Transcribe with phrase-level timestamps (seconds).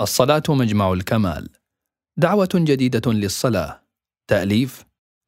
[0.00, 1.48] الصلاة مجمع الكمال.
[2.16, 3.84] دعوة جديدة للصلاة.
[4.30, 4.84] تأليف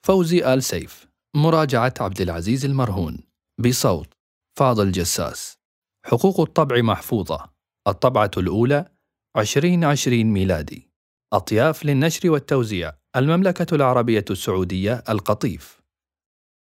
[0.07, 1.09] فوزي آل سيف.
[1.37, 3.19] مراجعة عبد العزيز المرهون.
[3.59, 4.15] بصوت
[4.59, 5.59] فاضل جساس.
[6.07, 7.51] حقوق الطبع محفوظة.
[7.89, 8.93] الطبعة الأولى
[9.37, 10.91] 2020 ميلادي.
[11.33, 12.93] أطياف للنشر والتوزيع.
[13.17, 15.81] المملكة العربية السعودية القطيف.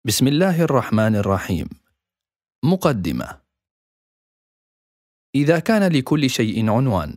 [0.06, 1.68] بسم الله الرحمن الرحيم.
[2.64, 3.40] مقدمة
[5.34, 7.16] إذا كان لكل شيء عنوان.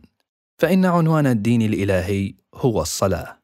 [0.58, 3.42] فإن عنوان الدين الإلهي هو الصلاة.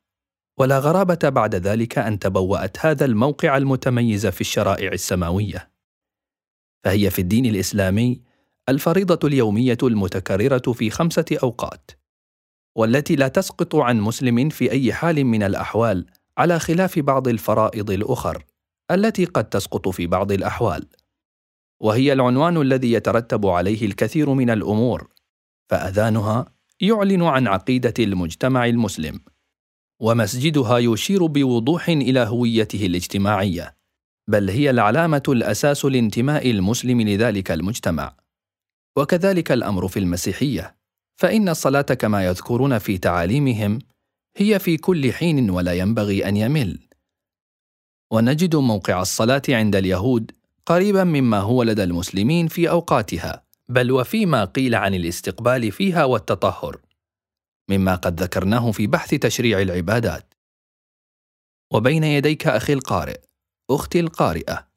[0.59, 5.71] ولا غرابة بعد ذلك أن تبوأت هذا الموقع المتميز في الشرائع السماوية.
[6.85, 8.23] فهي في الدين الإسلامي
[8.69, 11.91] الفريضة اليومية المتكررة في خمسة أوقات
[12.77, 16.07] والتي لا تسقط عن مسلم في أي حال من الأحوال
[16.39, 18.45] على خلاف بعض الفرائض الأخر
[18.91, 20.87] التي قد تسقط في بعض الأحوال.
[21.81, 25.09] وهي العنوان الذي يترتب عليه الكثير من الأمور
[25.71, 26.47] فأذانها
[26.83, 29.21] يعلن عن عقيدة المجتمع المسلم.
[30.01, 33.77] ومسجدها يشير بوضوح إلى هويته الاجتماعية
[34.29, 38.17] بل هي العلامة الأساس لانتماء المسلم لذلك المجتمع.
[38.97, 40.77] وكذلك الأمر في المسيحية
[41.17, 43.79] فإن الصلاة كما يذكرون في تعاليمهم
[44.37, 46.79] هي في كل حين ولا ينبغي أن يمل.
[48.13, 50.31] ونجد موقع الصلاة عند اليهود
[50.67, 53.45] قريبا مما هو لدى المسلمين في أوقاتها.
[53.69, 56.81] بل وفيما قيل عن الاستقبال فيها والتطهر
[57.71, 60.35] مما قد ذكرناه في بحث تشريع العبادات.
[61.73, 63.21] وبين يديك أخي القارئ
[63.71, 64.69] أختي القارئة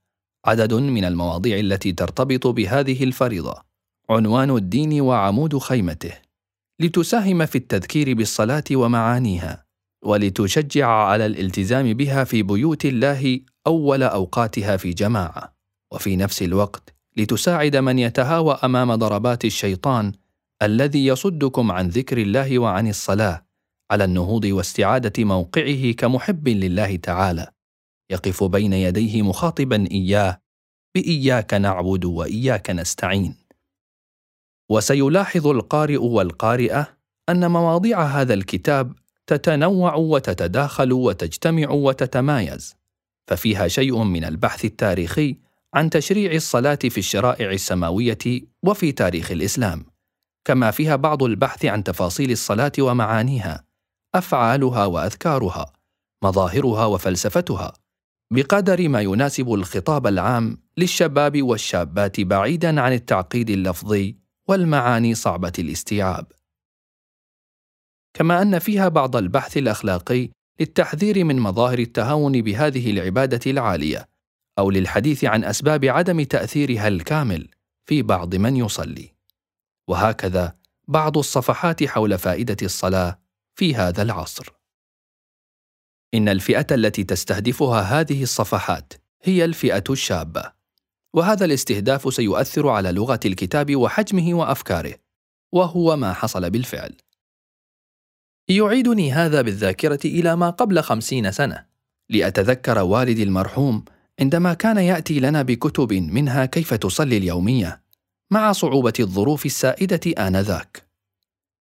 [0.46, 3.62] عدد من المواضيع التي ترتبط بهذه الفريضة
[4.10, 6.26] عنوان الدين وعمود خيمته.
[6.80, 9.66] لتساهم في التذكير بالصلاة ومعانيها
[10.04, 15.56] ولتشجع على الالتزام بها في بيوت الله أول أوقاتها في جماعة
[15.94, 20.12] وفي نفس الوقت لتساعد من يتهاوى أمام ضربات الشيطان
[20.62, 23.46] الذي يصدكم عن ذكر الله وعن الصلاة
[23.92, 27.52] على النهوض واستعادة موقعه كمحب لله تعالى.
[28.10, 30.42] يقف بين يديه مخاطبا إياه
[30.96, 33.36] بإياك نعبد وإياك نستعين.
[34.70, 36.98] وسيلاحظ القارئ والقارئة
[37.30, 38.94] أن مواضيع هذا الكتاب
[39.28, 42.76] تتنوع وتتداخل وتجتمع وتتمايز
[43.28, 45.45] ففيها شيء من البحث التاريخي
[45.76, 49.86] عن تشريع الصلاة في الشرائع السماوية وفي تاريخ الإسلام،
[50.46, 53.66] كما فيها بعض البحث عن تفاصيل الصلاة ومعانيها،
[54.16, 55.74] أفعالها وأذكارها،
[56.24, 57.74] مظاهرها وفلسفتها،
[58.34, 66.32] بقدر ما يناسب الخطاب العام للشباب والشابات بعيدا عن التعقيد اللفظي والمعاني صعبة الاستيعاب.
[68.14, 74.15] كما أن فيها بعض البحث الأخلاقي للتحذير من مظاهر التهاون بهذه العبادة العالية،
[74.60, 77.50] أو للحديث عن أسباب عدم تأثيرها الكامل
[77.86, 79.16] في بعض من يصلي.
[79.88, 80.58] وهكذا
[80.88, 83.20] بعض الصفحات حول فائدة الصلاة
[83.56, 84.54] في هذا العصر.
[86.14, 90.52] إن الفئة التي تستهدفها هذه الصفحات هي الفئة الشابة.
[91.14, 94.96] وهذا الاستهداف سيؤثر على لغة الكتاب وحجمه وأفكاره.
[95.52, 96.98] وهو ما حصل بالفعل.
[98.50, 101.66] يعيدني هذا بالذاكرة إلى ما قبل خمسين سنة.
[102.10, 103.86] لأتذكر والدي المرحوم
[104.20, 107.82] عندما كان يأتي لنا بكتب منها كيف تصلي اليومية
[108.32, 110.86] مع صعوبة الظروف السائدة آنذاك.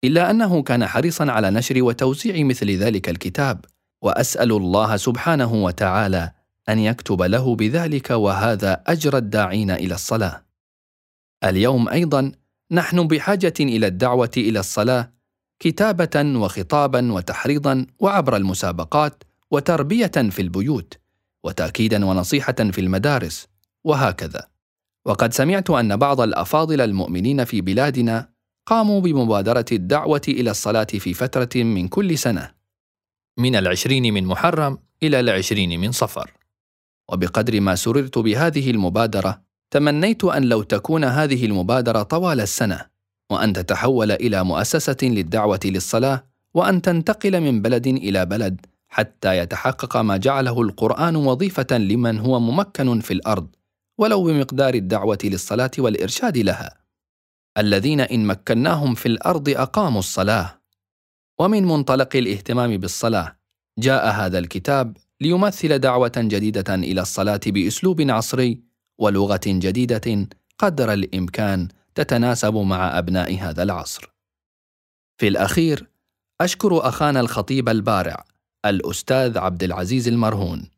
[0.04, 3.64] إلا أنه كان حريصا على نشر وتوزيع مثل ذلك الكتاب
[4.02, 6.32] وأسأل الله سبحانه وتعالى
[6.68, 10.44] أن يكتب له بذلك وهذا أجر الداعين إلى الصلاة.
[11.44, 12.32] اليوم أيضا
[12.70, 15.12] نحن بحاجة إلى الدعوة إلى الصلاة
[15.60, 20.98] كتابة وخطابا وتحريضا وعبر المسابقات وتربية في البيوت.
[21.46, 23.48] وتاكيدا ونصيحة في المدارس
[23.84, 24.48] وهكذا.
[25.06, 28.28] وقد سمعت أن بعض الأفاضل المؤمنين في بلادنا
[28.66, 32.50] قاموا بمبادرة الدعوة إلى الصلاة في فترة من كل سنة
[33.38, 36.32] من العشرين من محرم إلى العشرين من صفر.
[37.08, 42.86] وبقدر ما سررت بهذه المبادرة تمنيت أن لو تكون هذه المبادرة طوال السنة
[43.30, 48.66] وأن تتحول إلى مؤسسة للدعوة للصلاة وأن تنتقل من بلد إلى بلد
[48.96, 53.48] حتى يتحقق ما جعله القرآن وظيفة لمن هو ممكن في الأرض
[53.98, 56.78] ولو بمقدار الدعوة للصلاة والإرشاد لها.
[57.58, 60.60] الذين إن مكناهم في الأرض أقاموا الصلاة.
[61.40, 63.36] ومن منطلق الاهتمام بالصلاة
[63.78, 68.60] جاء هذا الكتاب ليمثل دعوة جديدة إلى الصلاة بأسلوب عصري
[68.98, 70.28] ولغة جديدة
[70.58, 74.12] قدر الإمكان تتناسب مع أبناء هذا العصر.
[75.20, 75.90] في الأخير
[76.40, 78.24] أشكر أخانا الخطيب البارع
[78.64, 80.70] الأستاذ عبد العزيز المرهون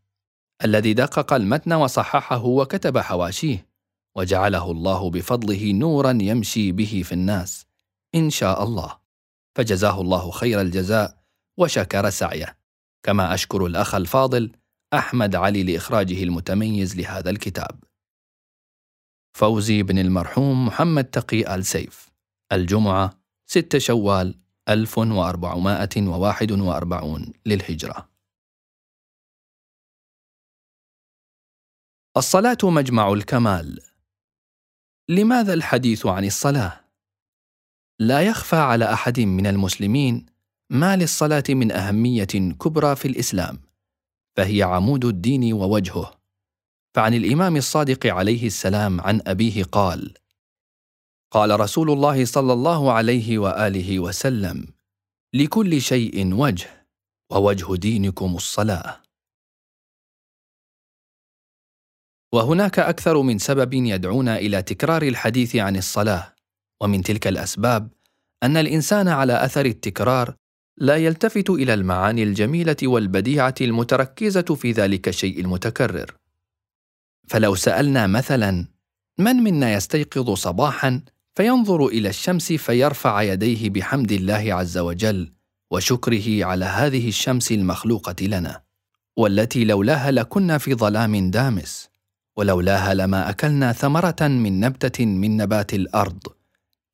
[0.64, 3.68] الذي دقق المتن وصححه وكتب حواشيه
[4.16, 7.66] وجعله الله بفضله نورا يمشي به في الناس
[8.14, 8.98] إن شاء الله.
[9.56, 11.18] فجزاه الله خير الجزاء
[11.58, 12.58] وشكر سعيه.
[13.02, 14.52] كما أشكر الأخ الفاضل
[14.94, 17.84] أحمد علي لإخراجه المتميز لهذا الكتاب.
[19.36, 22.10] فوزي بن المرحوم محمد تقي آل سيف
[22.52, 23.10] الجمعة
[23.46, 24.34] 6 شوال
[24.68, 28.08] 1441 للهجرة.
[32.16, 33.80] الصلاة مجمع الكمال.
[35.08, 36.84] لماذا الحديث عن الصلاة؟
[37.98, 40.26] لا يخفى على أحد من المسلمين
[40.70, 43.58] ما للصلاة من أهمية كبرى في الإسلام
[44.36, 46.18] فهي عمود الدين ووجهه.
[46.94, 50.14] فعن الإمام الصادق عليه السلام عن أبيه قال
[51.30, 54.66] قال رسول الله صلى الله عليه وآله وسلم
[55.34, 56.86] لكل شيء وجه
[57.30, 59.02] ووجه دينكم الصلاة.
[62.32, 66.34] وهناك أكثر من سبب يدعونا إلى تكرار الحديث عن الصلاة
[66.80, 67.88] ومن تلك الأسباب
[68.42, 70.34] أن الإنسان على أثر التكرار
[70.76, 76.14] لا يلتفت إلى المعاني الجميلة والبديعة المتركزة في ذلك الشيء المتكرر.
[77.28, 78.66] فلو سألنا مثلا
[79.18, 81.02] من منا يستيقظ صباحا
[81.38, 85.32] فينظر إلى الشمس فيرفع يديه بحمد الله عز وجل
[85.70, 88.62] وشكره على هذه الشمس المخلوقة لنا
[89.16, 91.88] والتي لولاها لكنا في ظلام دامس
[92.36, 96.22] ولولاها لما أكلنا ثمرة من نبتة من نبات الأرض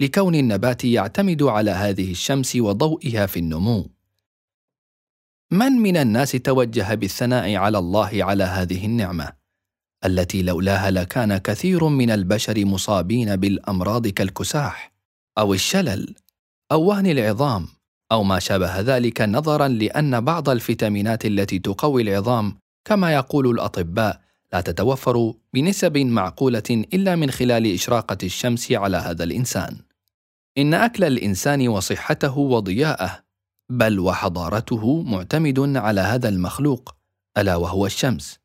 [0.00, 3.91] لكون النبات يعتمد على هذه الشمس وضوئها في النمو.
[5.50, 9.44] من من الناس توجه بالثناء على الله على هذه النعمة؟
[10.05, 14.93] التي لولاها لكان كثير من البشر مصابين بالأمراض كالكساح
[15.39, 16.15] أو الشلل
[16.73, 17.69] أو وهن العظام
[18.12, 24.21] أو ما شابه ذلك نظرا لأن بعض الفيتامينات التي تقوي العظام كما يقول الأطباء
[24.53, 29.77] لا تتوفر بنسب معقولة إلا من خلال إشراقة الشمس على هذا الإنسان.
[30.59, 33.25] إن أكل الإنسان وصحته وضياءه
[33.71, 36.95] بل وحضارته معتمد على هذا المخلوق
[37.39, 38.44] ألا وهو الشمس.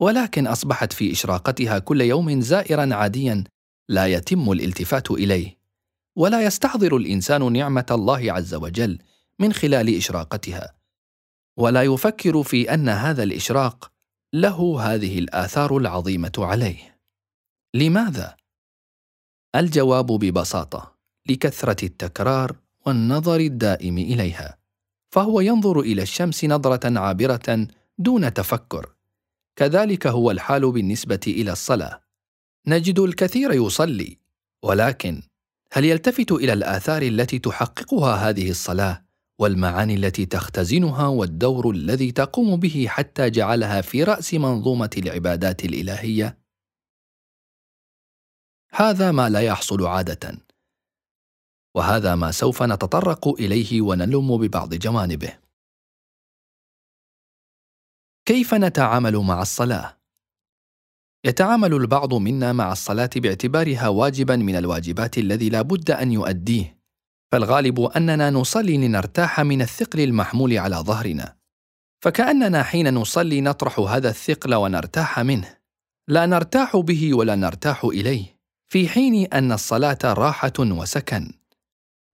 [0.00, 3.44] ولكن أصبحت في إشراقتها كل يوم زائرا عاديا
[3.88, 5.58] لا يتم الالتفات إليه.
[6.16, 8.98] ولا يستحضر الإنسان نعمة الله عز وجل
[9.38, 10.74] من خلال إشراقتها.
[11.58, 13.92] ولا يفكر في أن هذا الإشراق
[14.34, 17.00] له هذه الآثار العظيمة عليه.
[17.74, 18.36] لماذا؟
[19.56, 20.94] الجواب ببساطة
[21.28, 22.56] لكثرة التكرار
[22.86, 24.58] والنظر الدائم إليها.
[25.14, 27.68] فهو ينظر إلى الشمس نظرة عابرة
[27.98, 28.97] دون تفكر.
[29.58, 32.00] كذلك هو الحال بالنسبة إلى الصلاة.
[32.66, 34.18] نجد الكثير يصلي
[34.62, 35.22] ولكن
[35.72, 39.04] هل يلتفت إلى الآثار التي تحققها هذه الصلاة
[39.38, 46.38] والمعاني التي تختزنها والدور الذي تقوم به حتى جعلها في رأس منظومة العبادات الإلهية؟
[48.70, 50.38] هذا ما لا يحصل عادة
[51.74, 55.47] وهذا ما سوف نتطرق إليه ونلم ببعض جوانبه.
[58.28, 59.98] كيف نتعامل مع الصلاة؟
[61.24, 66.78] يتعامل البعض منا مع الصلاة باعتبارها واجبا من الواجبات الذي لا بد أن يؤديه
[67.32, 71.36] فالغالب أننا نصلي لنرتاح من الثقل المحمول على ظهرنا.
[72.04, 75.56] فكأننا حين نصلي نطرح هذا الثقل ونرتاح منه.
[76.08, 78.38] لا نرتاح به ولا نرتاح إليه
[78.72, 81.32] في حين أن الصلاة راحة وسكن.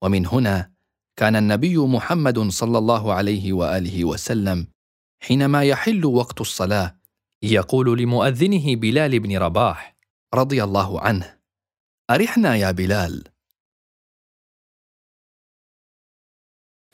[0.03, 0.71] ومن هنا
[1.17, 4.74] كان النبي محمد صلى الله عليه وآله وسلم
[5.21, 6.99] حينما يحل وقت الصلاة
[7.43, 9.97] يقول لمؤذنه بلال بن رباح
[10.35, 11.39] رضي الله عنه
[12.11, 13.25] أرحنا يا بلال.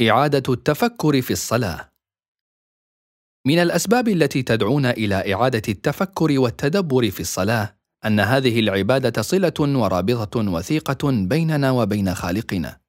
[0.00, 1.92] إعادة التفكر في الصلاة.
[3.46, 10.40] من الأسباب التي تدعونا إلى إعادة التفكر والتدبر في الصلاة أن هذه العبادة صلة ورابطة
[10.50, 12.80] وثيقة بيننا وبين خالقنا.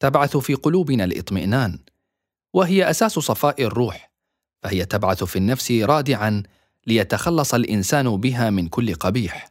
[0.00, 1.78] تبعث في قلوبنا الاطمئنان
[2.54, 4.05] وهي أساس صفاء الروح.
[4.66, 6.42] فهي تبعث في النفس رادعا
[6.86, 9.50] ليتخلص الإنسان بها من كل قبيح.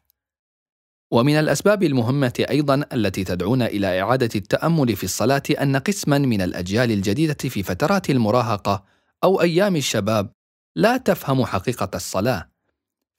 [1.11, 6.91] ومن الأسباب المهمة أيضا التي تدعونا إلى إعادة التأمل في الصلاة أن قسما من الأجيال
[6.91, 8.83] الجديدة في فترات المراهقة
[9.23, 10.31] أو أيام الشباب
[10.75, 12.49] لا تفهم حقيقة الصلاة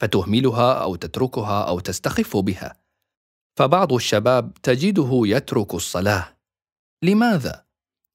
[0.00, 2.80] فتهملها أو تتركها أو تستخف بها.
[3.58, 6.36] فبعض الشباب تجده يترك الصلاة.
[7.02, 7.64] لماذا؟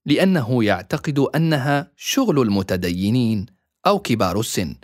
[0.05, 3.60] لأنه يعتقد أنها شغل المتدينين.
[3.87, 4.75] أو كبار السن.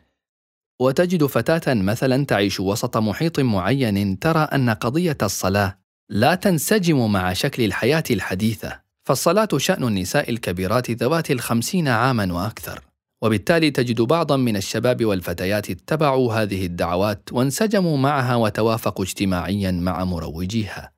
[0.82, 5.78] وتجد فتاة مثلا تعيش وسط محيط معين ترى أن قضية الصلاة
[6.10, 12.82] لا تنسجم مع شكل الحياة الحديثة فالصلاة شأن النساء الكبيرات ذوات الخمسين عاما وأكثر.
[13.22, 20.92] وبالتالي تجد بعضا من الشباب والفتيات اتبعوا هذه الدعوات وانسجموا معها وتوافقوا اجتماعيا مع مروجيها.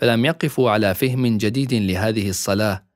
[0.00, 2.86] فلم يقفوا على فهم جديد لهذه الصلاة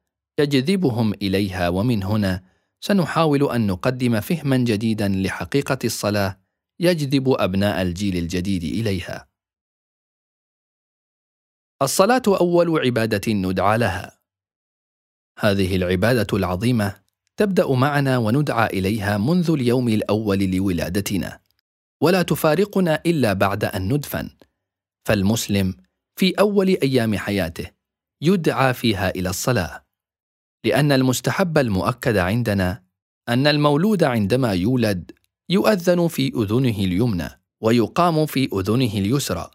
[0.40, 2.49] يجذبهم إليها ومن هنا
[2.80, 6.40] سنحاول أن نقدم فهما جديدا لحقيقة الصلاة
[6.80, 9.28] يجذب أبناء الجيل الجديد إليها.
[11.82, 14.20] الصلاة أول عبادة ندعى لها.
[15.38, 17.00] هذه العبادة العظيمة
[17.36, 21.40] تبدأ معنا وندعى إليها منذ اليوم الأول لولادتنا.
[22.02, 24.30] ولا تفارقنا إلا بعد أن ندفن.
[25.04, 25.76] فالمسلم
[26.16, 27.70] في أول أيام حياته
[28.22, 29.89] يدعى فيها إلى الصلاة.
[30.64, 32.82] لأن المستحب المؤكد عندنا
[33.28, 35.12] أن المولود عندما يولد
[35.48, 37.28] يؤذن في أذنه اليمنى
[37.60, 39.50] ويقام في أذنه اليسرى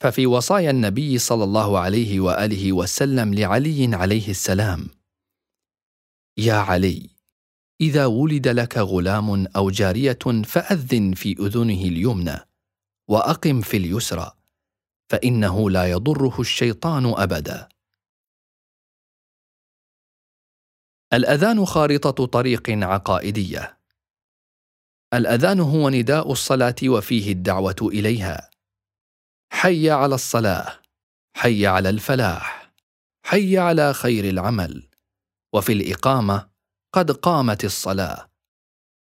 [0.00, 4.86] ففي وصايا النبي صلى الله عليه وآله وسلم لعلي عليه السلام
[6.38, 7.10] يا علي
[7.80, 12.38] إذا ولد لك غلام أو جارية فأذن في أذنه اليمنى
[13.08, 14.32] وأقم في اليسرى
[15.08, 17.68] فإنه لا يضره الشيطان أبدا.
[21.12, 23.78] الأذان خارطة طريق عقائدية.
[25.14, 28.50] الأذان هو نداء الصلاة وفيه الدعوة إليها.
[29.52, 30.80] حي على الصلاة
[31.36, 32.72] حي على الفلاح
[33.26, 34.88] حي على خير العمل.
[35.54, 36.48] وفي الإقامة
[36.92, 38.28] قد قامت الصلاة.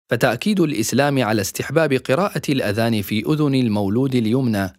[0.10, 4.74] فتأكيد الإسلام على استحباب قراءة الأذان في أذن المولود اليمنى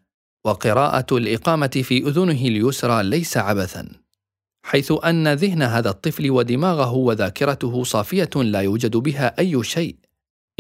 [0.45, 4.06] وقراءة الإقامة في أذنه اليسرى ليس عبثا.
[4.67, 9.97] حيث أن ذهن هذا الطفل ودماغه وذاكرته صافية لا يوجد بها أي شيء.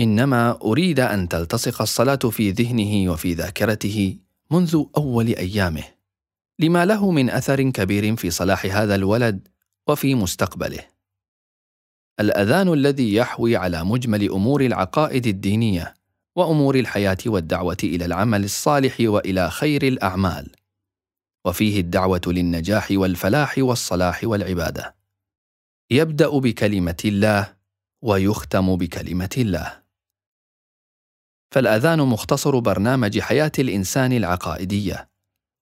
[0.01, 4.17] إنما أريد أن تلتصق الصلاة في ذهنه وفي ذاكرته
[4.51, 5.85] منذ أول أيامه.
[6.59, 9.49] لما له من أثر كبير في صلاح هذا الولد
[9.89, 10.85] وفي مستقبله.
[12.21, 15.95] الأذان الذي يحوي على مجمل أمور العقائد الدينية
[16.37, 20.51] وأمور الحياة والدعوة إلى العمل الصالح وإلى خير الأعمال.
[21.47, 24.97] وفيه الدعوة للنجاح والفلاح والصلاح والعبادة.
[25.91, 27.57] يبدأ بكلمة الله
[28.03, 29.83] ويختم بكلمة الله.
[31.50, 35.09] فالآذان مختصر برنامج حياة الإنسان العقائدية.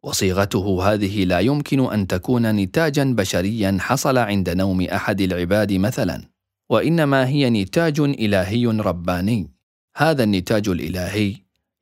[0.04, 6.22] وصيغته هذه لا يمكن أن تكون نتاجا بشريا حصل عند نوم أحد العباد مثلا.
[6.70, 9.50] وإنما هي نتاج إلهي رباني.
[9.96, 11.36] هذا النتاج الإلهي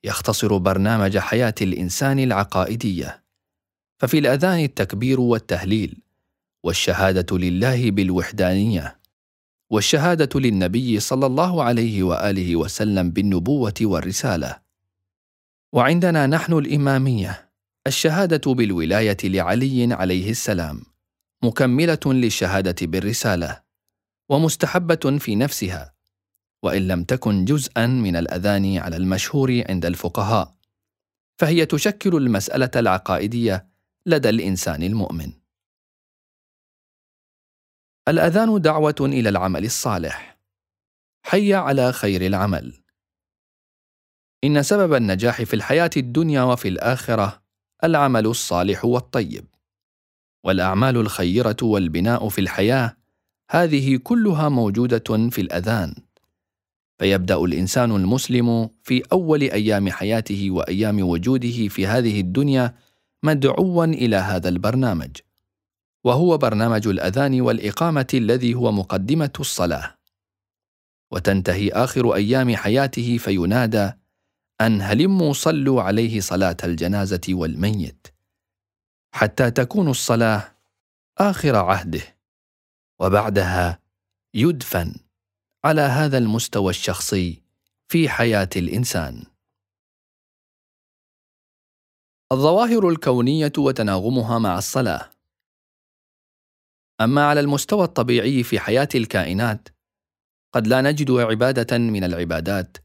[0.05, 3.22] يختصر برنامج حياة الإنسان العقائدية.
[4.03, 6.03] ففي الأذان التكبير والتهليل
[6.65, 8.99] والشهادة لله بالوحدانية
[9.71, 14.59] والشهادة للنبي صلى الله عليه وآله وسلم بالنبوة والرسالة.
[15.73, 17.51] وعندنا نحن الإمامية
[17.87, 20.83] الشهادة بالولاية لعلي عليه السلام
[21.43, 23.63] مكملة للشهادة بالرسالة
[24.29, 25.95] ومستحبة في نفسها
[26.63, 30.55] وإن لم تكن جزءا من الأذان على المشهور عند الفقهاء.
[31.39, 33.72] فهي تشكل المسألة العقائدية
[34.07, 35.33] لدى الإنسان المؤمن.
[38.09, 40.39] الأذان دعوة إلى العمل الصالح.
[41.23, 42.83] حي على خير العمل.
[44.45, 47.43] إن سبب النجاح في الحياة الدنيا وفي الآخرة
[47.85, 49.45] العمل الصالح والطيب.
[50.45, 52.97] والأعمال الخيرة والبناء في الحياة
[53.51, 55.95] هذه كلها موجودة في الأذان.
[56.99, 62.75] فيبدأ الإنسان المسلم في أول أيام حياته وأيام وجوده في هذه الدنيا
[63.23, 65.17] مدعوا إلى هذا البرنامج
[66.05, 69.99] وهو برنامج الأذان والإقامة الذي هو مقدمة الصلاة.
[71.11, 73.93] وتنتهي آخر أيام حياته فينادى
[74.61, 78.07] أن هلموا صلوا عليه صلاة الجنازة والميت
[79.15, 80.55] حتى تكون الصلاة
[81.19, 82.03] آخر عهده
[83.01, 83.79] وبعدها
[84.35, 84.95] يدفن
[85.65, 87.43] على هذا المستوى الشخصي
[87.89, 89.25] في حياة الإنسان.
[92.33, 95.11] الظواهر الكونية وتناغمها مع الصلاة.
[97.01, 99.69] أما على المستوى الطبيعي في حياة الكائنات
[100.55, 102.77] قد لا نجد عبادة من العبادات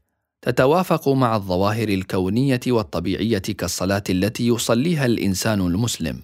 [0.42, 6.22] تتوافق مع الظواهر الكونية والطبيعية كالصلاة التي يصليها الإنسان المسلم.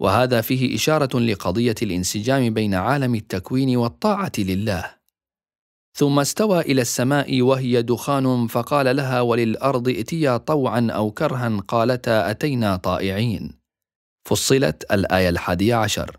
[0.00, 4.99] وهذا فيه إشارة لقضية الانسجام بين عالم التكوين والطاعة لله.
[5.92, 12.76] ثم استوى إلى السماء وهي دخان فقال لها وللأرض ائتيا طوعا أو كرها قالتا أتينا
[12.76, 13.60] طائعين.
[14.28, 16.16] فصلت الآية الحادية عشر.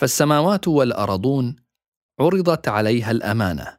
[0.00, 1.56] فالسماوات والأرضون
[2.20, 3.78] عرضت عليها الأمانة.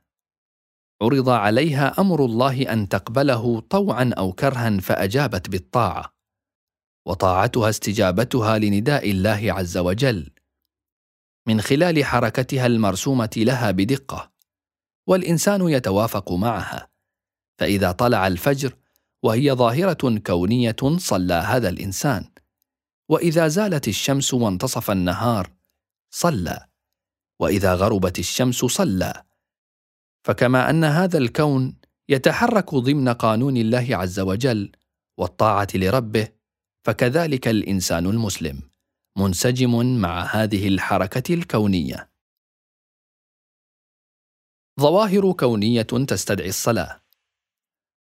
[1.02, 6.14] عرض عليها أمر الله أن تقبله طوعا أو كرها فأجابت بالطاعة.
[7.08, 10.32] وطاعتها استجابتها لنداء الله عز وجل.
[11.48, 14.31] من خلال حركتها المرسومة لها بدقة.
[15.12, 16.88] والإنسان يتوافق معها.
[17.60, 18.76] فإذا طلع الفجر
[19.24, 22.26] وهي ظاهرة كونية صلى هذا الإنسان.
[23.10, 25.52] وإذا زالت الشمس وانتصف النهار
[26.12, 26.66] صلى.
[27.40, 29.24] وإذا غربت الشمس صلى.
[30.24, 31.78] فكما أن هذا الكون
[32.10, 34.72] يتحرك ضمن قانون الله عز وجل
[35.18, 36.28] والطاعة لربه
[36.86, 38.62] فكذلك الإنسان المسلم
[39.18, 42.11] منسجم مع هذه الحركة الكونية.
[44.80, 47.02] ظواهر كونية تستدعي الصلاة.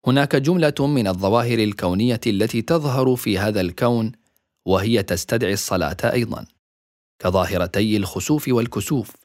[0.08, 4.12] هناك جملة من الظواهر الكونية التي تظهر في هذا الكون
[4.66, 6.46] وهي تستدعي الصلاة أيضا.
[7.20, 9.16] كظاهرتي الخسوف والكسوف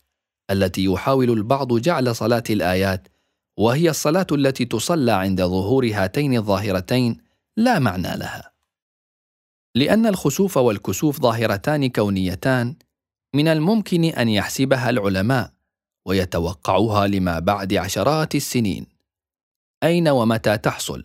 [0.50, 3.08] التي يحاول البعض جعل صلاة الآيات
[3.58, 7.20] وهي الصلاة التي تصلى عند ظهور هاتين الظاهرتين
[7.56, 8.52] لا معنى لها.
[9.74, 12.76] لأن الخسوف والكسوف ظاهرتان كونيتان
[13.34, 15.53] من الممكن أن يحسبها العلماء
[16.06, 18.86] ويتوقعوها لما بعد عشرات السنين.
[19.82, 21.04] أين ومتى تحصل؟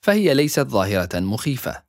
[0.00, 1.82] فهي ليست ظاهرة مخيفة.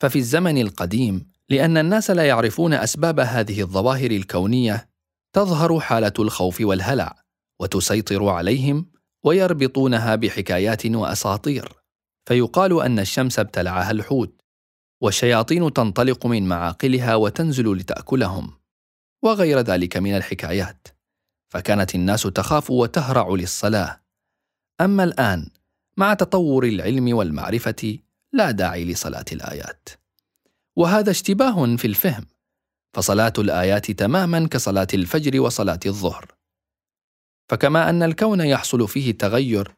[0.00, 4.88] ففي الزمن القديم لأن الناس لا يعرفون أسباب هذه الظواهر الكونية
[5.32, 7.22] تظهر حالة الخوف والهلع
[7.60, 8.90] وتسيطر عليهم
[9.24, 11.72] ويربطونها بحكايات وأساطير.
[12.28, 14.40] فيقال أن الشمس ابتلعها الحوت
[15.02, 18.52] والشياطين تنطلق من معاقلها وتنزل لتأكلهم
[19.22, 20.95] وغير ذلك من الحكايات.
[21.56, 24.00] فكانت الناس تخاف وتهرع للصلاة.
[24.80, 25.50] أما الآن
[25.96, 27.98] مع تطور العلم والمعرفة
[28.32, 29.88] لا داعي لصلاة الآيات.
[30.76, 32.26] وهذا اشتباه في الفهم
[32.96, 36.34] فصلاة الآيات تماما كصلاة الفجر وصلاة الظهر.
[37.50, 39.74] فكما أن الكون يحصل فيه تغير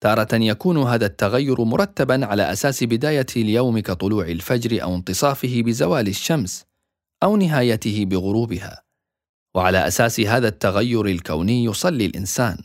[0.00, 6.64] تارة يكون هذا التغير مرتبا على أساس بداية اليوم كطلوع الفجر أو انتصافه بزوال الشمس
[7.22, 8.83] أو نهايته بغروبها.
[9.54, 12.58] وعلى أساس هذا التغير الكوني يصلي الإنسان.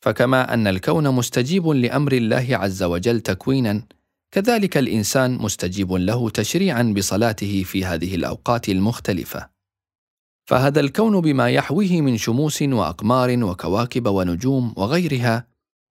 [0.00, 3.82] فكما أن الكون مستجيب لأمر الله عز وجل تكوينا
[4.30, 9.48] كذلك الإنسان مستجيب له تشريعا بصلاته في هذه الأوقات المختلفة.
[10.46, 15.46] فهذا الكون بما يحويه من شموس وأقمار وكواكب ونجوم وغيرها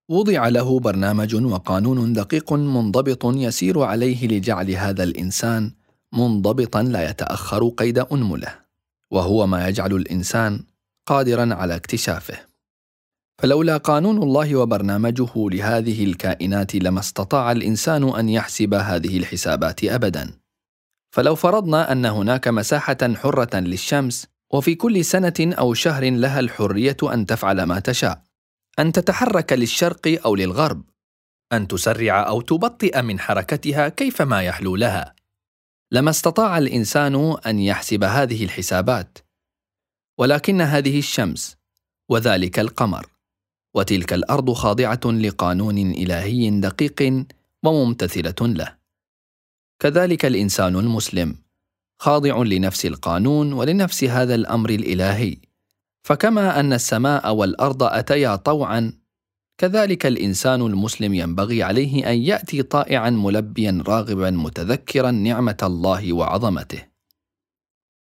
[0.10, 5.72] وضع له برنامج وقانون دقيق منضبط يسير عليه لجعل هذا الإنسان
[6.14, 8.63] منضبطا لا يتأخر قيد أنمله.
[9.14, 10.64] وهو ما يجعل الإنسان
[11.06, 12.38] قادرا على اكتشافه.
[13.42, 20.32] فلولا قانون الله وبرنامجه لهذه الكائنات لما استطاع الإنسان أن يحسب هذه الحسابات ابدا.
[21.16, 27.26] فلو فرضنا أن هناك مساحة حرة للشمس وفي كل سنة أو شهر لها الحرية أن
[27.26, 28.22] تفعل ما تشاء.
[28.80, 30.84] أن تتحرك للشرق أو للغرب.
[31.54, 35.16] أن تسرع أو تبطئ من حركتها كيفما يحلو لها.
[35.94, 39.18] لما استطاع الإنسان أن يحسب هذه الحسابات
[40.18, 41.58] ولكن هذه الشمس
[42.10, 43.06] وذلك القمر
[43.76, 47.26] وتلك الأرض خاضعة لقانون إلهي دقيق
[47.64, 48.76] وممتثلة له.
[49.80, 51.36] كذلك الإنسان المسلم
[52.00, 55.38] خاضع لنفس القانون ولنفس هذا الأمر الإلهي
[56.04, 58.94] فكما أن السماء والأرض أتيا طوعا
[59.64, 66.88] كذلك الإنسان المسلم ينبغي عليه أن يأتي طائعا ملبيا راغبا متذكرا نعمة الله وعظمته.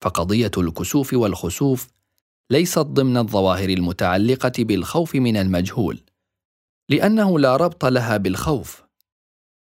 [0.01, 1.89] فقضية الكسوف والخسوف
[2.51, 6.01] ليست ضمن الظواهر المتعلقة بالخوف من المجهول
[6.89, 8.83] لأنه لا ربط لها بالخوف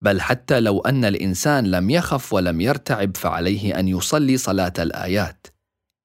[0.01, 5.47] بل حتى لو أن الإنسان لم يخف ولم يرتعب فعليه أن يصلي صلاة الآيات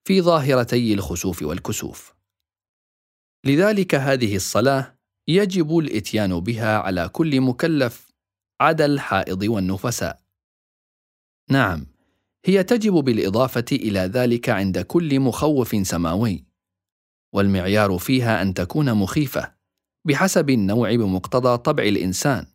[0.05, 2.15] في ظاهرتي الخسوف والكسوف.
[3.45, 4.94] لذلك هذه الصلاة
[5.29, 8.09] يجب الإتيان بها على كل مكلف
[8.61, 10.21] عدا الحائض والنفساء.
[11.51, 11.87] نعم
[12.47, 16.45] هي تجب بالإضافة إلى ذلك عند كل مخوف سماوي
[17.35, 19.55] والمعيار فيها أن تكون مخيفة
[20.07, 22.47] بحسب النوع بمقتضى طبع الإنسان.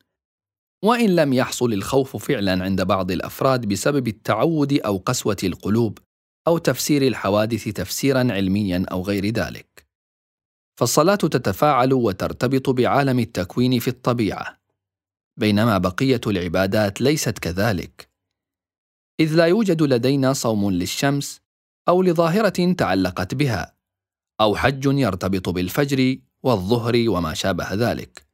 [0.83, 5.97] وإن لم يحصل الخوف فعلا عند بعض الأفراد بسبب التعود أو قسوة القلوب
[6.47, 9.68] أو تفسير الحوادث تفسيرا علميا أو غير ذلك.
[10.79, 14.59] فالصلاة تتفاعل وترتبط بعالم التكوين في الطبيعة
[15.37, 18.09] بينما بقية العبادات ليست كذلك.
[19.19, 21.41] إذ لا يوجد لدينا صوم للشمس
[21.87, 23.75] أو لظاهرة تعلقت بها
[24.41, 28.25] أو حج يرتبط بالفجر والظهر وما شابه ذلك.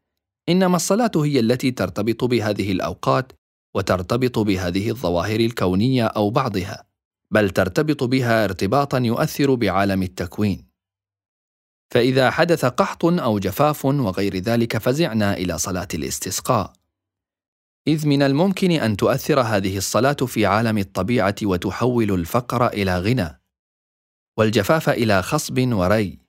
[0.49, 3.31] إنما الصلاة هي التي ترتبط بهذه الأوقات
[3.75, 6.85] وترتبط بهذه الظواهر الكونية أو بعضها
[7.31, 10.64] بل ترتبط بها ارتباطا يؤثر بعالم التكوين.
[11.95, 16.73] فإذا حدث قحط أو جفاف وغير ذلك فزعنا إلى صلاة الاستسقاء.
[17.87, 23.41] إذ من الممكن أن تؤثر هذه الصلاة في عالم الطبيعة وتحول الفقر إلى غنى
[24.37, 26.19] والجفاف إلى خصب وري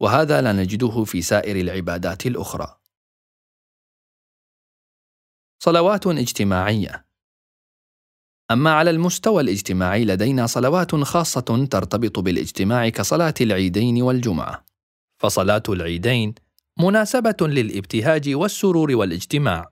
[0.00, 2.76] وهذا لا نجده في سائر العبادات الأخرى.
[5.62, 7.06] صلوات اجتماعية.
[8.50, 14.69] أما على المستوى الاجتماعي لدينا صلوات خاصة ترتبط بالاجتماع كصلاة العيدين والجمعة.
[15.20, 16.34] فصلاة العيدين
[16.78, 19.70] مناسبة للابتهاج والسرور والاجتماع،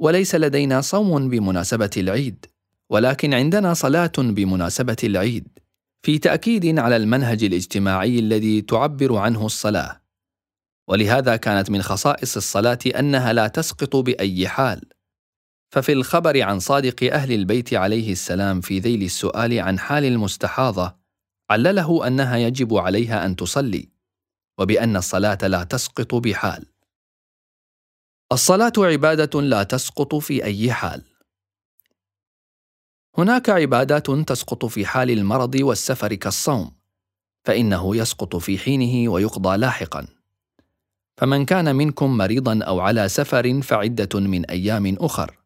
[0.00, 2.46] وليس لدينا صوم بمناسبة العيد،
[2.90, 5.48] ولكن عندنا صلاة بمناسبة العيد،
[6.02, 10.02] في تأكيد على المنهج الاجتماعي الذي تعبر عنه الصلاة.
[10.88, 14.82] ولهذا كانت من خصائص الصلاة أنها لا تسقط بأي حال.
[15.70, 20.96] ففي الخبر عن صادق أهل البيت عليه السلام في ذيل السؤال عن حال المستحاضة،
[21.50, 23.91] علله أنها يجب عليها أن تصلي،
[24.62, 26.66] وبأن الصلاة لا تسقط بحال.
[28.32, 31.02] الصلاة عبادة لا تسقط في أي حال.
[33.18, 36.72] هناك عبادات تسقط في حال المرض والسفر كالصوم،
[37.44, 40.06] فإنه يسقط في حينه ويقضى لاحقًا.
[41.16, 45.38] فمن كان منكم مريضا أو على سفر فعدة من أيام أخر.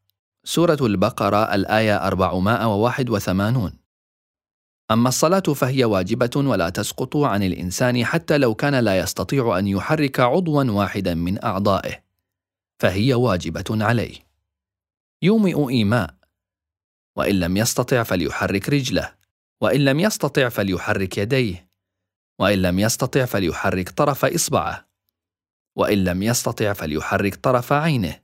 [0.45, 3.86] سورة البقرة الآية 481
[4.91, 10.21] أما الصلاة فهي واجبة ولا تسقط عن الإنسان حتى لو كان لا يستطيع أن يحرك
[10.21, 12.03] عضوا واحدا من أعضائه
[12.83, 14.17] فهي واجبة عليه.
[15.23, 16.15] يومئ إيماء.
[17.17, 19.15] وإن لم يستطع فليحرك رجله.
[19.61, 21.71] وإن لم يستطع فليحرك يديه.
[22.41, 24.89] وإن لم يستطع فليحرك طرف إصبعه.
[25.77, 28.21] وإن لم يستطع فليحرك طرف عينه.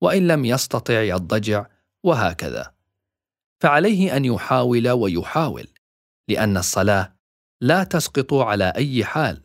[0.00, 1.66] وإن لم يستطع يضجع.
[2.04, 2.74] وهكذا.
[3.60, 5.71] فعليه أن يحاول ويحاول.
[6.32, 7.14] لأن الصلاة
[7.60, 9.42] لا تسقط على أي حال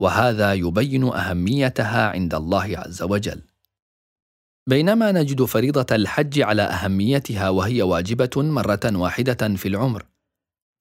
[0.00, 3.42] وهذا يبين أهميتها عند الله عز وجل.
[4.66, 10.06] بينما نجد فريضة الحج على أهميتها وهي واجبة مرة واحدة في العمر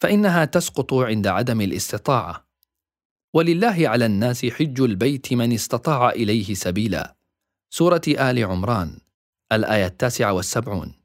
[0.01, 2.47] فإنها تسقط عند عدم الاستطاعة.
[3.33, 7.15] ولله على الناس حج البيت من استطاع إليه سبيلا.
[7.69, 8.99] سورة آل عمران
[9.51, 11.02] الآية التاسعة والسبعون.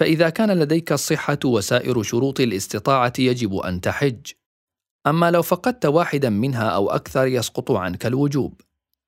[0.00, 4.32] فإذا كان لديك الصحة وسائر شروط الاستطاعة يجب أن تحج.
[5.06, 8.60] أما لو فقدت واحدا منها أو أكثر يسقط عنك الوجوب.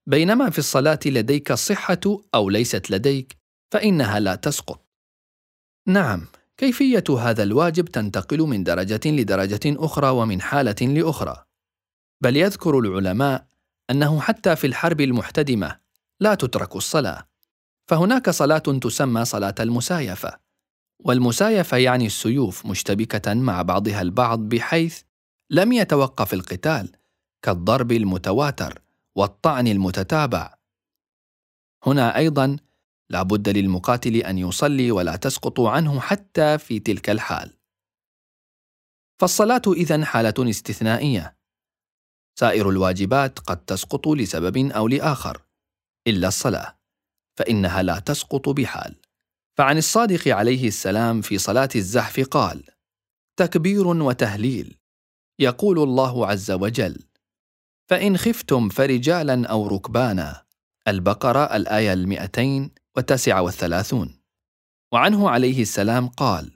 [0.07, 2.01] بينما في الصلاة لديك الصحة
[2.35, 3.37] أو ليست لديك
[3.73, 4.87] فإنها لا تسقط.
[5.89, 6.27] نعم
[6.57, 11.45] كيفية هذا الواجب تنتقل من درجة لدرجة أخرى ومن حالة لأخرى.
[12.23, 13.47] بل يذكر العلماء
[13.91, 15.79] أنه حتى في الحرب المحتدمة
[16.21, 17.29] لا تترك الصلاة.
[17.91, 20.52] فهناك صلاة تسمى صلاة المسايفة.
[21.05, 25.03] والمسايفة يعني السيوف مشتبكة مع بعضها البعض بحيث
[25.51, 26.93] لم يتوقف القتال
[27.43, 28.83] كالضرب المتواتر
[29.17, 30.55] والطعن المتتابع.
[31.87, 32.57] هنا أيضا
[33.11, 37.59] لا بد للمقاتل أن يصلي ولا تسقط عنه حتى في تلك الحال.
[39.21, 41.37] فالصلاة إذن حالة استثنائية.
[42.38, 45.43] سائر الواجبات قد تسقط لسبب أو لآخر
[46.07, 46.79] إلا الصلاة
[47.38, 49.02] فإنها لا تسقط بحال.
[49.59, 52.62] فعن الصادق عليه السلام في صلاة الزحف قال
[53.37, 54.79] تكبير وتهليل.
[55.38, 56.99] يقول الله عز وجل
[57.91, 60.43] فإن خفتم فرجالا أو ركبانا
[60.88, 64.19] البقرة الآية المئتين وتسعة والثلاثون.
[64.93, 66.51] وعنه عليه السلام قال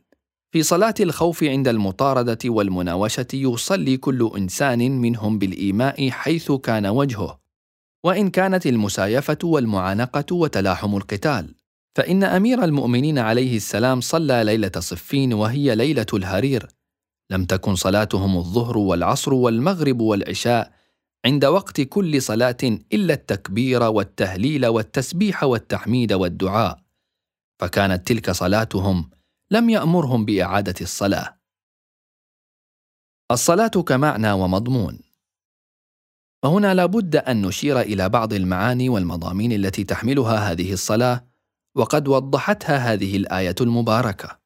[0.52, 7.40] في صلاة الخوف عند المطاردة والمناوشة يصلي كل إنسان منهم بالإيماء حيث كان وجهه.
[8.04, 11.54] وإن كانت المسايفة والمعانقة وتلاحم القتال.
[11.96, 16.68] فإن أمير المؤمنين عليه السلام صلى ليلة صفين وهي ليلة الهرير.
[17.30, 20.72] لم تكن صلاتهم الظهر والعصر والمغرب والعشاء
[21.26, 22.56] عند وقت كل صلاة
[22.92, 26.80] إلا التكبير والتهليل والتسبيح والتحميد والدعاء.
[27.60, 29.10] فكانت تلك صلاتهم
[29.50, 31.38] لم يأمرهم بإعادة الصلاة.
[33.30, 34.98] الصلاة كمعنى ومضمون.
[36.44, 41.35] وهنا لابد أن نشير إلى بعض المعاني والمضامين التي تحملها هذه الصلاة
[41.76, 44.38] وقد وضحتها هذه الآية المباركة.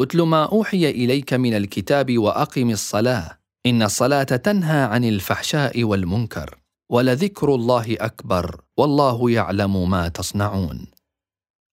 [0.00, 3.40] أتل ما أوحي إليك من الكتاب وأقم الصلاة.
[3.66, 6.58] إن الصلاة تنهى عن الفحشاء والمنكر.
[6.90, 8.60] ولذكر الله أكبر.
[8.76, 10.86] والله يعلم ما تصنعون.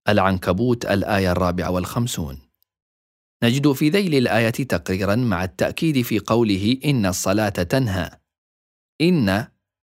[0.09, 2.39] العنكبوت الآية الرابعة والخمسون.
[3.43, 8.09] نجد في ذيل الآية تقريرا مع التأكيد في قوله إن الصلاة تنهى.
[9.01, 9.47] إن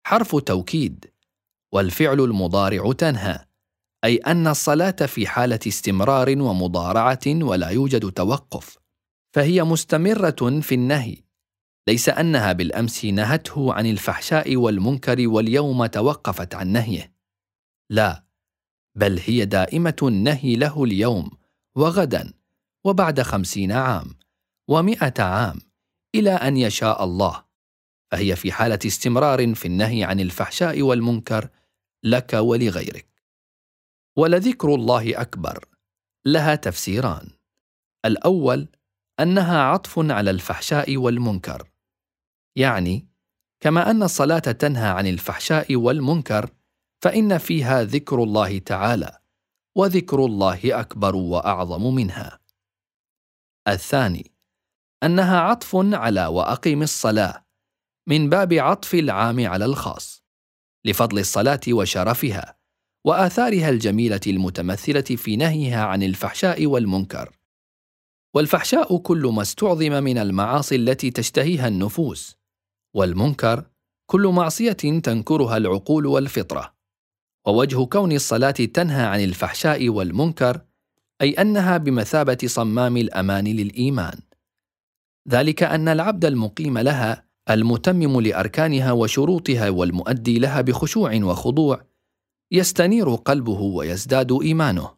[0.07, 1.13] حرف توكيد.
[1.73, 3.50] والفعل المضارع تنهى.
[4.05, 8.79] أي أن الصلاة في حالة استمرار ومضارعة ولا يوجد توقف
[9.35, 11.17] فهي مستمرة في النهي
[11.89, 17.13] ليس أنها بالأمس نهته عن الفحشاء والمنكر واليوم توقفت عن نهيه
[17.91, 18.25] لا
[18.95, 21.31] بل هي دائمة النهي له اليوم
[21.77, 22.33] وغدا
[22.85, 24.15] وبعد خمسين عام
[24.69, 25.59] ومئة عام
[26.15, 27.45] إلى أن يشاء الله
[28.11, 31.49] فهي في حالة استمرار في النهي عن الفحشاء والمنكر
[32.05, 33.10] لك ولغيرك.
[34.19, 35.65] ولذكر الله أكبر.
[36.27, 37.31] لها تفسيران.
[38.05, 38.69] الأول
[39.21, 41.69] أنها عطف على الفحشاء والمنكر.
[42.57, 43.09] يعني
[43.61, 46.51] كما أن الصلاة تنهى عن الفحشاء والمنكر
[47.03, 49.19] فإن فيها ذكر الله تعالى
[49.77, 52.41] وذكر الله أكبر وأعظم منها.
[53.69, 54.33] الثاني
[55.03, 57.47] أنها عطف على وأقم الصلاة
[58.09, 60.25] من باب عطف العام على الخاص
[60.85, 62.60] لفضل الصلاة وشرفها.
[63.05, 67.31] وآثارها الجميلة المتمثلة في نهيها عن الفحشاء والمنكر.
[68.35, 72.37] والفحشاء كل ما استعظم من المعاصي التي تشتهيها النفوس
[72.95, 73.67] والمنكر
[74.07, 76.75] كل معصية تنكرها العقول والفطرة.
[77.47, 80.61] ووجه كون الصلاة تنهى عن الفحشاء والمنكر
[81.23, 84.21] أي أنها بمثابة صمام الأمان للإيمان.
[85.29, 91.90] ذلك أن العبد المقيم لها المتمم لأركانها وشروطها والمؤدي لها بخشوع وخضوع
[92.53, 94.91] يستنير قلبه ويزداد إيمانه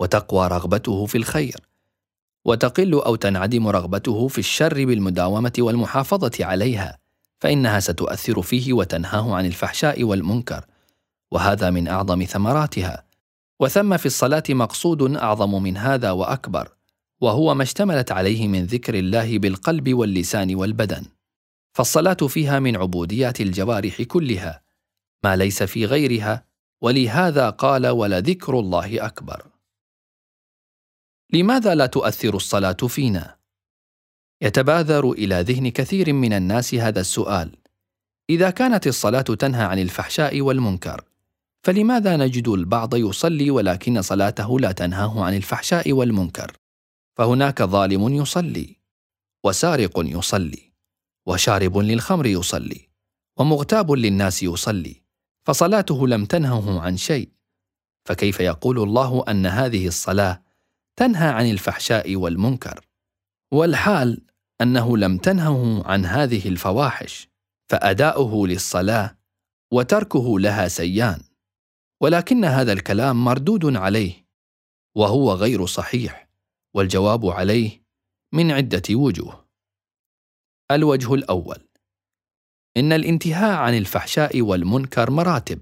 [0.00, 1.56] وتقوى رغبته في الخير
[2.44, 6.98] وتقل أو تنعدم رغبته في الشر بالمداومة والمحافظة عليها
[7.40, 10.64] فإنها ستؤثر فيه وتنهاه عن الفحشاء والمنكر
[11.30, 13.04] وهذا من أعظم ثمراتها
[13.60, 16.68] وثم في الصلاة مقصود أعظم من هذا وأكبر
[17.20, 21.04] وهو ما اشتملت عليه من ذكر الله بالقلب واللسان والبدن.
[21.72, 24.62] فالصلاة فيها من عبوديات الجوارح كلها
[25.24, 26.44] ما ليس في غيرها
[26.82, 29.46] ولهذا قال ولذكر الله أكبر.
[31.32, 33.36] لماذا لا تؤثر الصلاة فينا؟
[34.42, 37.56] يتبادر إلى ذهن كثير من الناس هذا السؤال.
[38.30, 41.04] إذا كانت الصلاة تنهى عن الفحشاء والمنكر
[41.64, 46.52] فلماذا نجد البعض يصلي ولكن صلاته لا تنهاه عن الفحشاء والمنكر؟
[47.16, 48.76] فهناك ظالم يصلي
[49.44, 50.72] وسارق يصلي
[51.26, 52.88] وشارب للخمر يصلي
[53.36, 55.01] ومغتاب للناس يصلي.
[55.46, 57.32] فصلاته لم تنهه عن شيء.
[58.08, 60.42] فكيف يقول الله أن هذه الصلاة
[60.96, 62.86] تنهى عن الفحشاء والمنكر؟
[63.52, 64.26] والحال
[64.60, 67.28] أنه لم تنهه عن هذه الفواحش
[67.70, 69.18] فأداؤه للصلاة
[69.72, 71.22] وتركه لها سيان.
[72.00, 74.26] ولكن هذا الكلام مردود عليه
[74.96, 76.28] وهو غير صحيح
[76.74, 77.82] والجواب عليه
[78.32, 79.48] من عدة وجوه.
[80.70, 81.68] الوجه الأول
[82.76, 85.60] إن الانتهاء عن الفحشاء والمنكر مراتب.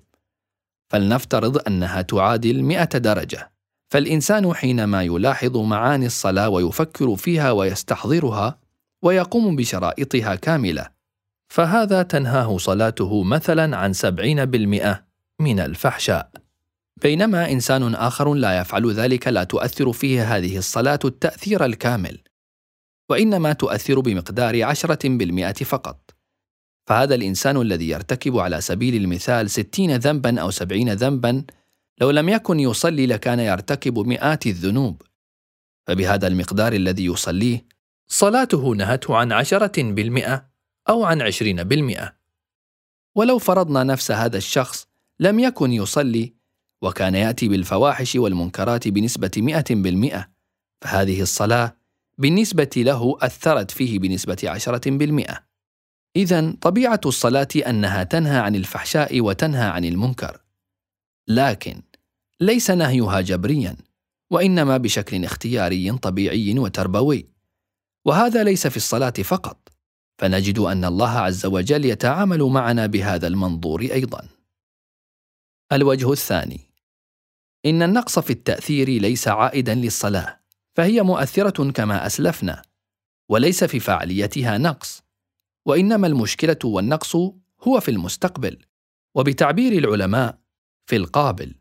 [0.90, 3.53] فلنفترض أنها تعادل مئة درجة.
[3.88, 8.59] فالإنسان حينما يلاحظ معاني الصلاة ويفكر فيها ويستحضرها
[9.03, 10.87] ويقوم بشرائطها كاملة.
[11.49, 15.05] فهذا تنهاه صلاته مثلا عن سبعين بالمئة
[15.40, 16.31] من الفحشاء.
[17.03, 22.18] بينما إنسان آخر لا يفعل ذلك لا تؤثر فيه هذه الصلاة التأثير الكامل.
[23.11, 26.10] وإنما تؤثر بمقدار عشرة بالمئة فقط.
[26.87, 31.45] فهذا الإنسان الذي يرتكب على سبيل المثال ستين ذنبا أو سبعين ذنبا
[32.01, 35.03] لو لم يكن يصلي لكان يرتكب مئات الذنوب.
[35.87, 37.66] فبهذا المقدار الذي يصليه
[38.09, 40.47] صلاته نهته عن عشرة بالمئة
[40.88, 42.16] أو عن عشرين بالمئة.
[43.14, 44.87] ولو فرضنا نفس هذا الشخص
[45.21, 46.35] لم يكن يصلي
[46.83, 50.29] وكان يأتي بالفواحش والمنكرات بنسبة مئة بالمئة
[50.81, 51.77] فهذه الصلاة
[52.19, 55.50] بالنسبة له أثرت فيه بنسبة عشرة بالمئة.
[56.16, 60.40] إذا طبيعة الصلاة أنها تنهى عن الفحشاء وتنهى عن المنكر.
[61.29, 61.83] لكن
[62.40, 63.77] ليس نهيها جبريا
[64.31, 67.27] وإنما بشكل اختياري طبيعي وتربوي.
[68.05, 69.68] وهذا ليس في الصلاة فقط
[70.18, 74.29] فنجد أن الله عز وجل يتعامل معنا بهذا المنظور أيضا.
[75.73, 76.61] الوجه الثاني
[77.66, 80.40] إن النقص في التأثير ليس عائدا للصلاة
[80.75, 82.62] فهي مؤثرة كما أسلفنا
[83.29, 85.03] وليس في فعاليتها نقص.
[85.66, 87.16] وإنما المشكلة والنقص
[87.62, 88.59] هو في المستقبل
[89.14, 90.38] وبتعبير العلماء
[90.87, 91.55] في القابل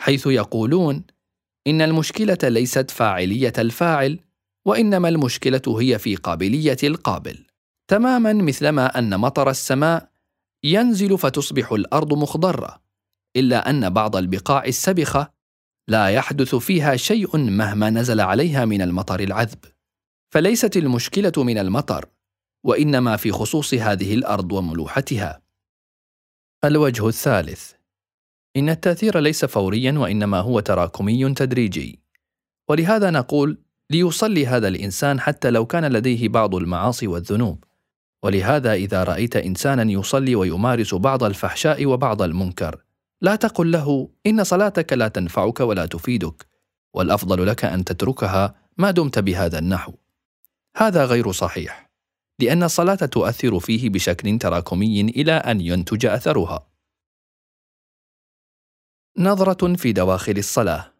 [0.00, 1.04] حيث يقولون
[1.66, 4.18] إن المشكلة ليست فاعلية الفاعل
[4.64, 7.46] وإنما المشكلة هي في قابلية القابل.
[7.88, 10.10] تماما مثلما أن مطر السماء
[10.64, 12.82] ينزل فتصبح الأرض مخضرة
[13.36, 15.32] إلا أن بعض البقاع السبخة
[15.88, 19.58] لا يحدث فيها شيء مهما نزل عليها من المطر العذب.
[20.34, 22.08] فليست المشكلة من المطر
[22.64, 25.42] وإنما في خصوص هذه الأرض وملوحتها.
[26.64, 27.72] الوجه الثالث.
[28.56, 32.00] إن التأثير ليس فوريا وإنما هو تراكمي تدريجي.
[32.68, 33.58] ولهذا نقول
[33.90, 37.64] ليصلي هذا الإنسان حتى لو كان لديه بعض المعاصي والذنوب.
[38.22, 42.82] ولهذا إذا رأيت إنسانا يصلي ويمارس بعض الفحشاء وبعض المنكر
[43.20, 46.46] لا تقل له إن صلاتك لا تنفعك ولا تفيدك
[46.94, 49.92] والأفضل لك أن تتركها ما دمت بهذا النحو.
[50.76, 51.91] هذا غير صحيح.
[52.38, 56.68] لأن الصلاة تؤثر فيه بشكل تراكمي إلى أن ينتج أثرها.
[59.18, 60.92] نظرة في دواخل الصلاة.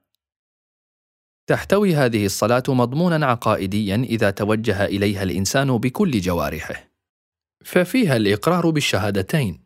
[1.47, 6.91] تحتوي هذه الصلاة مضمونا عقائديا إذا توجه إليها الإنسان بكل جوارحه.
[7.65, 9.65] ففيها الإقرار بالشهادتين.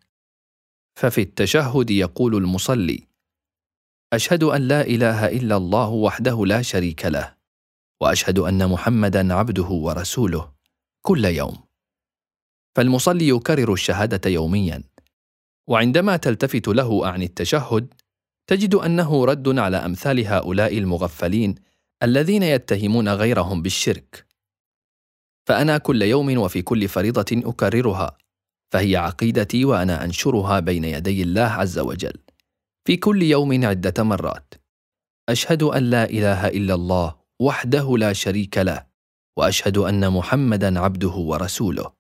[0.97, 3.07] ففي التشهد يقول المصلي
[4.13, 7.37] أشهد أن لا إله إلا الله وحده لا شريك له
[8.01, 10.56] وأشهد أن محمدا عبده ورسوله.
[11.07, 11.57] كل يوم.
[12.77, 14.83] فالمصلي يكرر الشهادة يوميا.
[15.69, 17.95] وعندما تلتفت له عن التشهد
[18.47, 21.55] تجد أنه رد على أمثال هؤلاء المغفلين
[22.03, 24.27] الذين يتهمون غيرهم بالشرك.
[25.49, 28.19] فأنا كل يوم وفي كل فريضة أكررها
[28.73, 32.19] فهي عقيدتي وأنا أنشرها بين يدي الله عز وجل.
[32.85, 34.55] في كل يوم عدة مرات.
[35.29, 38.86] أشهد أن لا إله إلا الله وحده لا شريك له.
[39.37, 41.93] وأشهد أن محمدا عبده ورسوله.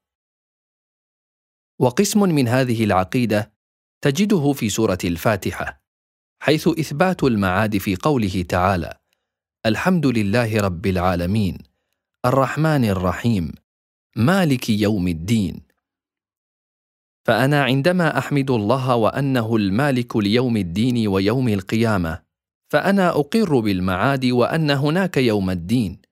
[1.78, 3.52] وقسم من هذه العقيدة
[4.00, 5.82] تجده في سورة الفاتحة
[6.42, 8.98] حيث إثبات المعاد في قوله تعالى
[9.66, 11.58] الحمد لله رب العالمين
[12.26, 13.52] الرحمن الرحيم
[14.16, 15.62] مالك يوم الدين.
[17.26, 22.22] فأنا عندما أحمد الله وأنه المالك ليوم الدين ويوم القيامة
[22.72, 26.05] فأنا أقر بالمعاد وأن هناك يوم الدين.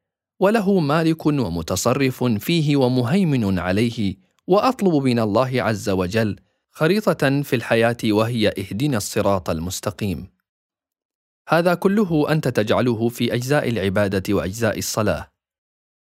[0.45, 6.37] وله مالك ومتصرف فيه ومهيمن عليه وأطلب من الله عز وجل
[6.71, 10.29] خريطة في الحياة وهي اهدنا الصراط المستقيم.
[11.49, 15.33] هذا كله أنت تجعله في أجزاء العبادة وأجزاء الصلاة.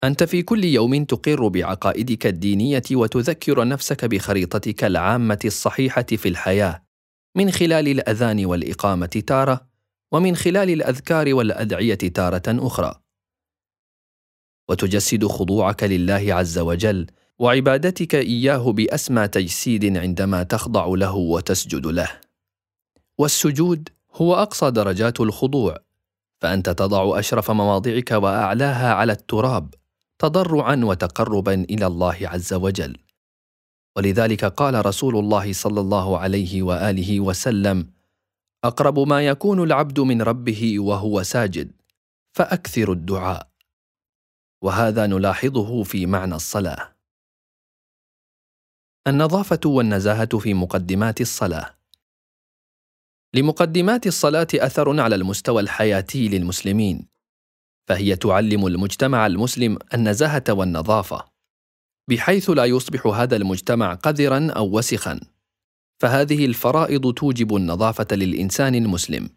[0.04, 6.84] أنت في كل يوم تقر بعقائدك الدينية وتذكر نفسك بخريطتك العامة الصحيحة في الحياة.
[7.36, 9.67] من خلال الأذان والإقامة تارة
[10.12, 13.05] ومن خلال الأذكار والأدعية تارة أخرى.
[14.69, 17.08] وتجسد خضوعك لله عز وجل
[17.39, 22.10] وعبادتك إياه بأسمى تجسيد عندما تخضع له وتسجد له.
[23.17, 25.78] والسجود هو أقصى درجات الخضوع
[26.41, 29.73] فأنت تضع أشرف مواضعك وأعلاها على التراب
[30.19, 32.97] تضرعا وتقربا إلى الله عز وجل.
[33.97, 37.88] ولذلك قال رسول الله صلى الله عليه وآله وسلم
[38.63, 41.71] أقرب ما يكون العبد من ربه وهو ساجد
[42.34, 43.55] فأكثر الدعاء.
[44.62, 46.96] وهذا نلاحظه في معنى الصلاة.
[49.08, 51.76] النظافة والنزاهة في مقدمات الصلاة.
[53.34, 57.08] لمقدمات الصلاة أثر على المستوى الحياتي للمسلمين
[57.88, 61.26] فهي تعلم المجتمع المسلم النزاهة والنظافة
[62.10, 65.20] بحيث لا يصبح هذا المجتمع قذرا أو وسخا
[66.00, 69.30] فهذه الفرائض توجب النظافة للإنسان المسلم.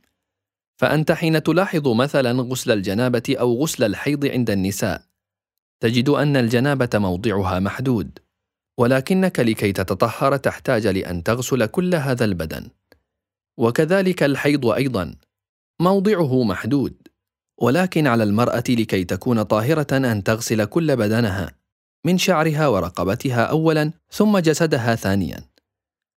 [0.77, 5.08] فأنت حين تلاحظ مثلا غسل الجنابة أو غسل الحيض عند النساء
[5.81, 8.19] تجد أن الجنابة موضعها محدود
[8.79, 12.69] ولكنك لكي تتطهر تحتاج لأن تغسل كل هذا البدن.
[13.59, 15.15] وكذلك الحيض أيضا
[15.81, 17.09] موضعه محدود
[17.61, 21.51] ولكن على المرأة لكي تكون طاهرة أن تغسل كل بدنها
[22.07, 25.45] من شعرها ورقبتها أولا ثم جسدها ثانيا.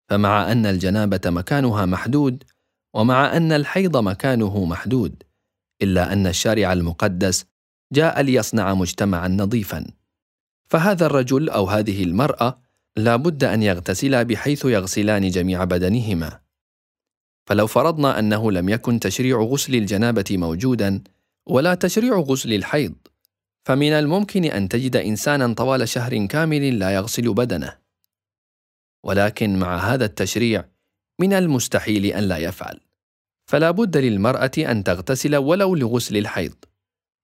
[0.09, 2.43] فمع أن الجنابة مكانها محدود
[2.93, 5.23] ومع أن الحيض مكانه محدود
[5.81, 7.45] إلا أن الشارع المقدس
[7.91, 9.85] جاء ليصنع مجتمعا نظيفا.
[10.69, 12.61] فهذا الرجل أو هذه المرأة
[12.97, 16.39] لا بد أن يغتسلا بحيث يغسلان جميع بدنهما.
[17.45, 21.03] فلو فرضنا أنه لم يكن تشريع غسل الجنابة موجودا
[21.45, 22.93] ولا تشريع غسل الحيض
[23.65, 27.77] فمن الممكن أن تجد انسانا طوال شهر كامل لا يغسل بدنه.
[29.03, 30.65] ولكن مع هذا التشريع
[31.19, 32.79] من المستحيل أن لا يفعل.
[33.45, 36.55] فلا بد للمرأة أن تغتسل ولو لغسل الحيض.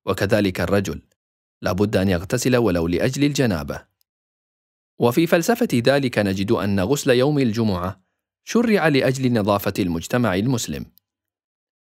[0.08, 1.02] وكذلك الرجل.
[1.62, 3.86] لا بد أن يغتسل ولو لأجل الجنابة.
[5.00, 8.02] وفي فلسفة ذلك نجد أن غسل يوم الجمعة
[8.44, 10.86] شرع لأجل نظافة المجتمع المسلم.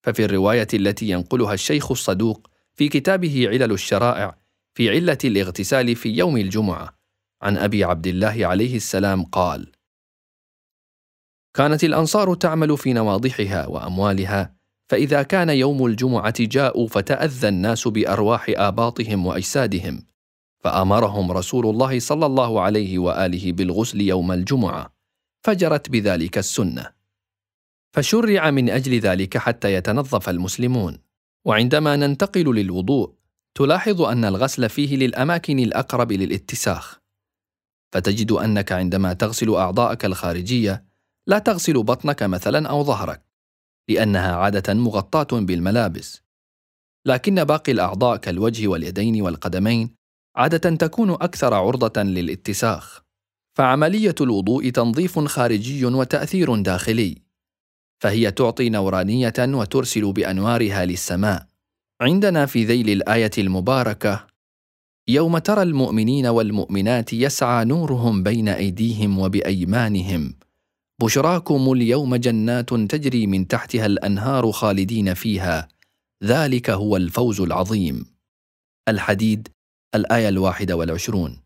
[0.04, 4.38] ففي الرواية التي ينقلها الشيخ الصدوق في كتابه علل الشرائع
[4.74, 6.98] في علة الاغتسال في يوم الجمعة
[7.42, 9.72] عن أبي عبد الله عليه السلام قال:
[11.54, 14.56] كانت الأنصار تعمل في نواضحها وأموالها،
[14.90, 20.06] فإذا كان يوم الجمعة جاءوا فتأذى الناس بأرواح آباطهم وأجسادهم،
[20.60, 24.94] فأمرهم رسول الله صلى الله عليه وآله بالغسل يوم الجمعة،
[25.44, 26.92] فجرت بذلك السنة.
[27.94, 30.98] فشرع من أجل ذلك حتى يتنظف المسلمون.
[31.46, 33.14] وعندما ننتقل للوضوء
[33.56, 37.02] تلاحظ أن الغسل فيه للأماكن الأقرب للاتساخ.
[37.92, 40.86] فتجد أنك عندما تغسل أعضاءك الخارجية
[41.28, 43.25] لا تغسل بطنك مثلا أو ظهرك.
[43.90, 46.22] لأنها عادة مغطاة بالملابس.
[47.06, 49.96] لكن باقي الأعضاء كالوجه واليدين والقدمين
[50.36, 53.02] عادة تكون أكثر عرضة للاتساخ.
[53.58, 57.22] فعملية الوضوء تنظيف خارجي وتأثير داخلي.
[58.04, 61.48] فهي تعطي نورانية وترسل بأنوارها للسماء.
[62.02, 64.28] عندنا في ذيل الآية المباركة
[65.08, 70.34] يوم ترى المؤمنين والمؤمنات يسعى نورهم بين أيديهم وبأيمانهم
[71.02, 75.68] بشراكم اليوم جنات تجري من تحتها الأنهار خالدين فيها.
[76.24, 78.06] ذلك هو الفوز العظيم.
[78.88, 79.48] الحديد
[79.96, 81.42] الآية الواحدة والعشرون.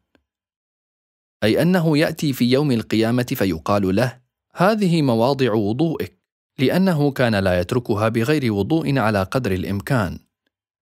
[1.43, 4.19] أي أنه يأتي في يوم القيامة فيقال له
[4.55, 6.19] هذه مواضع وضوئك.
[6.59, 10.19] لأنه كان لا يتركها بغير وضوء على قدر الإمكان.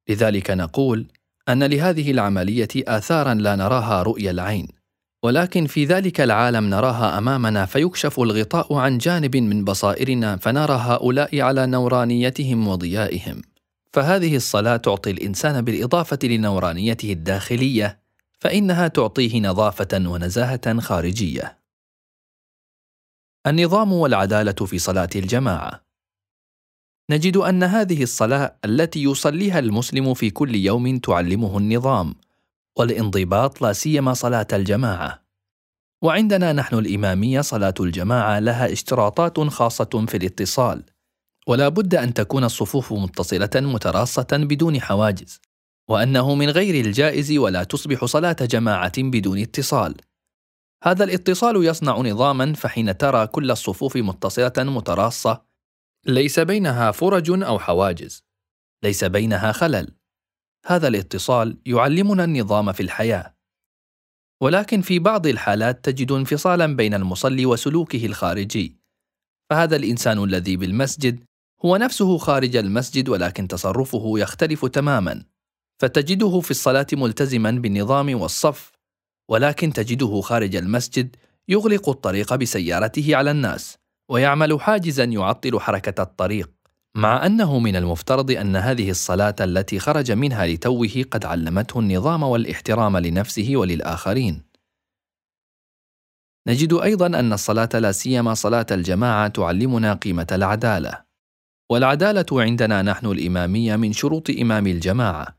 [0.10, 1.08] لذلك نقول
[1.50, 4.77] أن لهذه العملية اثارا لا نراها رؤيا العين.
[5.24, 11.66] ولكن في ذلك العالم نراها أمامنا فيكشف الغطاء عن جانب من بصائرنا فنرى هؤلاء على
[11.66, 13.42] نورانيتهم وضيائهم.
[13.94, 18.00] فهذه الصلاة تعطي الإنسان بالإضافة لنورانيته الداخلية
[18.40, 21.58] فإنها تعطيه نظافة ونزاهة خارجية.
[23.48, 25.88] النظام والعدالة في صلاة الجماعة.
[27.10, 32.16] نجد أن هذه الصلاة التي يصليها المسلم في كل يوم تعلمه النظام
[32.78, 35.28] والانضباط لا سيما صلاة الجماعة.
[36.04, 40.84] وعندنا نحن الإمامية صلاة الجماعة لها اشتراطات خاصة في الاتصال
[41.48, 45.42] ولا بد أن تكون الصفوف متصلة متراصة بدون حواجز
[45.90, 49.96] وأنه من غير الجائز ولا تصبح صلاة جماعة بدون اتصال.
[50.84, 55.46] هذا الاتصال يصنع نظاما فحين ترى كل الصفوف متصلة متراصة
[56.06, 58.24] ليس بينها فرج أو حواجز
[58.84, 59.92] ليس بينها خلل.
[60.68, 63.34] هذا الاتصال يعلمنا النظام في الحياة.
[64.42, 68.76] ولكن في بعض الحالات تجد انفصالا بين المصلي وسلوكه الخارجي.
[69.50, 71.24] فهذا الإنسان الذي بالمسجد
[71.66, 75.24] هو نفسه خارج المسجد ولكن تصرفه يختلف تماما.
[75.82, 78.72] فتجده في الصلاة ملتزما بالنظام والصف
[79.30, 81.16] ولكن تجده خارج المسجد
[81.48, 83.78] يغلق الطريق بسيارته على الناس
[84.10, 86.57] ويعمل حاجزا يعطل حركة الطريق.
[86.98, 92.98] مع أنه من المفترض أن هذه الصلاة التي خرج منها لتوه قد علمته النظام والاحترام
[92.98, 94.44] لنفسه وللآخرين.
[96.48, 101.04] نجد أيضا أن الصلاة لا سيما صلاة الجماعة تعلمنا قيمة العدالة.
[101.72, 105.38] والعدالة عندنا نحن الإمامية من شروط إمام الجماعة.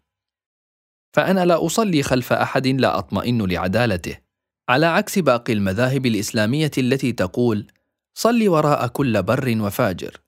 [1.16, 4.18] فأنا لا أصلي خلف أحد لا أطمئن لعدالته.
[4.68, 7.66] على عكس باقي المذاهب الإسلامية التي تقول
[8.14, 10.27] صل وراء كل بر وفاجر.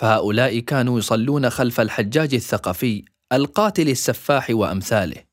[0.00, 5.24] فهؤلاء كانوا يصلون خلف الحجاج الثقفي القاتل السفاح وأمثاله.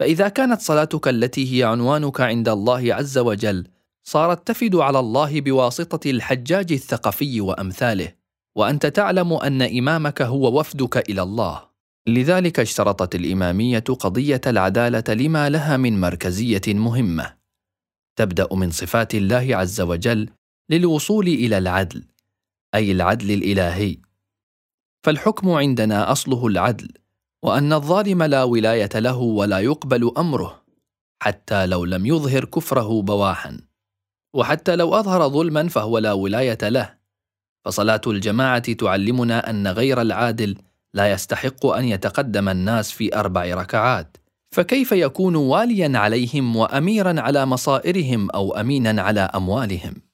[0.00, 3.68] فإذا كانت صلاتك التي هي عنوانك عند الله عز وجل
[4.08, 8.12] صارت تفد على الله بواسطة الحجاج الثقفي وأمثاله
[8.56, 11.62] وأنت تعلم أن إمامك هو وفدك إلى الله.
[12.08, 17.36] لذلك اشترطت الإمامية قضية العدالة لما لها من مركزية مهمة.
[18.18, 20.30] تبدأ من صفات الله عز وجل
[20.70, 22.15] للوصول إلى العدل.
[22.76, 23.96] أي العدل الإلهي.
[25.04, 26.88] فالحكم عندنا أصله العدل
[27.42, 30.62] وأن الظالم لا ولاية له ولا يقبل أمره
[31.22, 33.60] حتى لو لم يظهر كفره بواحا.
[34.34, 36.94] وحتى لو أظهر ظلما فهو لا ولاية له.
[37.64, 40.56] فصلاة الجماعة تعلمنا أن غير العادل
[40.94, 44.16] لا يستحق أن يتقدم الناس في أربع ركعات.
[44.50, 50.05] فكيف يكون واليا عليهم واميرا على مصائرهم أو امينا على أموالهم؟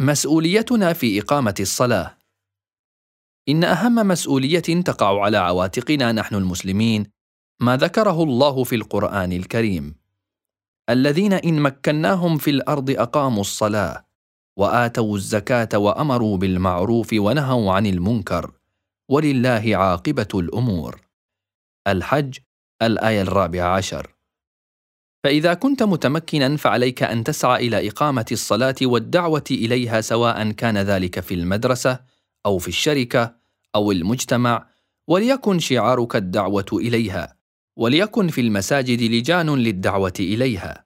[0.00, 2.18] مسؤوليتنا في إقامة الصلاة.
[3.48, 7.06] إن أهم مسؤولية تقع على عواتقنا نحن المسلمين
[7.60, 9.94] ما ذكره الله في القرآن الكريم.
[10.90, 14.06] الذين إن مكناهم في الأرض أقاموا الصلاة
[14.58, 18.52] وآتوا الزكاة وأمروا بالمعروف ونهوا عن المنكر.
[19.10, 21.00] ولله عاقبة الأمور.
[21.88, 22.38] الحج
[22.82, 24.17] الآية الرابعة عشر.
[25.24, 31.34] فإذا كنت متمكنا فعليك أن تسعى إلى إقامة الصلاة والدعوة إليها سواء كان ذلك في
[31.34, 32.00] المدرسة
[32.46, 33.36] أو في الشركة
[33.74, 34.68] أو المجتمع
[35.08, 37.38] وليكن شعارك الدعوة إليها
[37.76, 40.84] وليكن في المساجد لجان للدعوة إليها.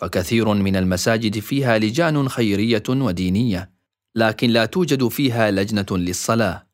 [0.00, 3.70] فكثير من المساجد فيها لجان خيرية ودينية
[4.14, 6.68] لكن لا توجد فيها لجنة للصلاة.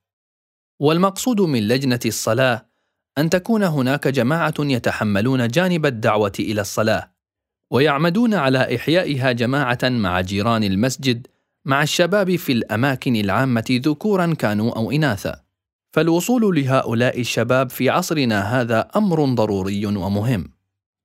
[0.81, 2.67] والمقصود من لجنة الصلاة
[3.19, 7.11] أن تكون هناك جماعة يتحملون جانب الدعوة إلى الصلاة
[7.71, 11.27] ويعمدون على إحيائها جماعة مع جيران المسجد
[11.65, 15.41] مع الشباب في الأماكن العامة ذكورا كانوا أو إناثا.
[15.93, 20.49] فالوصول لهؤلاء الشباب في عصرنا هذا أمر ضروري ومهم.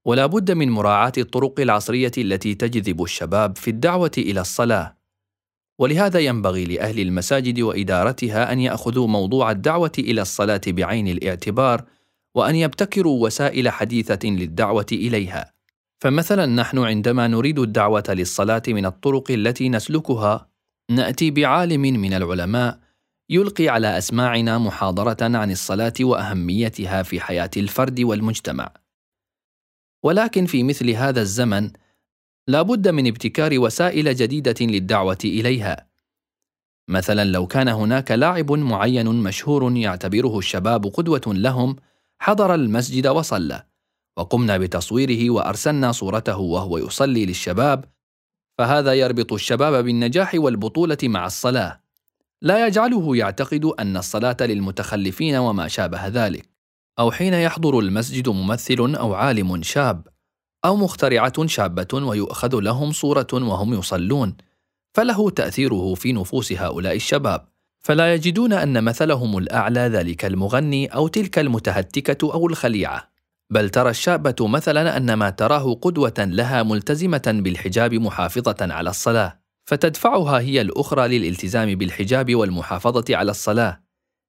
[0.06, 4.98] ولا بد من مراعاة الطرق العصرية التي تجذب الشباب في الدعوة إلى الصلاة.
[5.80, 11.84] ولهذا ينبغي لأهل المساجد وإدارتها أن يأخذوا موضوع الدعوة إلى الصلاة بعين الاعتبار
[12.36, 15.54] وأن يبتكروا وسائل حديثة للدعوة إليها.
[16.02, 20.50] فمثلا نحن عندما نريد الدعوة للصلاة من الطرق التي نسلكها
[20.92, 22.80] نأتي بعالم من العلماء
[23.30, 28.74] يلقي على أسماعنا محاضرة عن الصلاة وأهميتها في حياة الفرد والمجتمع.
[30.04, 31.72] ولكن في مثل هذا الزمن
[32.48, 35.90] لا بد من ابتكار وسائل جديدة للدعوة إليها.
[36.88, 41.76] مثلا لو كان هناك لاعب معين مشهور يعتبره الشباب قدوة لهم
[42.22, 43.64] حضر المسجد وصلى
[44.18, 47.86] وقمنا بتصويره وأرسلنا صورته وهو يصلي للشباب
[48.58, 51.84] فهذا يربط الشباب بالنجاح والبطولة مع الصلاة.
[52.42, 56.50] لا يجعله يعتقد أن الصلاة للمتخلفين وما شابه ذلك
[57.00, 60.08] أو حين يحضر المسجد ممثل أو عالم شاب
[60.66, 64.38] أو مخترعة شابة ويؤخذ لهم صورة وهم يصلون
[64.94, 67.48] فله تأثيره في نفوس هؤلاء الشباب.
[67.82, 73.10] فلا يجدون أن مثلهم الأعلى ذلك المغني أو تلك المتهتكة أو الخليعة.
[73.50, 80.40] بل ترى الشابه مثلا أن ما تراه قدوة لها ملتزمة بالحجاب محافظة على الصلاة فتدفعها
[80.40, 83.82] هي الأخرى للالتزام بالحجاب والمحافظة على الصلاة.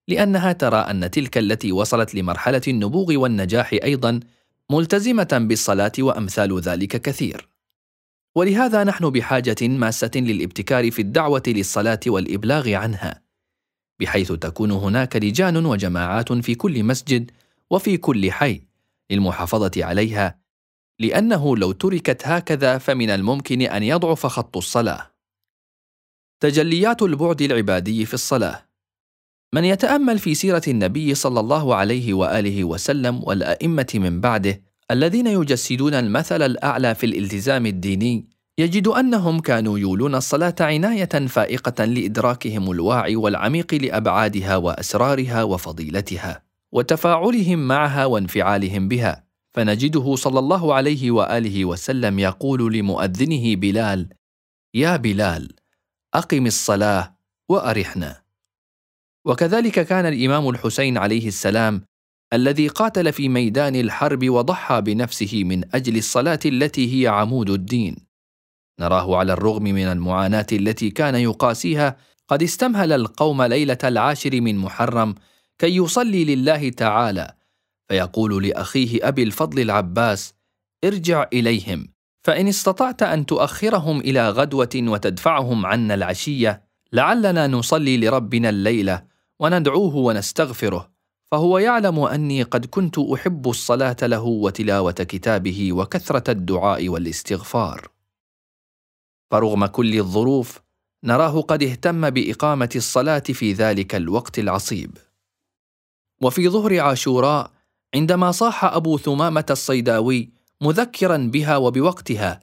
[0.08, 4.20] لأنها ترى أن تلك التي وصلت لمرحلة النبوغ والنجاح أيضا
[4.70, 7.48] ملتزمة بالصلاة وأمثال ذلك كثير.
[8.34, 13.29] ولهذا نحن بحاجة ماسة للابتكار في الدعوة للصلاة والإبلاغ عنها.
[14.00, 17.30] بحيث تكون هناك لجان وجماعات في كل مسجد
[17.70, 18.62] وفي كل حي
[19.10, 20.40] للمحافظة عليها
[20.98, 25.10] لأنه لو تركت هكذا فمن الممكن أن يضعف خط الصلاة.
[26.40, 28.66] تجليات البعد العبادي في الصلاة.
[29.52, 35.94] من يتأمل في سيرة النبي صلى الله عليه وآله وسلم والأئمة من بعده الذين يجسدون
[35.94, 38.29] المثل الأعلى في الالتزام الديني
[38.60, 46.42] يجد أنهم كانوا يولون الصلاة عناية فائقة لإدراكهم الواعي والعميق لأبعادها وأسرارها وفضيلتها
[46.72, 49.24] وتفاعلهم معها وانفعالهم بها.
[49.54, 54.08] فنجده صلى الله عليه وآله وسلم يقول لمؤذنه بلال
[54.74, 55.52] يا بلال
[56.14, 57.16] أقم الصلاة
[57.48, 58.22] وأرحنا.
[59.24, 61.82] وكذلك كان الإمام الحسين عليه السلام
[62.32, 68.09] الذي قاتل في ميدان الحرب وضحى بنفسه من أجل الصلاة التي هي عمود الدين.
[68.80, 71.96] نراه على الرغم من المعاناة التي كان يقاسيها
[72.28, 75.14] قد استمهل القوم ليلة العاشر من محرم
[75.58, 77.34] كي يصلي لله تعالى.
[77.88, 80.34] فيقول لأخيه أبي الفضل العباس
[80.84, 81.88] ارجع إليهم
[82.22, 86.62] فإن استطعت أن تؤخرهم إلى غدوة وتدفعهم عنا العشية
[86.92, 89.02] لعلنا نصلي لربنا الليلة
[89.40, 90.90] وندعوه ونستغفره
[91.30, 97.99] فهو يعلم أني قد كنت أحب الصلاة له وتلاوة كتابه وكثرة الدعاء والاستغفار.
[99.30, 100.60] فرغم كل الظروف
[101.04, 104.98] نراه قد اهتم بإقامة الصلاة في ذلك الوقت العصيب.
[106.22, 107.50] وفي ظهر عاشوراء
[107.94, 112.40] عندما صاح أبو ثمامة الصيداوي مذكرا بها وبوقتها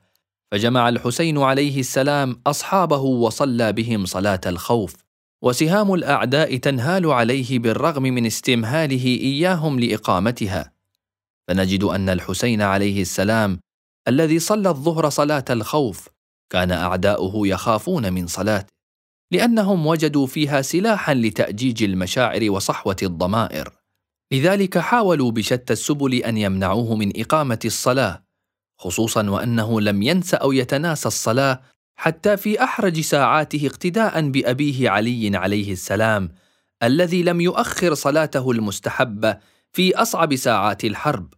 [0.52, 4.96] فجمع الحسين عليه السلام أصحابه وصلى بهم صلاة الخوف
[5.42, 10.72] وسهام الأعداء تنهال عليه بالرغم من استمهاله إياهم لإقامتها.
[11.48, 13.60] فنجد أن الحسين عليه السلام
[14.08, 16.08] الذي صلى الظهر صلاة الخوف
[16.50, 18.78] كان أعداؤه يخافون من صلاته
[19.32, 23.74] لأنهم وجدوا فيها سلاحا لتأجيج المشاعر وصحوة الضمائر.
[24.32, 28.24] لذلك حاولوا بشتى السبل أن يمنعوه من إقامة الصلاة
[28.80, 31.62] خصوصا وأنه لم ينس أو يتناسى الصلاة
[31.96, 36.30] حتى في أحرج ساعاته اقتداء بأبيه علي عليه السلام
[36.84, 39.38] الذي لم يؤخر صلاته المستحبة
[39.74, 41.34] في أصعب ساعات الحرب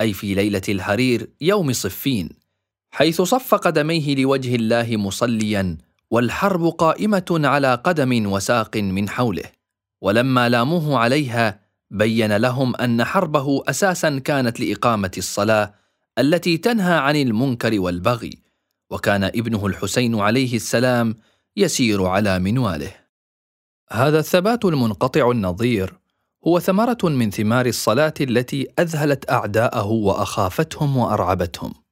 [0.00, 2.37] أي في ليلة الهرير يوم صفين.
[2.98, 5.78] حيث صف قدميه لوجه الله مصليا
[6.10, 9.44] والحرب قائمة على قدم وساق من حوله.
[10.00, 15.74] ولما لاموه عليها بين لهم أن حربه أساسا كانت لإقامة الصلاة
[16.18, 18.38] التي تنهى عن المنكر والبغي
[18.90, 21.16] وكان ابنه الحسين عليه السلام
[21.56, 22.92] يسير على منواله.
[23.92, 25.98] هذا الثبات المنقطع النظير
[26.46, 31.87] هو ثمرة من ثمار الصلاة التي أذهلت أعداءه وأخافتهم وأرعبتهم.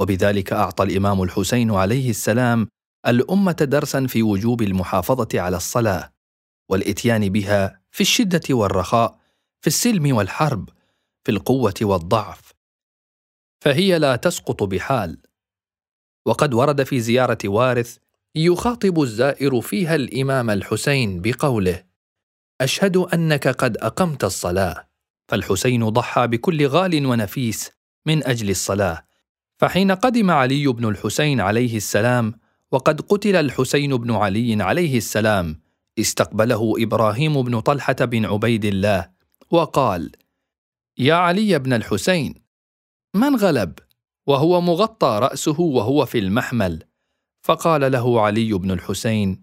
[0.00, 2.68] وبذلك أعطى الإمام الحسين عليه السلام
[3.06, 6.12] الأمة درسا في وجوب المحافظة على الصلاة
[6.70, 9.18] والإتيان بها في الشدة والرخاء
[9.60, 10.68] في السلم والحرب
[11.24, 12.52] في القوة والضعف.
[13.64, 15.18] فهي لا تسقط بحال.
[16.26, 17.96] وقد ورد في زيارة وارث
[18.34, 21.84] يخاطب الزائر فيها الإمام الحسين بقوله
[22.60, 24.88] أشهد أنك قد أقمت الصلاة.
[25.28, 27.70] فالحسين ضحى بكل غال ونفيس
[28.06, 29.09] من أجل الصلاة.
[29.60, 32.34] فحين قدم علي بن الحسين عليه السلام
[32.72, 35.60] وقد قتل الحسين بن علي عليه السلام
[35.98, 39.10] استقبله إبراهيم بن طلحة بن عبيد الله
[39.50, 40.12] وقال
[40.98, 42.34] يا علي بن الحسين
[43.14, 43.78] من غلب؟
[44.26, 46.84] وهو مغطى رأسه وهو في المحمل.
[47.42, 49.42] فقال له علي بن الحسين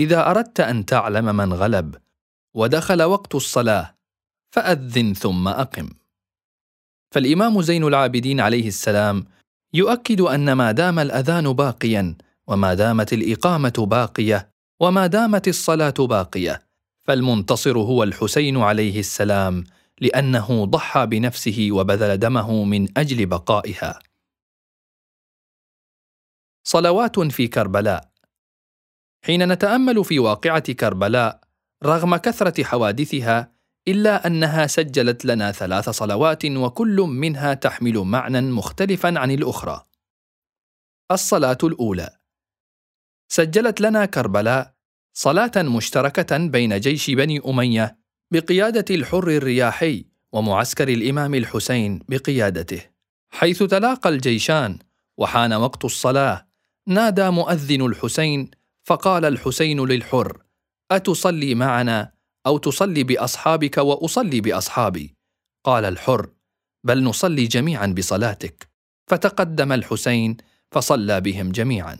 [0.00, 1.94] إذا أردت أن تعلم من غلب
[2.54, 3.96] ودخل وقت الصلاة
[4.50, 5.88] فأذن ثم أقم.
[7.10, 9.24] فالإمام زين العابدين عليه السلام
[9.74, 12.16] يؤكد أن ما دام الأذان باقيا
[12.46, 14.50] وما دامت الإقامة باقية
[14.80, 16.62] وما دامت الصلاة باقية
[17.04, 19.64] فالمنتصر هو الحسين عليه السلام
[20.00, 23.98] لأنه ضحى بنفسه وبذل دمه من أجل بقائها.
[26.64, 28.10] صلوات في كربلاء.
[29.24, 31.40] حين نتأمل في واقعة كربلاء
[31.84, 33.52] رغم كثرة حوادثها
[33.88, 39.86] إلا أنها سجلت لنا ثلاث صلوات وكل منها تحمل معنى مختلفا عن الأخرى.
[41.10, 42.20] الصلاة الأولى.
[43.28, 44.74] سجلت لنا كربلاء
[45.12, 47.98] صلاة مشتركة بين جيش بني أمية
[48.32, 52.82] بقيادة الحر الرياحي ومعسكر الإمام الحسين بقيادته
[53.30, 54.78] حيث تلاقى الجيشان
[55.18, 56.46] وحان وقت الصلاة
[56.86, 58.50] نادى مؤذن الحسين
[58.84, 60.42] فقال الحسين للحر
[60.90, 62.12] أتصلي معنا؟
[62.46, 65.14] أو تصلي بأصحابك وأصلي بأصحابي.
[65.64, 66.30] قال الحر
[66.84, 68.70] بل نصلي جميعا بصلاتك.
[69.06, 70.36] فتقدم الحسين
[70.72, 71.98] فصلى بهم جميعا.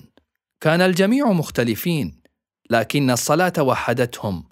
[0.60, 2.20] كان الجميع مختلفين
[2.70, 4.48] لكن الصلاة وحدتهم.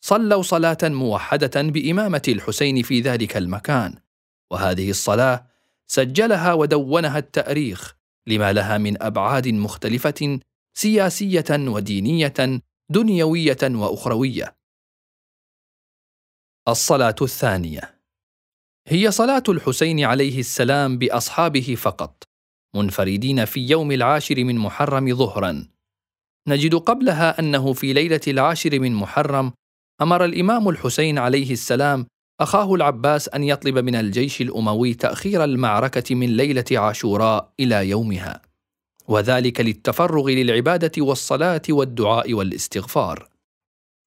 [0.00, 3.94] صلوا صلاة موحدة بإمامة الحسين في ذلك المكان.
[4.50, 5.46] وهذه الصلاة
[5.86, 10.40] سجلها ودونها التأريخ لما لها من أبعاد مختلفة
[10.74, 12.60] سياسية ودينية
[12.90, 14.56] دنيوية وأخروية.
[16.68, 18.00] الصلاة الثانية.
[18.88, 22.22] هي صلاة الحسين عليه السلام بأصحابه فقط
[22.76, 25.68] منفردين في يوم العاشر من محرم ظهرا.
[26.48, 29.52] نجد قبلها أنه في ليلة العاشر من محرم
[30.02, 32.06] أمر الإمام الحسين عليه السلام
[32.40, 38.42] أخاه العباس أن يطلب من الجيش الأموي تأخير المعركة من ليلة عاشوراء إلى يومها
[39.08, 43.28] وذلك للتفرغ للعبادة والصلاة والدعاء والاستغفار.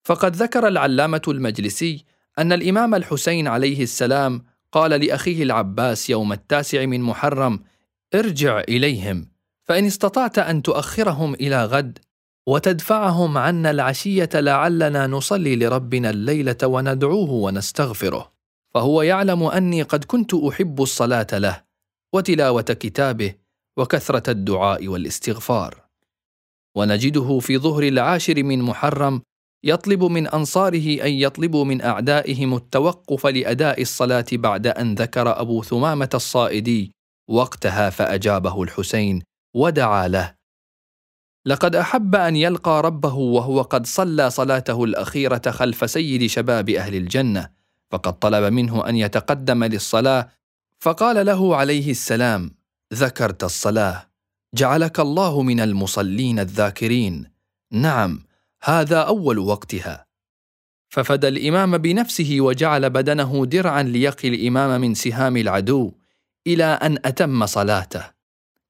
[0.07, 2.08] فقد ذكر العلامة المجلسي
[2.39, 7.59] أن الإمام الحسين عليه السلام قال لأخيه العباس يوم التاسع من محرم
[8.15, 9.27] ارجع إليهم
[9.63, 11.99] فإن استطعت أن تؤخرهم إلى غد
[12.47, 18.31] وتدفعهم عنا العشية لعلنا نصلي لربنا الليلة وندعوه ونستغفره.
[18.73, 21.63] فهو يعلم أني قد كنت أحب الصلاة له
[22.13, 23.33] وتلاوة كتابه
[23.77, 25.81] وكثرة الدعاء والاستغفار.
[26.75, 29.21] ونجده في ظهر العاشر من محرم
[29.63, 36.09] يطلب من أنصاره أن يطلبوا من أعدائهم التوقف لأداء الصلاة بعد أن ذكر أبو ثمامة
[36.13, 36.91] الصائدي
[37.29, 39.23] وقتها فأجابه الحسين
[39.55, 40.35] ودعا له.
[41.45, 47.49] لقد أحب أن يلقى ربه وهو قد صلى صلاته الأخيرة خلف سيد شباب أهل الجنة
[47.91, 50.29] فقد طلب منه أن يتقدم للصلاة
[50.79, 52.51] فقال له عليه السلام
[52.93, 54.09] ذكرت الصلاة
[54.55, 57.25] جعلك الله من المصلين الذاكرين
[57.71, 58.28] نعم
[58.63, 60.05] هذا أول وقتها.
[60.89, 65.91] ففدى الإمام بنفسه وجعل بدنه درعا ليقي الإمام من سهام العدو
[66.47, 68.03] إلى أن أتم صلاته.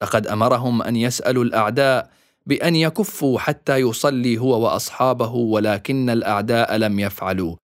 [0.02, 2.12] لقد أمرهم أن يسألوا الأعداء
[2.46, 7.56] بأن يكفوا حتى يصلي هو وأصحابه ولكن الأعداء لم يفعلوا.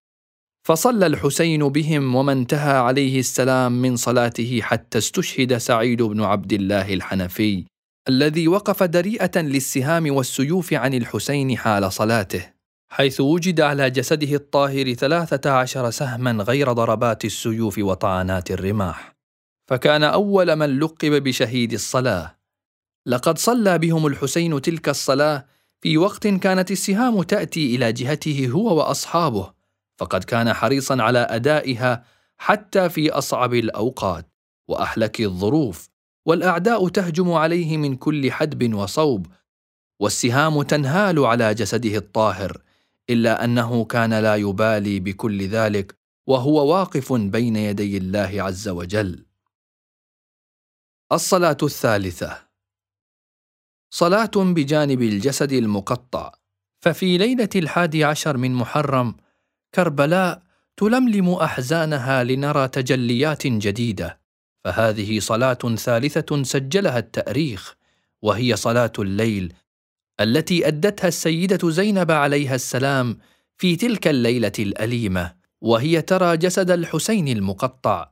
[0.68, 6.94] فصلى الحسين بهم وما انتهى عليه السلام من صلاته حتى استشهد سعيد بن عبد الله
[6.94, 7.66] الحنفي.
[8.10, 12.56] الذي وقف دريئة للسهام والسيوف عن الحسين حال صلاته
[12.90, 19.16] حيث وجد على جسده الطاهر ثلاثة عشر سهما غير ضربات السيوف وطعنات الرماح.
[19.68, 22.40] فكان أول من لقب بشهيد الصلاة.
[23.06, 25.46] لقد صلى بهم الحسين تلك الصلاة
[25.82, 29.54] في وقت كانت السهام تأتي إلى جهته هو وأصحابه
[29.98, 32.04] فقد كان حريصا على أدائها
[32.38, 34.32] حتى في أصعب الأوقات
[34.68, 35.95] وأحلك الظروف.
[36.26, 39.28] والأعداء تهجم عليه من كل حدب وصوب
[40.00, 42.62] والسهام تنهال على جسده الطاهر
[43.10, 45.96] إلا أنه كان لا يبالي بكل ذلك
[46.28, 49.26] وهو واقف بين يدي الله عز وجل.
[51.12, 52.38] الصلاة الثالثة.
[53.90, 56.32] صلاة بجانب الجسد المقطع.
[56.80, 59.16] ففي ليلة الحادي عشر من محرم
[59.76, 60.44] كربلاء
[60.78, 64.25] تلملم أحزانها لنرى تجليات جديدة.
[64.66, 67.76] فهذه صلاة ثالثة سجلها التأريخ
[68.22, 69.54] وهي صلاة الليل
[70.22, 73.18] التي أدتها السيدة زينب عليها السلام
[73.58, 78.10] في تلك الليلة الأليمة وهي ترى جسد الحسين المقطع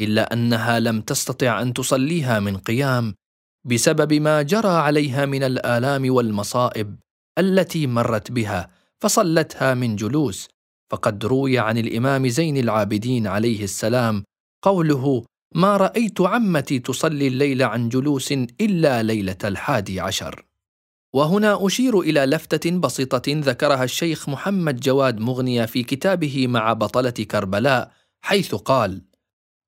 [0.00, 3.14] إلا أنها لم تستطع أن تصليها من قيام
[3.64, 6.96] بسبب ما جرى عليها من الآلام والمصائب
[7.38, 10.48] التي مرت بها فصلتها من جلوس
[10.90, 14.24] فقد روي عن الإمام زين العابدين عليه السلام
[14.62, 15.24] قوله
[15.56, 20.44] ما رأيت عمتي تصلي الليل عن جلوس إلا ليلة الحادي عشر.
[21.12, 27.92] وهنا أشير إلى لفتة بسيطة ذكرها الشيخ محمد جواد مغنية في كتابه مع بطلة كربلاء
[28.20, 29.02] حيث قال: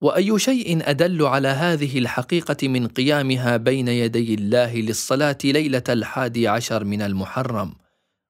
[0.00, 6.84] وأي شيء أدل على هذه الحقيقة من قيامها بين يدي الله للصلاة ليلة الحادي عشر
[6.84, 7.74] من المحرم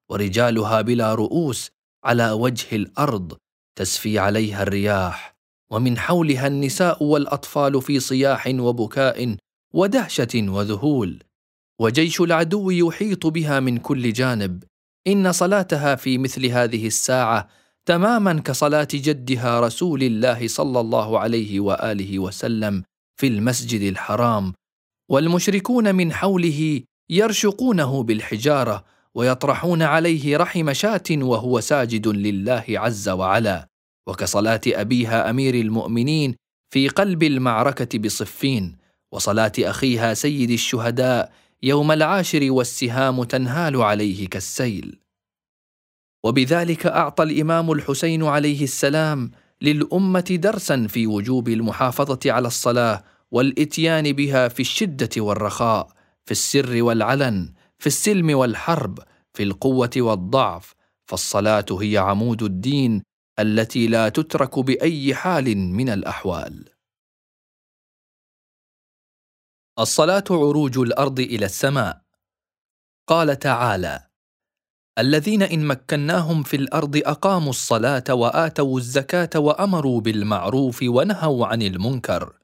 [0.09, 1.71] ورجالها بلا رؤوس
[2.03, 3.37] على وجه الأرض
[3.75, 5.38] تسفي عليها الرياح
[5.71, 9.35] ومن حولها النساء والأطفال في صياح وبكاء
[9.73, 11.23] ودهشة وذهول.
[11.79, 14.63] وجيش العدو يحيط بها من كل جانب.
[15.07, 17.47] إن صلاتها في مثل هذه الساعة
[17.85, 22.83] تماما كصلاة جدها رسول الله صلى الله عليه وآله وسلم
[23.19, 24.53] في المسجد الحرام.
[25.09, 33.68] والمشركون من حوله يرشقونه بالحجارة ويطرحون عليه رحم شاة وهو ساجد لله عز وعلا.
[34.09, 36.35] وكصلاة أبيها أمير المؤمنين
[36.73, 38.77] في قلب المعركة بصفين
[39.11, 41.33] وصلاة أخيها سيد الشهداء
[41.63, 44.99] يوم العاشر والسهام تنهال عليه كالسيل.
[46.23, 49.31] وبذلك أعطى الإمام الحسين عليه السلام
[49.61, 55.87] للأمة درسا في وجوب المحافظة على الصلاة والإتيان بها في الشدة والرخاء
[56.25, 58.99] في السر والعلن في السلم والحرب
[59.33, 60.73] في القوة والضعف
[61.05, 63.03] فالصلاة هي عمود الدين
[63.39, 66.69] التي لا تترك بأي حال من الأحوال.
[69.79, 72.01] الصلاة عروج الأرض إلى السماء.
[73.07, 74.09] قال تعالى
[74.99, 82.39] الذين إن مكناهم في الأرض أقاموا الصلاة وآتوا الزكاة وأمروا بالمعروف ونهوا عن المنكر.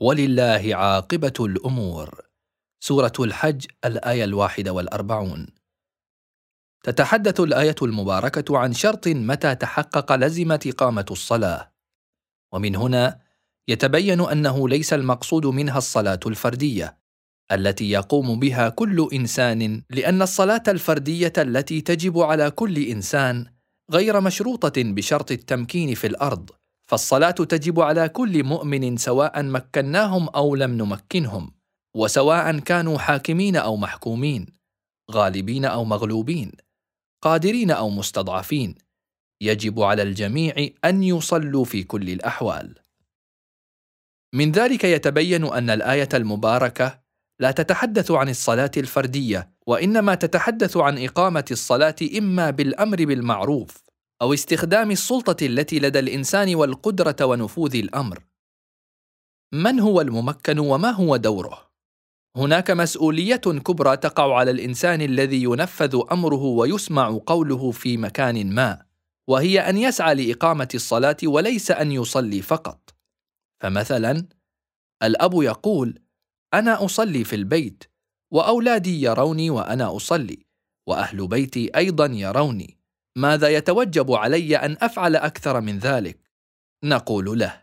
[0.00, 2.20] ولله عاقبة الأمور.
[2.80, 5.59] سورة الحج الآية الواحدة والأربعون.
[6.82, 11.72] تتحدث الآية المباركة عن شرط متى تحقق لزمت إقامة الصلاة.
[12.52, 13.20] ومن هنا
[13.68, 16.98] يتبين أنه ليس المقصود منها الصلاة الفردية
[17.52, 23.46] التي يقوم بها كل إنسان لأن الصلاة الفردية التي تجب على كل إنسان
[23.92, 26.50] غير مشروطة بشرط التمكين في الأرض
[26.90, 31.54] فالصلاة تجب على كل مؤمن سواء مكناهم أو لم نمكنهم
[31.96, 34.46] وسواء كانوا حاكمين أو محكومين
[35.10, 36.52] غالبين أو مغلوبين.
[37.22, 38.74] قادرين أو مستضعفين.
[39.42, 42.78] يجب على الجميع أن يصلوا في كل الأحوال.
[44.34, 47.00] من ذلك يتبين أن الآية المباركة
[47.40, 53.84] لا تتحدث عن الصلاة الفردية وإنما تتحدث عن إقامة الصلاة إما بالأمر بالمعروف
[54.22, 58.24] أو استخدام السلطة التي لدى الإنسان والقدرة ونفوذ الأمر.
[59.52, 61.69] من هو الممكن وما هو دوره؟
[62.36, 68.82] هناك مسؤولية كبرى تقع على الإنسان الذي ينفذ أمره ويسمع قوله في مكان ما
[69.28, 72.94] وهي أن يسعى لإقامة الصلاة وليس أن يصلي فقط.
[73.62, 74.26] فمثلا
[75.02, 75.98] الأب يقول
[76.54, 77.84] أنا أصلي في البيت
[78.32, 80.46] وأولادي يروني وأنا أصلي
[80.86, 82.78] وأهل بيتي أيضا يروني.
[83.16, 86.30] ماذا يتوجب علي أن أفعل أكثر من ذلك؟
[86.84, 87.62] نقول له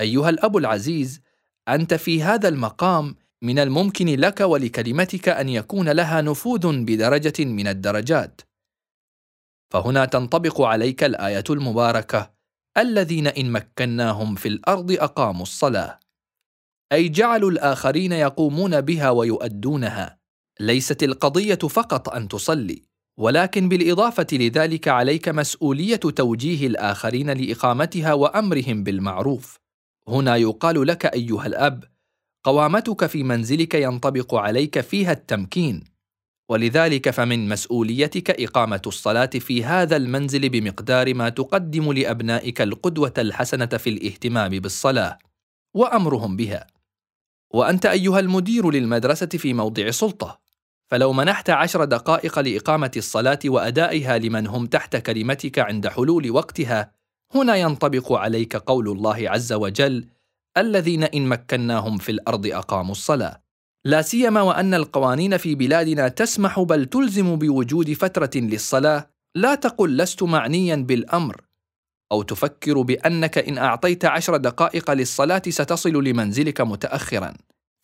[0.00, 1.20] أيها الأب العزيز
[1.68, 8.40] أنت في هذا المقام من الممكن لك ولكلمتك أن يكون لها نفوذ بدرجة من الدرجات.
[9.72, 12.30] فهنا تنطبق عليك الآية المباركة
[12.78, 16.00] الذين إن مكناهم في الأرض أقاموا الصلاة.
[16.92, 20.18] أي جعلوا الآخرين يقومون بها ويؤدونها.
[20.60, 22.82] ليست القضية فقط أن تصلي
[23.18, 29.58] ولكن بالإضافة لذلك عليك مسؤولية توجيه الآخرين لإقامتها وأمرهم بالمعروف.
[30.08, 31.84] هنا يقال لك أيها الأب
[32.48, 35.84] قوامتك في منزلك ينطبق عليك فيها التمكين.
[36.48, 43.90] ولذلك فمن مسؤوليتك إقامة الصلاة في هذا المنزل بمقدار ما تقدم لأبنائك القدوة الحسنة في
[43.90, 45.18] الاهتمام بالصلاة.
[45.74, 46.66] وأمرهم بها.
[47.50, 50.40] وأنت أيها المدير للمدرسة في موضع سلطة.
[50.86, 56.92] فلو منحت عشر دقائق لإقامة الصلاة وأدائها لمن هم تحت كلمتك عند حلول وقتها
[57.34, 60.08] هنا ينطبق عليك قول الله عز وجل
[60.60, 63.42] الذين إن مكناهم في الأرض أقاموا الصلاة.
[63.84, 70.22] لا سيما وأن القوانين في بلادنا تسمح بل تلزم بوجود فترة للصلاة لا تقل لست
[70.22, 71.40] معنيا بالأمر.
[72.12, 77.34] أو تفكر بأنك إن أعطيت عشر دقائق للصلاة ستصل لمنزلك متأخرا.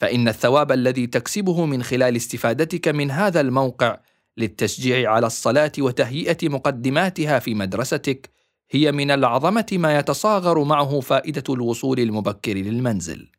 [0.01, 3.99] فإن الثواب الذي تكسبه من خلال استفادتك من هذا الموقع
[4.37, 8.31] للتشجيع على الصلاة وتهيئة مقدماتها في مدرستك
[8.71, 13.31] هي من العظمة ما يتصاغر معه فائدة الوصول المبكر للمنزل.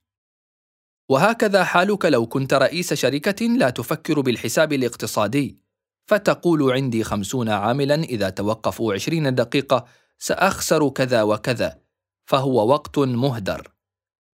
[1.10, 5.58] وهكذا حالك لو كنت رئيس شركة لا تفكر بالحساب الاقتصادي،
[6.06, 9.86] فتقول عندي خمسون عاملا إذا توقفوا عشرين دقيقة
[10.20, 11.80] سأخسر كذا وكذا
[12.26, 13.72] فهو وقت مهدر.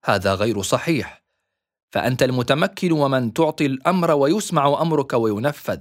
[0.05, 1.23] هذا غير صحيح.
[1.91, 5.79] فأنت المتمكن ومن تعطي الأمر ويسمع أمرك وينفذ.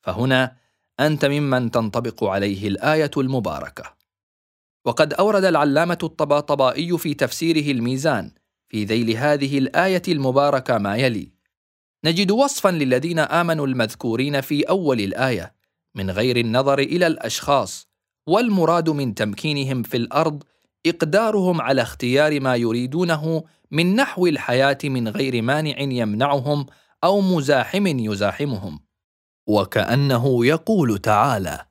[0.00, 0.56] فهنا
[1.00, 3.99] أنت ممن تنطبق عليه الآية المباركة.
[4.84, 8.30] وقد أورد العلامة الطباطبائي في تفسيره الميزان
[8.68, 11.32] في ذيل هذه الآية المباركة ما يلي
[12.04, 15.54] نجد وصفا للذين آمنوا المذكورين في أول الآية
[15.94, 17.88] من غير النظر إلى الأشخاص
[18.26, 20.42] والمراد من تمكينهم في الأرض
[20.86, 26.66] إقدارهم على اختيار ما يريدونه من نحو الحياة من غير مانع يمنعهم
[27.04, 28.80] أو مزاحم يزاحمهم.
[29.46, 31.66] وكأنه يقول تعالى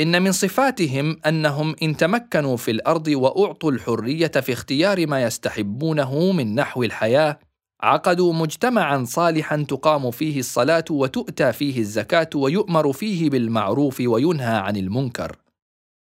[0.00, 6.54] إن من صفاتهم أنهم إن تمكنوا في الأرض وأعطوا الحرية في اختيار ما يستحبونه من
[6.54, 7.38] نحو الحياة
[7.80, 15.36] عقدوا مجتمعا صالحا تقام فيه الصلاة وتؤتى فيه الزكاة ويؤمر فيه بالمعروف وينهى عن المنكر.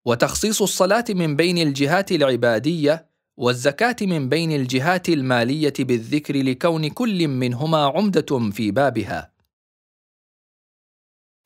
[0.05, 3.07] وتخصيص الصلاة من بين الجهات العبادية
[3.38, 9.31] والزكاة من بين الجهات المالية بالذكر لكون كل منهما عمدة في بابها.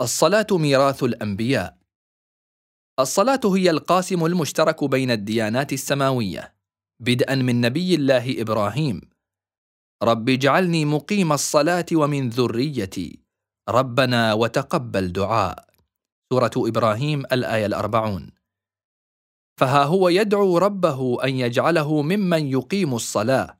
[0.01, 1.80] الصلاة ميراث الأنبياء.
[3.01, 6.53] الصلاة هي القاسم المشترك بين الديانات السماوية.
[6.99, 9.01] بدءا من نبي الله إبراهيم.
[10.03, 13.19] رب اجعلني مقيم الصلاة ومن ذريتي.
[13.69, 15.65] ربنا وتقبل دعاء.
[16.33, 18.31] سورة إبراهيم الآية الأربعون.
[19.59, 23.57] فها هو يدعو ربه أن يجعله ممن يقيم الصلاة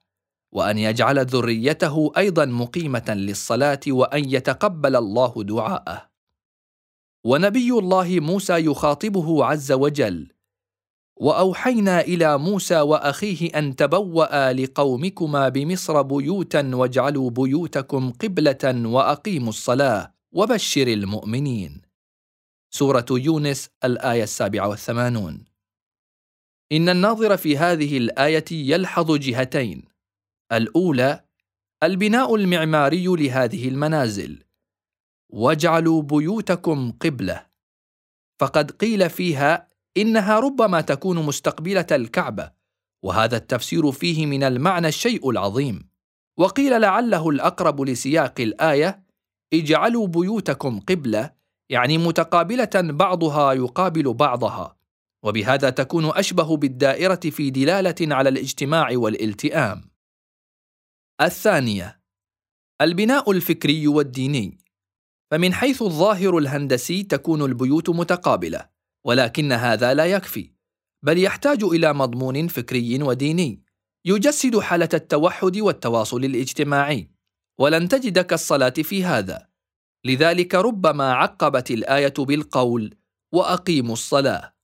[0.53, 6.11] وأن يجعل ذريته أيضا مقيمة للصلاة وأن يتقبل الله دعاءه.
[7.24, 10.32] ونبي الله موسى يخاطبه عز وجل.
[11.15, 20.88] وأوحينا إلى موسى وأخيه أن تبوأ لقومكما بمصر بيوتا واجعلوا بيوتكم قبلة وأقيموا الصلاة وبشر
[20.88, 21.82] المؤمنين.
[22.74, 25.45] سورة يونس الآية السابعة والثمانون.
[26.72, 29.84] إن الناظر في هذه الآية يلحظ جهتين.
[30.51, 31.24] الأولى
[31.84, 34.43] البناء المعماري لهذه المنازل.
[35.32, 37.45] واجعلوا بيوتكم قبله.
[38.39, 39.67] فقد قيل فيها
[39.97, 42.51] انها ربما تكون مستقبله الكعبه.
[43.03, 45.89] وهذا التفسير فيه من المعنى الشيء العظيم.
[46.38, 49.03] وقيل لعله الاقرب لسياق الايه
[49.53, 51.32] اجعلوا بيوتكم قبله
[51.69, 54.77] يعني متقابلة بعضها يقابل بعضها.
[55.23, 59.91] وبهذا تكون أشبه بالدائرة في دلالة على الاجتماع والالتئام.
[61.21, 62.01] الثانية
[62.82, 64.61] البناء الفكري والديني.
[65.32, 68.69] فمن حيث الظاهر الهندسي تكون البيوت متقابلة
[69.05, 70.51] ولكن هذا لا يكفي
[71.05, 73.63] بل يحتاج إلى مضمون فكري وديني
[74.05, 77.11] يجسد حالة التوحد والتواصل الاجتماعي
[77.59, 79.47] ولن تجد كالصلاة في هذا.
[80.05, 82.95] لذلك ربما عقبت الآية بالقول
[83.34, 84.55] وأقيموا الصلاة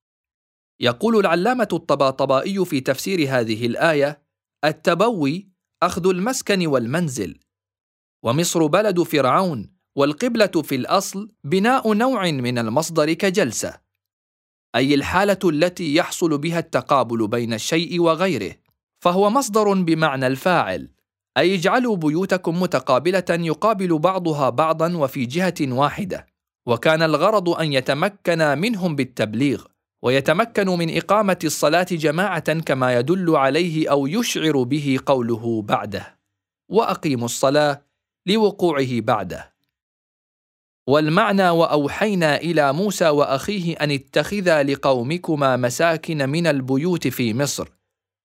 [0.79, 4.23] يقول العلامة الطباطبائي في تفسير هذه الآية
[4.65, 5.49] التبوي
[5.83, 7.39] أخذ المسكن والمنزل
[8.23, 13.79] ومصر بلد فرعون والقبلة في الأصل بناء نوع من المصدر كجلسة
[14.75, 18.55] أي الحالة التي يحصل بها التقابل بين الشيء وغيره
[19.03, 20.89] فهو مصدر بمعنى الفاعل
[21.37, 26.27] أي اجعلوا بيوتكم متقابلة يقابل بعضها بعضا وفي جهة واحدة
[26.67, 29.65] وكان الغرض أن يتمكن منهم بالتبليغ
[30.03, 36.19] ويتمكن من إقامة الصلاة جماعة كما يدل عليه أو يشعر به قوله بعده
[36.69, 37.81] وأقيموا الصلاة
[38.27, 39.56] لوقوعه بعده.
[40.87, 47.69] والمعنى وأوحينا إلى موسى وأخيه أن اتخذا لقومكما مساكن من البيوت في مصر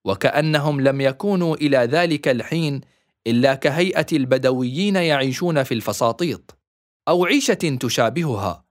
[0.05, 2.81] وكأنهم لم يكونوا إلى ذلك الحين
[3.27, 6.59] إلا كهيئة البدويين يعيشون في الفساطيط
[7.09, 8.65] أو عيشة تشابهها.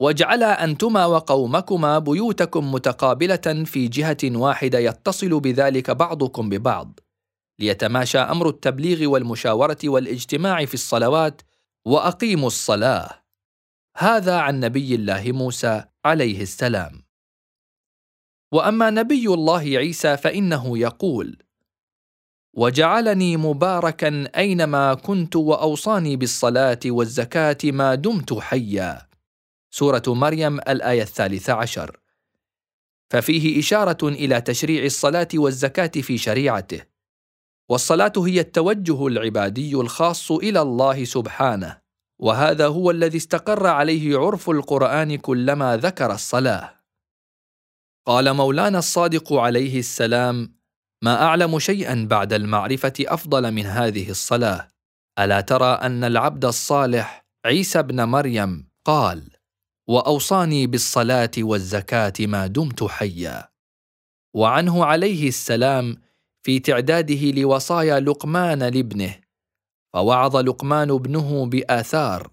[0.00, 7.00] واجعلا أنتما وقومكما بيوتكم متقابلة في جهة واحدة يتصل بذلك بعضكم ببعض
[7.58, 11.42] ليتماشى أمر التبليغ والمشاورة والاجتماع في الصلوات
[11.86, 13.25] وأقيموا الصلاة.
[13.98, 17.02] هذا عن نبي الله موسى عليه السلام.
[18.52, 21.42] وأما نبي الله عيسى فإنه يقول
[22.54, 29.08] وجعلني مباركا أينما كنت وأوصاني بالصلاة والزكاة ما دمت حيا.
[29.70, 32.00] سورة مريم الآية الثالثة عشر.
[33.10, 36.82] ففيه إشارة إلى تشريع الصلاة والزكاة في شريعته.
[37.68, 41.85] والصلاة هي التوجه العبادي الخاص إلى الله سبحانه.
[42.18, 46.80] وهذا هو الذي استقر عليه عرف القرآن كلما ذكر الصلاة.
[48.06, 50.56] قال مولانا الصادق عليه السلام
[51.02, 54.68] ما أعلم شيئا بعد المعرفة أفضل من هذه الصلاة.
[55.18, 59.30] ألا ترى أن العبد الصالح عيسى ابن مريم قال
[59.88, 63.48] وأوصاني بالصلاة والزكاة ما دمت حيا
[64.34, 65.96] وعنه عليه السلام
[66.42, 69.14] في تعداده لوصايا لقمان لابنه
[69.96, 72.30] فوعظ لقمان ابنه بآثار.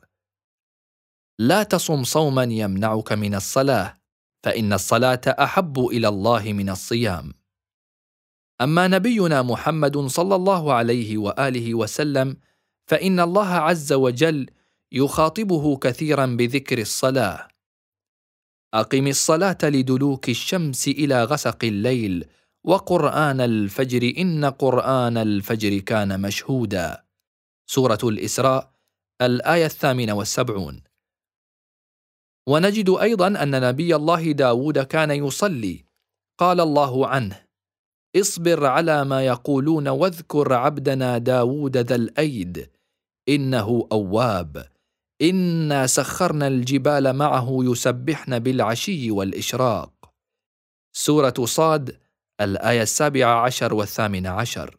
[1.39, 3.93] لا تصم صوما يمنعك من الصلاة
[4.43, 7.33] فإن الصلاة أحب إلى الله من الصيام.
[8.61, 12.37] أما نبينا محمد صلى الله عليه وآله وسلم
[12.87, 14.49] فإن الله عز وجل
[14.91, 17.47] يخاطبه كثيرا بذكر الصلاة.
[18.73, 22.25] أقم الصلاة لدلوك الشمس إلى غسق الليل
[22.63, 27.03] وقرآن الفجر إن قرآن الفجر كان مشهودا.
[27.69, 28.73] سورة الإسراء
[29.21, 30.83] الآية الثامنة والسبعون.
[32.49, 35.85] ونجد أيضا أن نبي الله داود كان يصلي.
[36.39, 37.43] قال الله عنه
[38.15, 42.71] اصبر على ما يقولون واذكر عبدنا داود ذا الأيد
[43.29, 44.69] إنه أواب.
[45.21, 49.93] إنا سخرنا الجبال معه يسبحن بالعشي والإشراق.
[50.95, 51.99] سورة صاد
[52.41, 54.77] الآية السابعة عشر والثامنة عشر.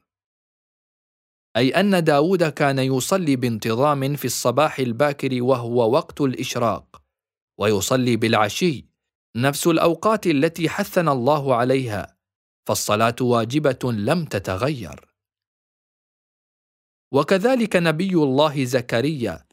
[1.57, 7.03] أي أن داود كان يصلي بانتظام في الصباح الباكر وهو وقت الإشراق
[7.59, 8.87] ويصلي بالعشي
[9.37, 12.17] نفس الأوقات التي حثنا الله عليها
[12.69, 15.15] فالصلاة واجبة لم تتغير.
[17.13, 19.47] وكذلك نبي الله زكريا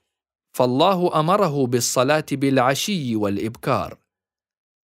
[0.56, 3.98] فالله أمره بالصلاة بالعشي والإبكار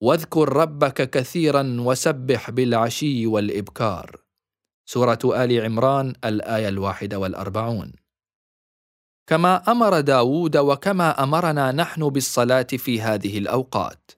[0.02, 4.23] واذكر ربك كثيرا وسبح بالعشي والإبكار.
[4.86, 7.94] سورة آل عمران الآية الواحدة والأربعون.
[9.28, 14.12] كما أمر داود وكما أمرنا نحن بالصلاة في هذه الأوقات.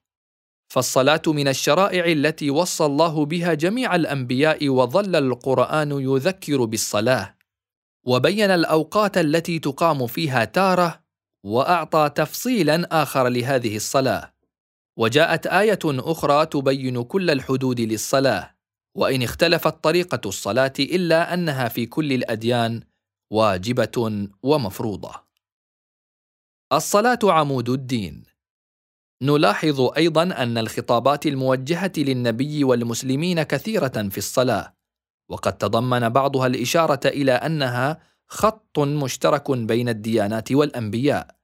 [0.67, 7.35] فالصلاة من الشرائع التي وصى الله بها جميع الأنبياء وظل القرآن يذكر بالصلاة.
[8.03, 11.03] وبين الأوقات التي تقام فيها تارة
[11.43, 14.33] وأعطى تفصيلا آخر لهذه الصلاة.
[14.97, 18.54] وجاءت آية أخرى تبين كل الحدود للصلاة.
[18.95, 22.83] وإن اختلفت طريقة الصلاة إلا أنها في كل الأديان
[23.31, 25.25] واجبة ومفروضة.
[26.73, 28.23] الصلاة عمود الدين.
[29.23, 34.73] نلاحظ أيضا أن الخطابات الموجهة للنبي والمسلمين كثيرة في الصلاة
[35.29, 41.35] وقد تضمن بعضها الإشارة إلى أنها خط مشترك بين الديانات والأنبياء.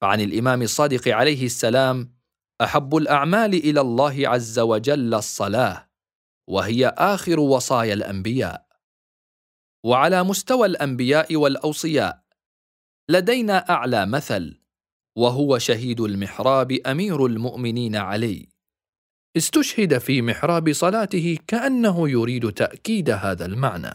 [0.00, 2.16] فعن الإمام الصادق عليه السلام
[2.60, 5.85] أحب الأعمال إلى الله عز وجل الصلاة.
[6.48, 8.66] وهي آخر وصايا الأنبياء.
[9.84, 12.22] وعلى مستوى الأنبياء والأوصياء
[13.08, 14.60] لدينا أعلى مثل
[15.16, 18.48] وهو شهيد المحراب أمير المؤمنين علي.
[19.36, 23.92] استشهد في محراب صلاته كأنه يريد تأكيد هذا المعنى.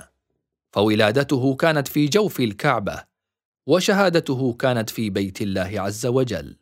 [0.74, 3.04] فولادته كانت في جوف الكعبة
[3.68, 6.61] وشهادته كانت في بيت الله عز وجل.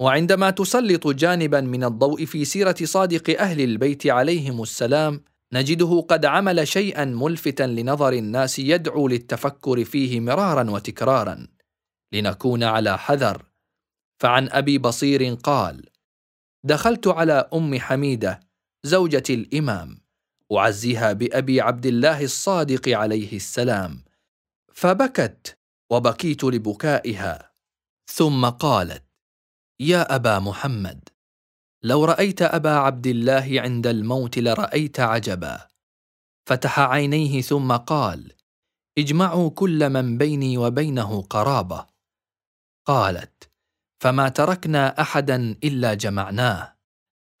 [0.00, 6.68] وعندما تسلط جانبا من الضوء في سيرة صادق أهل البيت عليهم السلام نجده قد عمل
[6.68, 11.46] شيئا ملفتا لنظر الناس يدعو للتفكر فيه مرارا وتكرارا.
[12.12, 13.44] لنكون على حذر.
[14.20, 15.84] فعن أبي بصير قال
[16.64, 18.40] دخلت على أم حميدة
[18.82, 19.98] زوجة الإمام
[20.52, 24.04] أعزيها بأبي عبد الله الصادق عليه السلام.
[24.72, 25.58] فبكت
[25.90, 27.52] وبكيت لبكائها.
[28.06, 29.03] ثم قالت
[29.80, 31.08] يا أبا محمد
[31.82, 35.68] لو رأيت أبا عبد الله عند الموت لرأيت عجبا.
[36.46, 38.32] فتح عينيه ثم قال
[38.98, 41.86] اجمعوا كل من بيني وبينه قرابة.
[42.86, 43.50] قالت
[44.02, 46.76] فما تركنا أحدا إلا جمعناه.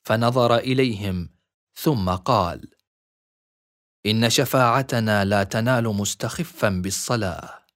[0.06, 1.28] فنظر إليهم
[1.74, 2.74] ثم قال
[4.06, 7.66] إن شفاعتنا لا تنال مستخفا بالصلاة.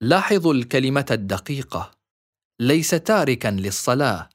[0.00, 1.99] لاحظوا الكلمة الدقيقة.
[2.60, 4.28] ليس تاركا للصلاة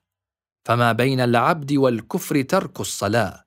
[0.67, 3.45] فما بين العبد والكفر ترك الصلاة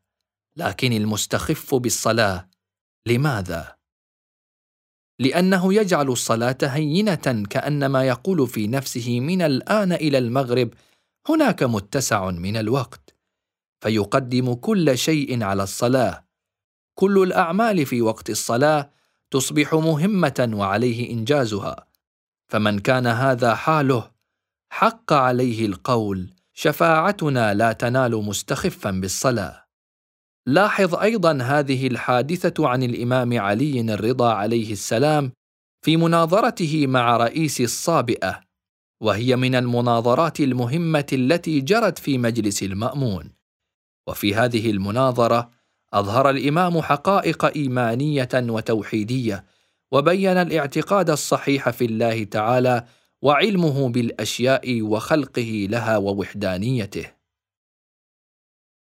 [0.57, 2.49] لكن المستخف بالصلاة.
[3.07, 3.77] لماذا؟
[5.19, 10.75] لأنه يجعل الصلاة هينة كأنما يقول في نفسه من الآن إلى المغرب
[11.29, 13.15] هناك متسع من الوقت.
[13.81, 16.25] فيقدم كل شيء على الصلاة.
[16.95, 18.91] كل الأعمال في وقت الصلاة
[19.31, 21.87] تصبح مهمة وعليه إنجازها.
[22.49, 24.18] فمن كان هذا حاله
[24.71, 29.65] حق عليه القول شفاعتنا لا تنال مستخفا بالصلاة.
[30.47, 35.33] لاحظ أيضا هذه الحادثة عن الإمام علي الرضا عليه السلام
[35.85, 38.41] في مناظرته مع رئيس الصابئة
[39.01, 43.33] وهي من المناظرات المهمة التي جرت في مجلس المأمون.
[44.09, 45.51] وفي هذه المناظرة
[45.93, 49.45] أظهر الإمام حقائق إيمانية وتوحيدية
[49.93, 52.85] وبين الاعتقاد الصحيح في الله تعالى
[53.23, 57.19] وعلمه بالأشياء وخلقه لها ووحدانيته.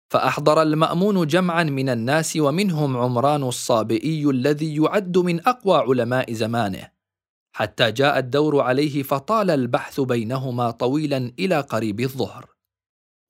[0.09, 6.91] فأحضر المأمون جمعا من الناس ومنهم عمران الصابئي الذي يعد من أقوى علماء زمانه
[7.55, 12.49] حتى جاء الدور عليه فطال البحث بينهما طويلا إلى قريب الظهر.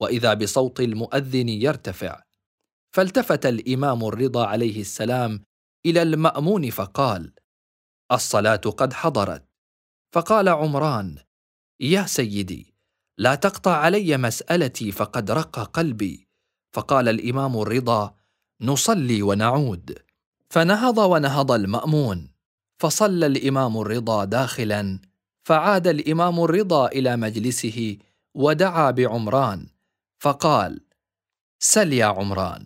[0.01, 2.23] وإذا بصوت المؤذن يرتفع
[2.95, 5.43] فالتفت الإمام الرضا عليه السلام
[5.85, 7.33] إلى المأمون فقال
[8.11, 9.52] الصلاة قد حضرت.
[10.13, 11.17] فقال عمران
[11.79, 12.73] يا سيدي
[13.17, 16.27] لا تقطع علي مسألتي فقد رق قلبي.
[16.73, 18.15] فقال الإمام الرضا
[18.61, 19.99] نصلي ونعود.
[20.49, 22.31] فنهض ونهض المأمون
[22.79, 24.99] فصلى الإمام الرضا داخلا
[25.43, 27.97] فعاد الإمام الرضا إلى مجلسه
[28.33, 29.67] ودعا بعمران
[30.19, 30.81] فقال
[31.59, 32.65] سل يا عمران.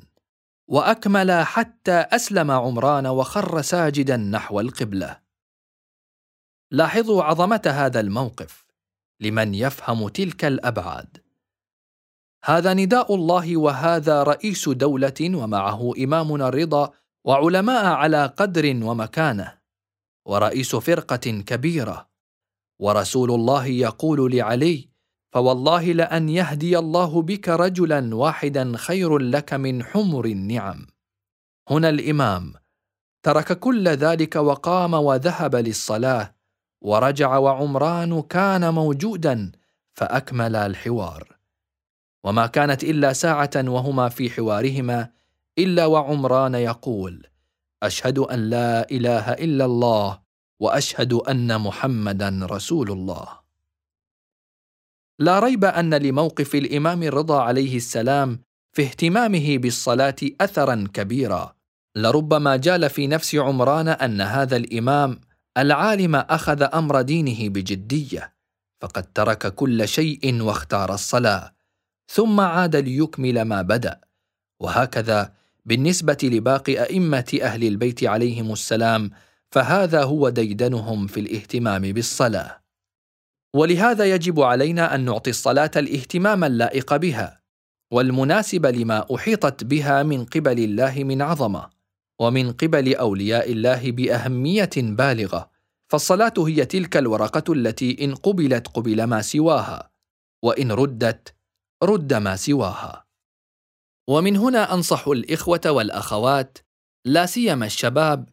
[0.68, 5.27] وأكمل حتى أسلم عمران وخر ساجدا نحو القبلة.
[6.72, 8.66] لاحظوا عظمة هذا الموقف
[9.20, 11.18] لمن يفهم تلك الأبعاد.
[12.44, 16.92] هذا نداء الله وهذا رئيس دولة ومعه إمامنا الرضا
[17.26, 19.58] وعلماء على قدر ومكانة
[20.26, 22.10] ورئيس فرقة كبيرة
[22.80, 24.90] ورسول الله يقول لعلي
[25.34, 30.88] فوالله لأن يهدي الله بك رجلا واحدا خير لك من حمر النعم.
[31.70, 32.54] هنا الإمام
[33.24, 36.37] ترك كل ذلك وقام وذهب للصلاة
[36.82, 39.52] ورجع وعمران كان موجودا
[39.94, 41.38] فأكمل الحوار.
[42.24, 45.10] وما كانت إلا ساعة وهما في حوارهما
[45.58, 47.28] إلا وعمران يقول
[47.84, 50.20] أشهد أن لا إله إلا الله
[50.60, 53.28] وأشهد أن محمدا رسول الله.
[55.20, 58.40] لا ريب أن لموقف الإمام الرضا عليه السلام
[58.72, 61.56] في اهتمامه بالصلاة اثرا كبيرا.
[61.96, 65.20] لربما جال في نفس عمران أن هذا الإمام
[65.58, 68.34] العالم أخذ أمر دينه بجدية
[68.82, 71.54] فقد ترك كل شيء واختار الصلاة
[72.08, 74.02] ثم عاد ليكمل ما بدأ.
[74.60, 75.34] وهكذا
[75.66, 79.12] بالنسبة لباقي أئمة أهل البيت عليهم السلام
[79.52, 82.62] فهذا هو ديدنهم في الاهتمام بالصلاة.
[83.56, 87.42] ولهذا يجب علينا أن نعطي الصلاة الاهتمام اللائق بها
[87.92, 91.77] والمناسب لما أحيطت بها من قبل الله من عظمة.
[92.22, 95.52] ومن قبل أولياء الله بأهمية بالغة
[95.92, 99.92] فالصلاة هي تلك الورقة التي إن قبلت قبل ما سواها
[100.44, 101.36] وإن ردت
[101.84, 103.06] رد ما سواها.
[104.10, 106.58] ومن هنا أنصح الإخوة والأخوات
[107.06, 108.30] لا سيما الشباب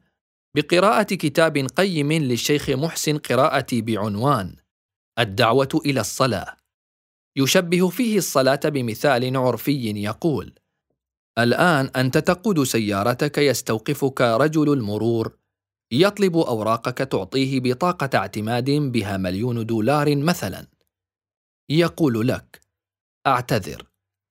[0.56, 4.56] بقراءة كتاب قيم للشيخ محسن قراءتي بعنوان
[5.18, 6.56] الدعوة إلى الصلاة.
[7.36, 10.54] يشبه فيه الصلاة بمثال عرفي يقول
[11.38, 15.38] الآن أنت تقود سيارتك يستوقفك رجل المرور.
[15.92, 20.66] يطلب أوراقك تعطيه بطاقة اعتماد بها مليون دولار مثلا.
[21.70, 22.60] يقول لك
[23.26, 23.86] أعتذر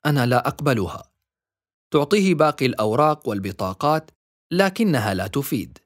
[0.05, 1.11] أنا لا أقبلها.
[1.93, 4.11] تعطيه باقي الأوراق والبطاقات
[4.51, 5.77] لكنها لا تفيد.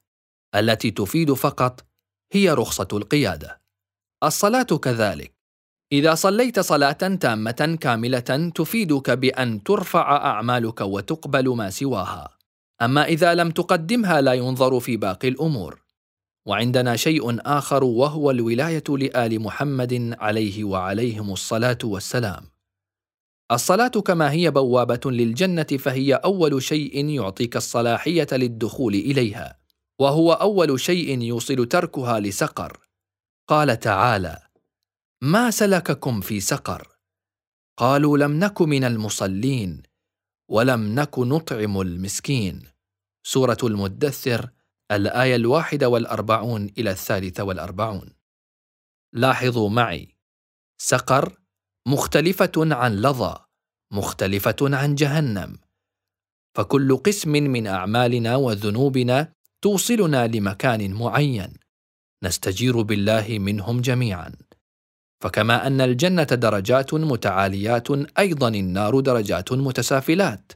[0.55, 1.86] التي تفيد فقط
[2.34, 3.61] هي رخصة القيادة.
[4.24, 5.36] الصلاة كذلك.
[5.91, 12.38] إذا صليت صلاة تامة كاملة تفيدك بأن ترفع أعمالك وتقبل ما سواها.
[12.81, 15.81] أما إذا لم تقدمها لا ينظر في باقي الأمور.
[16.45, 22.43] وعندنا شيء آخر وهو الولاية لآل محمد عليه وعليهم الصلاة والسلام.
[23.51, 29.59] الصلاة كما هي بوابة للجنة فهي أول شيء يعطيك الصلاحية للدخول إليها.
[29.99, 32.77] وهو أول شيء يوصل تركها لسقر.
[33.47, 34.46] قال تعالى
[35.24, 36.97] ما سلككم في سقر؟
[37.78, 39.83] قالوا لم نك من المصلين
[40.50, 42.63] ولم نك نطعم المسكين.
[43.24, 44.50] سورة المدثر
[44.91, 48.13] الآية الواحدة والأربعون إلى الثالثة والأربعون.
[49.13, 50.16] لاحظوا معي.
[50.82, 51.39] سقر
[51.87, 53.36] مختلفة عن لظى
[53.93, 55.58] مختلفة عن جهنم.
[56.58, 61.54] فكل قسم من أعمالنا وذنوبنا توصلنا لمكان معين.
[62.24, 64.46] نستجير بالله منهم جميعا.
[65.19, 67.87] فكما أن الجنة درجات متعاليات
[68.19, 70.51] أيضا النار درجات متسافلات.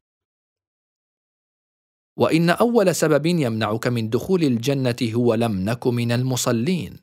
[2.17, 6.99] وإن أول سبب يمنعك من دخول الجنة هو لم نك من المصلين.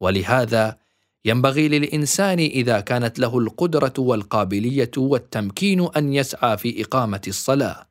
[0.00, 0.78] ولهذا
[1.24, 7.88] ينبغي للإنسان إذا كانت له القدرة والقابلية والتمكين أن يسعى في إقامة الصلاة.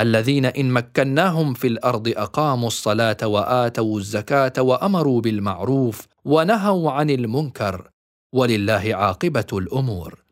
[0.00, 7.90] الذين إن مكناهم في الأرض أقاموا الصلاة وآتوا الزكاة وأمروا بالمعروف ونهوا عن المنكر
[8.34, 10.24] ولله عاقبة الأمور.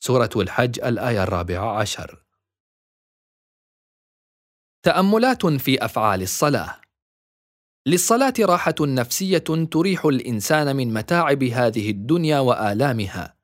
[0.00, 2.24] سورة الحج الآية الرابعة عشر.
[4.82, 6.80] تأملات في أفعال الصلاة.
[7.86, 13.36] للصلاة راحة نفسية تريح الإنسان من متاعب هذه الدنيا وآلامها.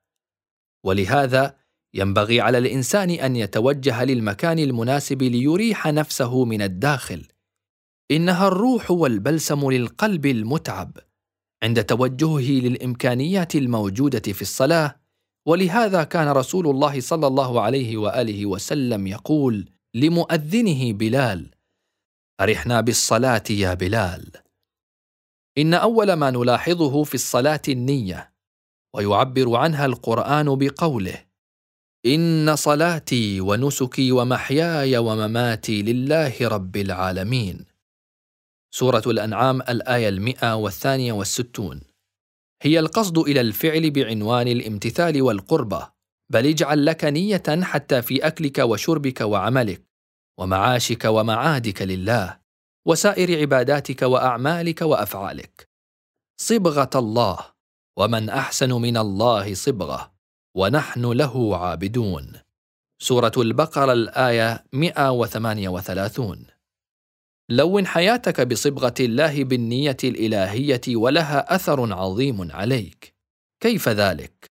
[0.84, 1.56] ولهذا
[1.94, 7.27] ينبغي على الإنسان أن يتوجه للمكان المناسب ليريح نفسه من الداخل.
[8.10, 10.98] إنها الروح والبلسم للقلب المتعب.
[11.62, 15.01] عند توجهه للإمكانيات الموجودة في الصلاة
[15.47, 21.51] ولهذا كان رسول الله صلى الله عليه وآله وسلم يقول لمؤذنه بلال
[22.40, 24.32] ارحنا بالصلاة يا بلال.
[25.59, 28.32] إن أول ما نلاحظه في الصلاة النية
[28.94, 31.27] ويعبر عنها القرآن بقوله
[32.06, 37.64] إن صلاتي ونسكي ومحياي ومماتي لله رب العالمين.
[38.74, 41.80] سورة الأنعام الآية المئة والثانية والستون.
[42.62, 45.90] هي القصد إلى الفعل بعنوان الامتثال والقربة.
[46.30, 49.82] بل اجعل لك نية حتى في أكلك وشربك وعملك
[50.38, 52.40] ومعاشك ومعادك لله
[52.86, 55.68] وسائر عباداتك وأعمالك وأفعالك.
[56.40, 57.38] صبغة الله
[57.98, 60.17] ومن أحسن من الله صبغة.
[60.54, 62.32] ونحن له عابدون.
[62.98, 66.46] سورة البقرة الآية 138
[67.50, 73.14] لون حياتك بصبغة الله بالنية الإلهية ولها أثر عظيم عليك.
[73.60, 74.50] كيف ذلك؟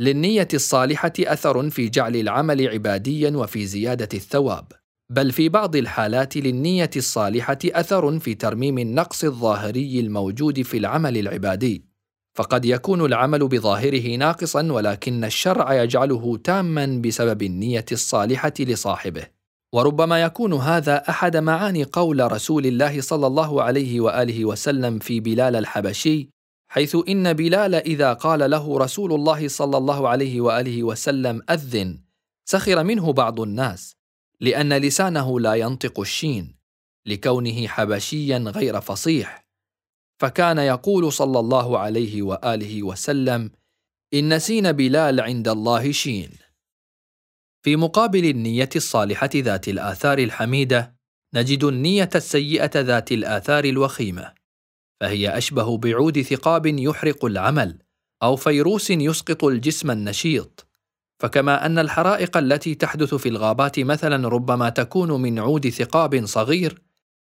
[0.00, 4.72] للنية الصالحة أثر في جعل العمل عباديا وفي زيادة الثواب.
[5.10, 11.89] بل في بعض الحالات للنية الصالحة أثر في ترميم النقص الظاهري الموجود في العمل العبادي.
[12.40, 19.26] فقد يكون العمل بظاهره ناقصا ولكن الشرع يجعله تاما بسبب النية الصالحة لصاحبه.
[19.72, 25.56] وربما يكون هذا أحد معاني قول رسول الله صلى الله عليه وآله وسلم في بلال
[25.56, 26.30] الحبشي
[26.68, 31.98] حيث إن بلال إذا قال له رسول الله صلى الله عليه وآله وسلم أذن
[32.44, 33.96] سخر منه بعض الناس
[34.40, 36.56] لأن لسانه لا ينطق الشين
[37.06, 39.49] لكونه حبشيا غير فصيح.
[40.20, 43.50] فكان يقول صلى الله عليه وآله وسلم
[44.14, 46.30] إن سين بلال عند الله شين
[47.62, 50.94] في مقابل النية الصالحة ذات الآثار الحميدة،
[51.34, 54.34] نجد النية السيئة ذات الآثار الوخيمة،
[55.00, 57.78] فهي أشبه بعود ثقاب يحرق العمل،
[58.22, 60.66] أو فيروس يسقط الجسم النشيط.
[61.22, 66.82] فكما أن الحرائق التي تحدث في الغابات مثلا ربما تكون من عود ثقاب صغير،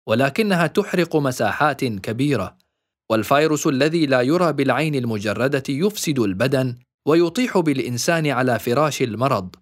[0.06, 2.63] ولكنها تحرق مساحات كبيرة،
[3.10, 9.56] والفيروس الذي لا يرى بالعين المجردة يفسد البدن ويطيح بالإنسان على فراش المرض.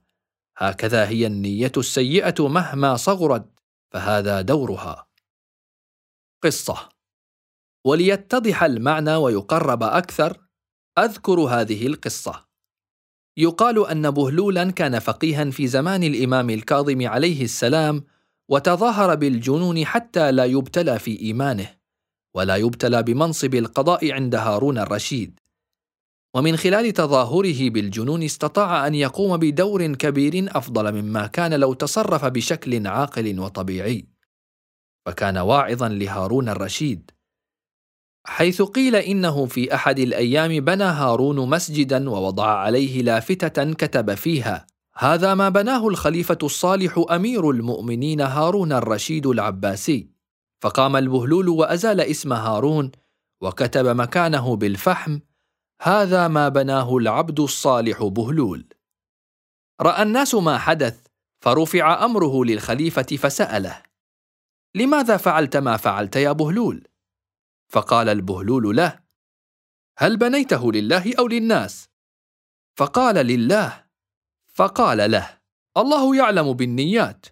[0.59, 3.47] هكذا هي النية السيئة مهما صغرت
[3.93, 5.07] فهذا دورها.
[6.45, 6.89] قصة.
[7.87, 10.37] وليتضح المعنى ويقرب أكثر
[10.99, 12.47] أذكر هذه القصة.
[13.37, 18.05] يقال أن بهلولا كان فقيها في زمان الإمام الكاظم عليه السلام
[18.49, 21.82] وتظاهر بالجنون حتى لا يبتلى في إيمانه.
[22.35, 25.41] ولا يبتلى بمنصب القضاء عند هارون الرشيد.
[26.35, 32.87] ومن خلال تظاهره بالجنون استطاع أن يقوم بدور كبير أفضل مما كان لو تصرف بشكل
[32.87, 34.07] عاقل وطبيعي.
[35.07, 37.11] فكان واعظا لهارون الرشيد.
[38.27, 45.35] حيث قيل إنه في أحد الأيام بنى هارون مسجدا ووضع عليه لافتة كتب فيها هذا
[45.35, 50.12] ما بناه الخليفة الصالح أمير المؤمنين هارون الرشيد العباسي.
[50.63, 52.93] فقام البهلول وأزال اسم هارون
[53.41, 55.21] وكتب مكانه بالفحم
[55.83, 58.67] هذا ما بناه العبد الصالح بهلول.
[59.81, 61.07] رأى الناس ما حدث
[61.41, 63.83] فرفع أمره للخليفة فسأله
[64.75, 66.89] لماذا فعلت ما فعلت يا بهلول؟
[67.69, 68.99] فقال البهلول له
[69.99, 71.89] هل بنيته لله أو للناس؟
[72.77, 73.85] فقال لله
[74.55, 75.39] فقال له
[75.77, 77.27] الله يعلم بالنيات.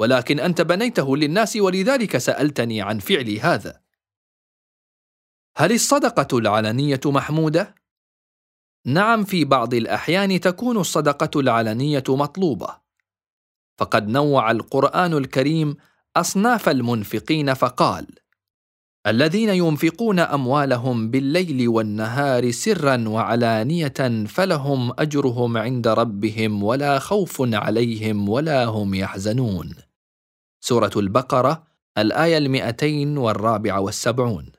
[0.00, 3.80] ولكن أنت بنيته للناس ولذلك سألتني عن فعلي هذا.
[5.56, 7.74] هل الصدقة العلنية محمودة؟
[8.86, 12.76] نعم في بعض الأحيان تكون الصدقة العلنية مطلوبة.
[13.78, 15.76] فقد نوع القرآن الكريم
[16.16, 18.06] أصناف المنفقين فقال
[19.06, 28.64] الذين ينفقون أموالهم بالليل والنهار سرا وعلانية فلهم أجرهم عند ربهم ولا خوف عليهم ولا
[28.64, 29.89] هم يحزنون.
[30.60, 31.66] سورة البقرة
[31.98, 34.52] الآية المئتين والرابعة والسبعون.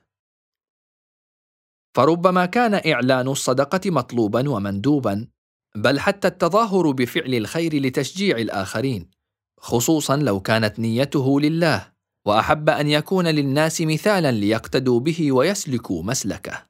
[1.96, 5.28] فربما كان اعلان الصدقه مطلوبا ومندوبا
[5.76, 9.10] بل حتى التظاهر بفعل الخير لتشجيع الاخرين
[9.60, 11.92] خصوصا لو كانت نيته لله
[12.26, 16.66] واحب ان يكون للناس مثالا ليقتدوا به ويسلكوا مسلكه.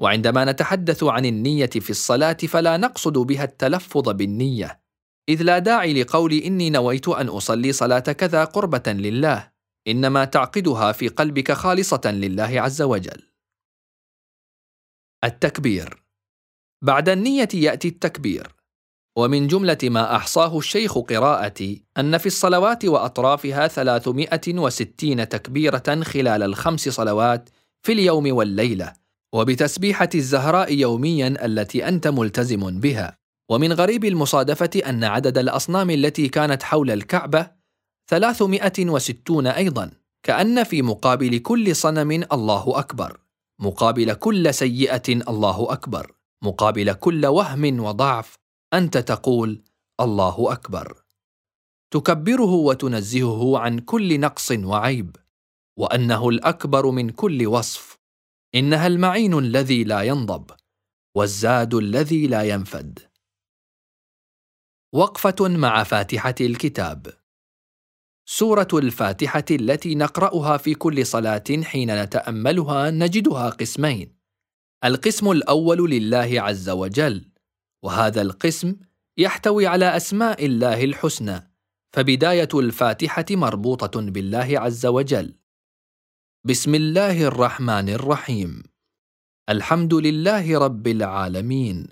[0.00, 4.83] وعندما نتحدث عن النيه في الصلاه فلا نقصد بها التلفظ بالنيه.
[5.28, 9.50] إذ لا داعي لقول إني نويت أن أصلي صلاة كذا قربة لله
[9.88, 13.22] إنما تعقدها في قلبك خالصة لله عز وجل.
[15.24, 16.04] التكبير.
[16.82, 18.54] بعد النية يأتي التكبير.
[19.16, 27.50] ومن جملة ما أحصاه الشيخ قراءتي أن في الصلوات وأطرافها 360 تكبيرة خلال الخمس صلوات
[27.82, 28.92] في اليوم والليلة
[29.34, 33.23] وبتسبيحة الزهراء يوميا التي أنت ملتزم بها.
[33.50, 37.50] ومن غريب المصادفة أن عدد الأصنام التي كانت حول الكعبة
[38.10, 39.90] 360 أيضا
[40.22, 43.20] كأن في مقابل كل صنم الله أكبر
[43.60, 48.38] مقابل كل سيئة الله أكبر مقابل كل وهم وضعف
[48.74, 49.62] أنت تقول
[50.00, 51.02] الله أكبر.
[51.90, 55.16] تكبره وتنزهه عن كل نقص وعيب
[55.78, 57.98] وأنه الأكبر من كل وصف
[58.54, 60.50] إنها المعين الذي لا ينضب
[61.16, 63.13] والزاد الذي لا ينفد.
[64.94, 67.06] وقفة مع فاتحة الكتاب
[68.28, 74.18] سورة الفاتحة التي نقرأها في كل صلاة حين نتأملها نجدها قسمين.
[74.84, 77.30] القسم الأول لله عز وجل،
[77.84, 78.76] وهذا القسم
[79.18, 81.52] يحتوي على أسماء الله الحسنى،
[81.92, 85.34] فبداية الفاتحة مربوطة بالله عز وجل.
[86.46, 88.62] بسم الله الرحمن الرحيم.
[89.48, 91.88] الحمد لله رب العالمين.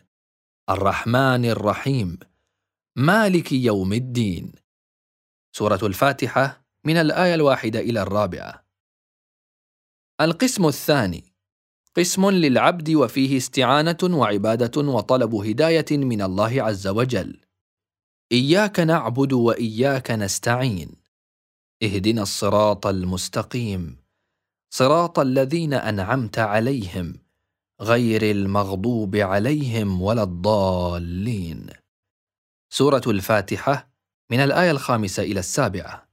[0.70, 2.32] الرحمن الرحيم.
[2.97, 4.52] مالك يوم الدين.
[5.56, 8.66] سورة الفاتحة من الآية الواحدة إلى الرابعة.
[10.20, 11.32] القسم الثاني
[11.97, 17.40] قسم للعبد وفيه استعانة وعبادة وطلب هداية من الله عز وجل.
[18.32, 20.97] إياك نعبد وإياك نستعين.
[21.82, 23.97] اهدنا الصراط المستقيم.
[24.74, 27.19] صراط الذين أنعمت عليهم
[27.81, 31.82] غير المغضوب عليهم ولا الضالين.
[32.74, 33.89] سورة الفاتحة
[34.31, 36.09] من الآية الخامسة إلى السابعة.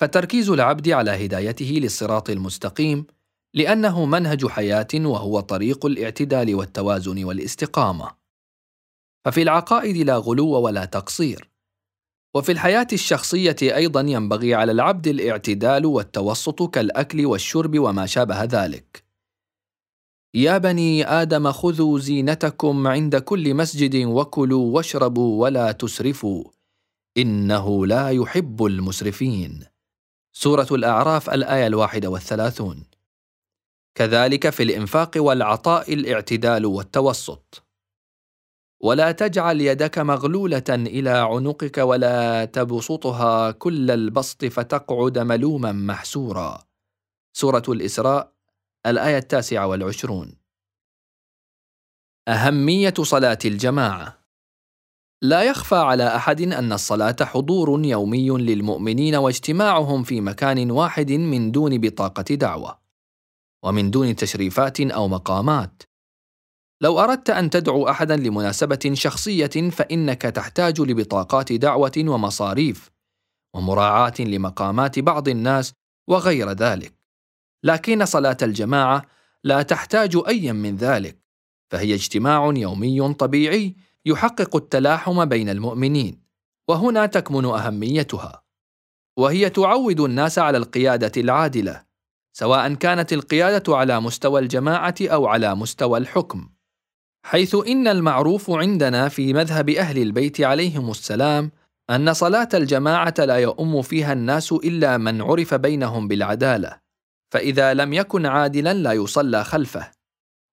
[0.00, 3.06] فتركيز العبد على هدايته للصراط المستقيم
[3.54, 8.10] لأنه منهج حياة وهو طريق الاعتدال والتوازن والاستقامة.
[9.24, 11.50] ففي العقائد لا غلو ولا تقصير.
[12.34, 19.09] وفي الحياة الشخصية أيضا ينبغي على العبد الاعتدال والتوسط كالأكل والشرب وما شابه ذلك.
[20.34, 26.44] يا بني آدم خذوا زينتكم عند كل مسجد وكلوا واشربوا ولا تسرفوا.
[27.16, 29.64] إنه لا يحب المسرفين.
[30.32, 32.86] سورة الأعراف الآية الواحدة والثلاثون.
[33.94, 37.62] كذلك في الإنفاق والعطاء الاعتدال والتوسط.
[38.80, 46.58] ولا تجعل يدك مغلولة إلى عنقك ولا تبسطها كل البسط فتقعد ملوما محسورا.
[47.32, 48.39] سورة الإسراء
[48.86, 50.36] الآية التاسعة والعشرون.
[52.28, 54.20] أهمية صلاة الجماعة.
[55.22, 61.78] لا يخفى على أحد أن الصلاة حضور يومي للمؤمنين واجتماعهم في مكان واحد من دون
[61.78, 62.80] بطاقة دعوة
[63.64, 65.82] ومن دون تشريفات أو مقامات.
[66.82, 72.90] لو أردت أن تدعو احدا لمناسبة شخصية فإنك تحتاج لبطاقات دعوة ومصاريف
[73.54, 75.72] ومراعاة لمقامات بعض الناس
[76.08, 76.99] وغير ذلك.
[77.64, 79.06] لكن صلاة الجماعة
[79.44, 81.18] لا تحتاج ايا من ذلك
[81.70, 83.76] فهي اجتماع يومي طبيعي
[84.06, 86.22] يحقق التلاحم بين المؤمنين
[86.68, 88.42] وهنا تكمن أهميتها.
[89.16, 91.84] وهي تعود الناس على القيادة العادلة
[92.32, 96.48] سواء كانت القيادة على مستوى الجماعة أو على مستوى الحكم.
[97.26, 101.50] حيث إن المعروف عندنا في مذهب أهل البيت عليهم السلام
[101.90, 106.80] أن صلاة الجماعة لا يؤم فيها الناس إلا من عرف بينهم بالعدالة.
[107.30, 109.90] فإذا لم يكن عادلا لا يصلى خلفه.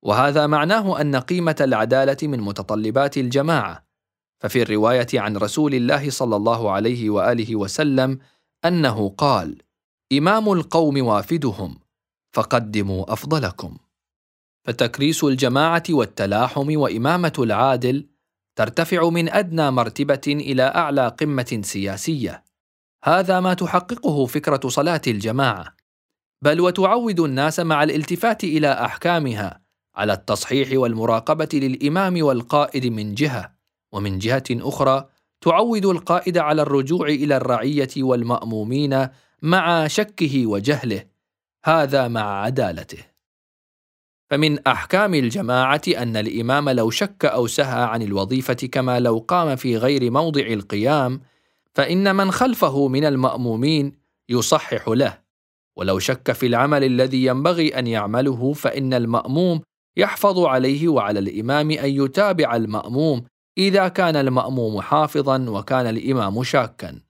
[0.03, 3.87] وهذا معناه أن قيمة العدالة من متطلبات الجماعة.
[4.39, 8.19] ففي الرواية عن رسول الله صلى الله عليه وآله وسلم
[8.65, 9.61] أنه قال
[10.13, 11.79] إمام القوم وافدهم
[12.33, 13.77] فقدموا أفضلكم.
[14.65, 18.07] فتكريس الجماعة والتلاحم وإمامة العادل
[18.55, 22.43] ترتفع من أدنى مرتبة إلى أعلى قمة سياسية.
[23.03, 25.76] هذا ما تحققه فكرة صلاة الجماعة.
[26.41, 29.61] بل وتعود الناس مع الالتفات إلى أحكامها
[29.95, 33.53] على التصحيح والمراقبة للإمام والقائد من جهة
[33.91, 35.09] ومن جهة أخرى
[35.41, 39.07] تعود القائد على الرجوع إلى الرعية والمأمومين
[39.41, 41.05] مع شكه وجهله
[41.65, 43.03] هذا مع عدالته.
[44.29, 49.77] فمن أحكام الجماعة أن الإمام لو شك أو سهى عن الوظيفة كما لو قام في
[49.77, 51.21] غير موضع القيام
[51.75, 53.91] فإن من خلفه من المأمومين
[54.29, 55.26] يصحح له.
[55.77, 59.61] ولو شك في العمل الذي ينبغي أن يعمله فإن المأموم
[59.97, 63.23] يحفظ عليه وعلى الإمام أن يتابع المأموم
[63.57, 67.01] إذا كان المأموم حافظا وكان الإمام شاكا.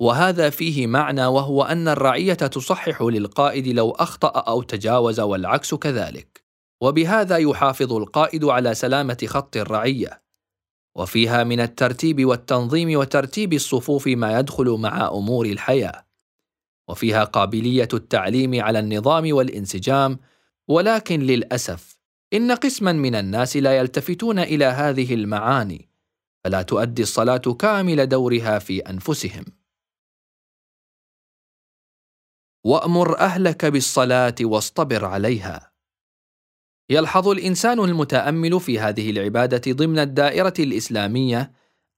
[0.00, 6.44] وهذا فيه معنى وهو أن الرعية تصحح للقائد لو أخطأ أو تجاوز والعكس كذلك.
[6.82, 10.22] وبهذا يحافظ القائد على سلامة خط الرعية.
[10.96, 16.11] وفيها من الترتيب والتنظيم وترتيب الصفوف ما يدخل مع أمور الحياة.
[16.88, 20.18] وفيها قابلية التعليم على النظام والانسجام
[20.68, 21.98] ولكن للأسف
[22.32, 25.88] إن قسما من الناس لا يلتفتون إلى هذه المعاني
[26.44, 29.44] فلا تؤدي الصلاة كامل دورها في أنفسهم.
[32.64, 35.72] وأمر أهلك بالصلاة واصطبر عليها.
[36.90, 41.52] يلحظ الإنسان المتأمل في هذه العبادة ضمن الدائرة الإسلامية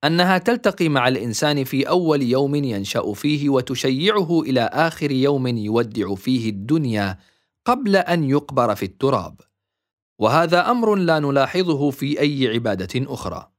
[0.05, 6.51] أنها تلتقي مع الإنسان في أول يوم ينشأ فيه وتشيعه إلى آخر يوم يودع فيه
[6.51, 7.19] الدنيا
[7.65, 9.41] قبل أن يقبر في التراب.
[10.19, 13.55] وهذا أمر لا نلاحظه في أي عبادة أخرى.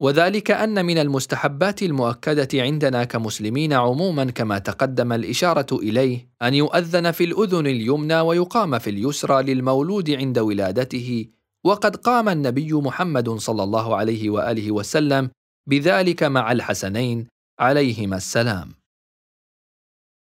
[0.00, 7.24] وذلك أن من المستحبات المؤكدة عندنا كمسلمين عموما كما تقدم الإشارة إليه أن يؤذن في
[7.24, 11.26] الأذن اليمنى ويقام في اليسرى للمولود عند ولادته
[11.64, 15.30] وقد قام النبي محمد صلى الله عليه وآله وسلم
[15.68, 17.28] بذلك مع الحسنين
[17.60, 18.74] عليهما السلام.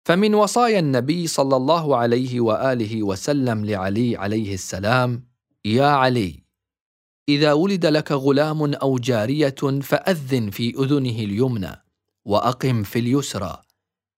[0.09, 5.27] فمن وصايا النبي صلى الله عليه وآله وسلم لعلي عليه السلام
[5.65, 6.43] يا علي
[7.29, 11.83] إذا ولد لك غلام أو جارية فأذن في أذنه اليمنى
[12.25, 13.63] وأقم في اليسرى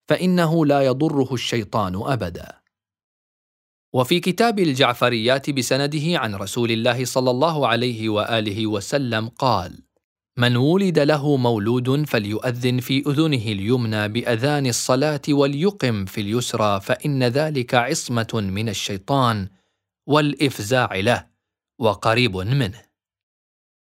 [0.08, 2.58] فإنه لا يضره الشيطان أبدا.
[3.92, 9.87] وفي كتاب الجعفريات بسنده عن رسول الله صلى الله عليه وآله وسلم قال
[10.38, 17.74] من ولد له مولود فليؤذن في أذنه اليمنى بأذان الصلاة وليقم في اليسرى فإن ذلك
[17.74, 19.48] عصمة من الشيطان
[20.06, 21.26] والإفزاع له
[21.78, 22.82] وقريب منه.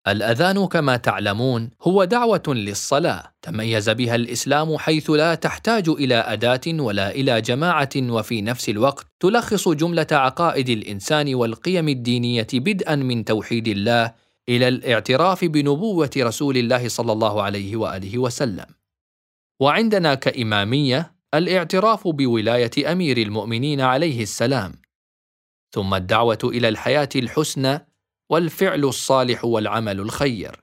[0.09, 7.11] الأذان كما تعلمون هو دعوة للصلاة تميز بها الإسلام حيث لا تحتاج إلى أداة ولا
[7.11, 14.26] إلى جماعة وفي نفس الوقت تلخص جملة عقائد الإنسان والقيم الدينية بدءا من توحيد الله
[14.49, 18.67] إلى الاعتراف بنبوة رسول الله صلى الله عليه وآله وسلم.
[19.61, 24.73] وعندنا كإمامية الاعتراف بولاية أمير المؤمنين عليه السلام.
[25.71, 27.87] ثم الدعوة إلى الحياة الحسنى
[28.31, 30.63] والفعل الصالح والعمل الخير.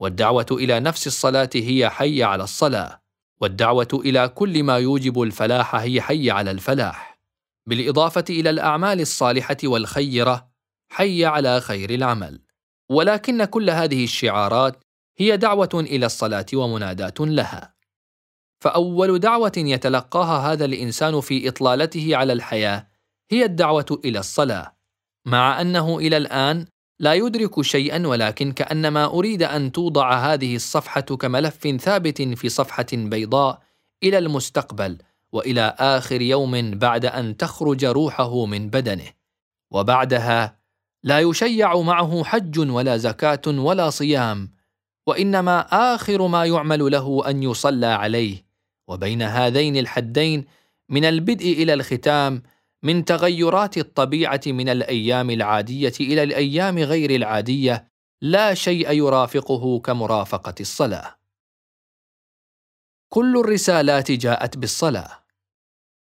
[0.00, 3.02] والدعوة إلى نفس الصلاة هي حي على الصلاة.
[3.40, 7.18] والدعوة إلى كل ما يوجب الفلاح هي حي على الفلاح.
[7.66, 10.48] بالإضافة إلى الأعمال الصالحة والخيرة
[10.88, 12.40] حي على خير العمل.
[12.88, 14.84] ولكن كل هذه الشعارات
[15.18, 17.74] هي دعوة إلى الصلاة ومناداة لها.
[18.60, 22.86] فأول دعوة يتلقاها هذا الإنسان في إطلالته على الحياة
[23.30, 24.76] هي الدعوة إلى الصلاة
[25.26, 26.66] مع أنه إلى الآن
[26.98, 33.62] لا يدرك شيئا ولكن كأنما أريد أن توضع هذه الصفحة كملف ثابت في صفحة بيضاء
[34.02, 34.98] إلى المستقبل
[35.32, 39.06] وإلى آخر يوم بعد أن تخرج روحه من بدنه.
[39.70, 40.61] وبعدها
[41.04, 44.52] لا يشيع معه حج ولا زكاة ولا صيام
[45.06, 45.60] وإنما
[45.94, 48.46] آخر ما يعمل له أن يصلى عليه.
[48.88, 50.44] وبين هذين الحدين
[50.88, 52.42] من البدء إلى الختام
[52.82, 57.88] من تغيرات الطبيعة من الأيام العادية إلى الأيام غير العادية
[58.22, 61.16] لا شيء يرافقه كمرافقة الصلاة.
[63.08, 65.21] كل الرسالات جاءت بالصلاة.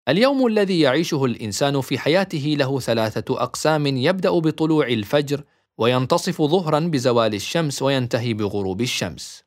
[0.09, 5.44] اليوم الذي يعيشه الإنسان في حياته له ثلاثة أقسام يبدأ بطلوع الفجر
[5.78, 9.44] وينتصف ظهرا بزوال الشمس وينتهي بغروب الشمس.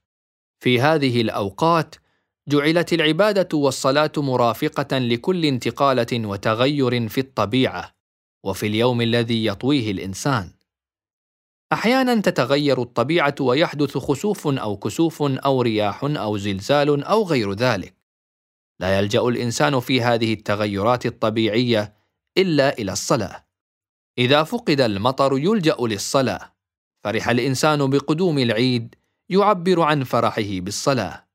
[0.59, 1.95] في هذه الأوقات
[2.47, 7.95] جعلت العبادة والصلاة مرافقة لكل انتقالة وتغير في الطبيعة
[8.43, 10.51] وفي اليوم الذي يطويه الإنسان.
[11.73, 17.96] أحيانا تتغير الطبيعة ويحدث خسوف أو كسوف أو رياح أو زلزال أو غير ذلك.
[18.79, 21.93] لا يلجأ الإنسان في هذه التغيرات الطبيعية
[22.37, 23.47] إلا إلى الصلاة.
[24.17, 26.53] إذا فقد المطر يلجأ للصلاة.
[27.03, 28.95] فرح الإنسان بقدوم العيد
[29.29, 31.27] يعبر عن فرحه بالصلاة.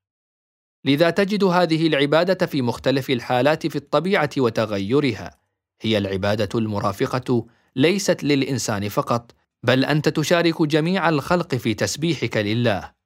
[0.85, 5.39] لذا تجد هذه العبادة في مختلف الحالات في الطبيعة وتغيرها.
[5.81, 7.47] هي العبادة المرافقة
[7.77, 13.02] ليست للإنسان فقط بل أنت تشارك جميع الخلق في تسبيحك لله.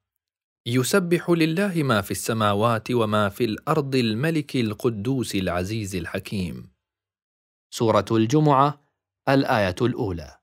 [0.69, 6.69] يسبح لله ما في السماوات وما في الأرض الملك القدوس العزيز الحكيم.
[7.69, 8.81] سورة الجمعة
[9.29, 10.37] الآية الأولى.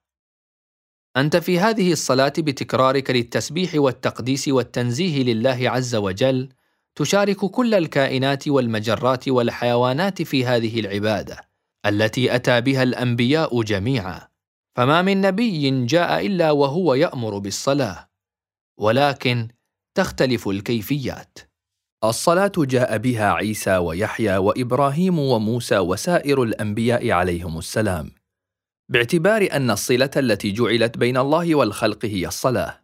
[1.17, 6.49] أنت في هذه الصلاة بتكرارك للتسبيح والتقديس والتنزيه لله عز وجل
[6.95, 11.49] تشارك كل الكائنات والمجرات والحيوانات في هذه العبادة
[11.85, 14.27] التي أتى بها الأنبياء جميعا.
[14.75, 18.09] فما من نبي جاء إلا وهو يأمر بالصلاة.
[18.77, 19.47] ولكن
[19.97, 21.39] تختلف الكيفيات.
[22.03, 28.11] الصلاة جاء بها عيسى ويحيى وإبراهيم وموسى وسائر الأنبياء عليهم السلام
[28.91, 32.81] باعتبار أن الصلة التي جعلت بين الله والخلق هي الصلاة.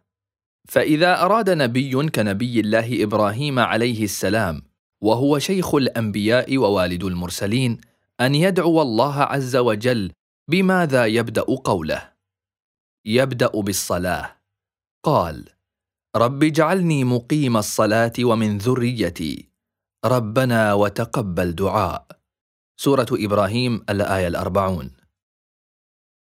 [0.68, 4.62] فإذا أراد نبي كنبي الله إبراهيم عليه السلام
[5.02, 7.80] وهو شيخ الأنبياء ووالد المرسلين
[8.20, 10.12] أن يدعو الله عز وجل
[10.50, 12.12] بماذا يبدأ قوله؟
[13.06, 14.36] يبدأ بالصلاة.
[15.04, 15.48] قال:
[16.16, 19.48] رب اجعلني مقيم الصلاة ومن ذريتي.
[20.04, 22.06] ربنا وتقبل دعاء.
[22.76, 24.90] سورة إبراهيم الآية الأربعون.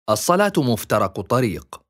[0.10, 1.82] الصلاة مفترق طريق.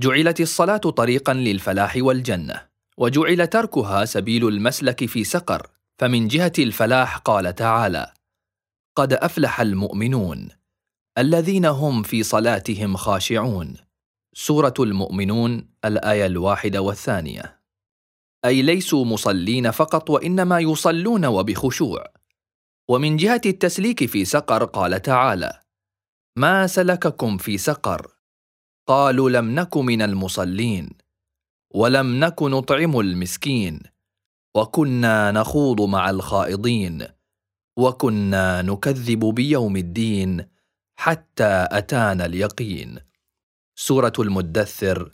[0.00, 2.68] جعلت الصلاة طريقا للفلاح والجنة
[2.98, 8.14] وجعل تركها سبيل المسلك في سقر فمن جهة الفلاح قال تعالى
[8.96, 10.48] قد أفلح المؤمنون
[11.18, 13.76] الذين هم في صلاتهم خاشعون.
[14.34, 17.60] سورة المؤمنون الآية الواحدة والثانية.
[18.44, 22.04] أي ليسوا مصلين فقط وإنما يصلون وبخشوع.
[22.88, 25.60] ومن جهة التسليك في سقر قال تعالى
[26.36, 28.14] ما سلككم في سقر؟
[28.88, 30.90] قالوا لم نك من المصلين
[31.74, 33.80] ولم نك نطعم المسكين
[34.56, 37.06] وكنا نخوض مع الخائضين
[37.78, 40.46] وكنا نكذب بيوم الدين
[40.98, 42.98] حتى أتانا اليقين
[43.74, 45.10] سورة المدثر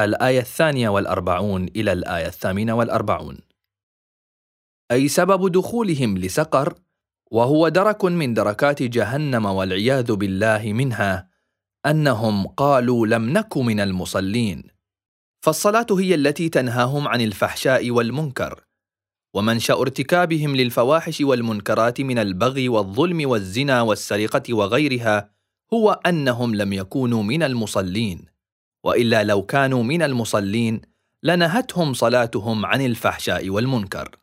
[0.00, 3.38] الآية الثانية والأربعون إلى الآية الثامنة والأربعون.
[4.92, 6.74] أي سبب دخولهم لسقر
[7.30, 11.28] وهو درك من دركات جهنم والعياذ بالله منها
[11.86, 14.62] أنهم قالوا لم نك من المصلين.
[15.40, 18.64] فالصلاة هي التي تنهاهم عن الفحشاء والمنكر
[19.34, 25.35] ومنشأ ارتكابهم للفواحش والمنكرات من البغي والظلم والزنا والسرقة وغيرها
[25.72, 28.26] هو أنهم لم يكونوا من المصلين
[28.84, 30.80] وإلا لو كانوا من المصلين
[31.22, 34.16] لنهتهم صلاتهم عن الفحشاء والمنكر.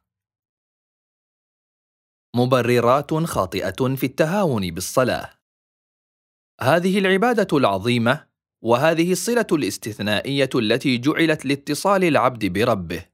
[2.35, 5.29] مبررات خاطئة في التهاون بالصلاة.
[6.61, 8.27] هذه العبادة العظيمة
[8.63, 13.05] وهذه الصلة الاستثنائية التي جعلت لاتصال العبد بربه.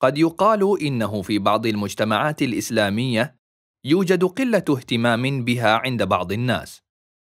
[0.00, 3.36] قد يقال إنه في بعض المجتمعات الإسلامية
[3.84, 6.85] يوجد قلة اهتمام بها عند بعض الناس.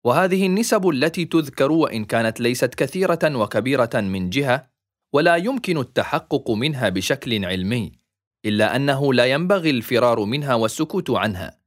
[0.06, 4.69] وهذه النسب التي تذكر وإن كانت ليست كثيرة وكبيرة من جهة
[5.14, 7.91] ولا يمكن التحقق منها بشكل علمي
[8.45, 11.60] إلا أنه لا ينبغي الفرار منها والسكوت عنها.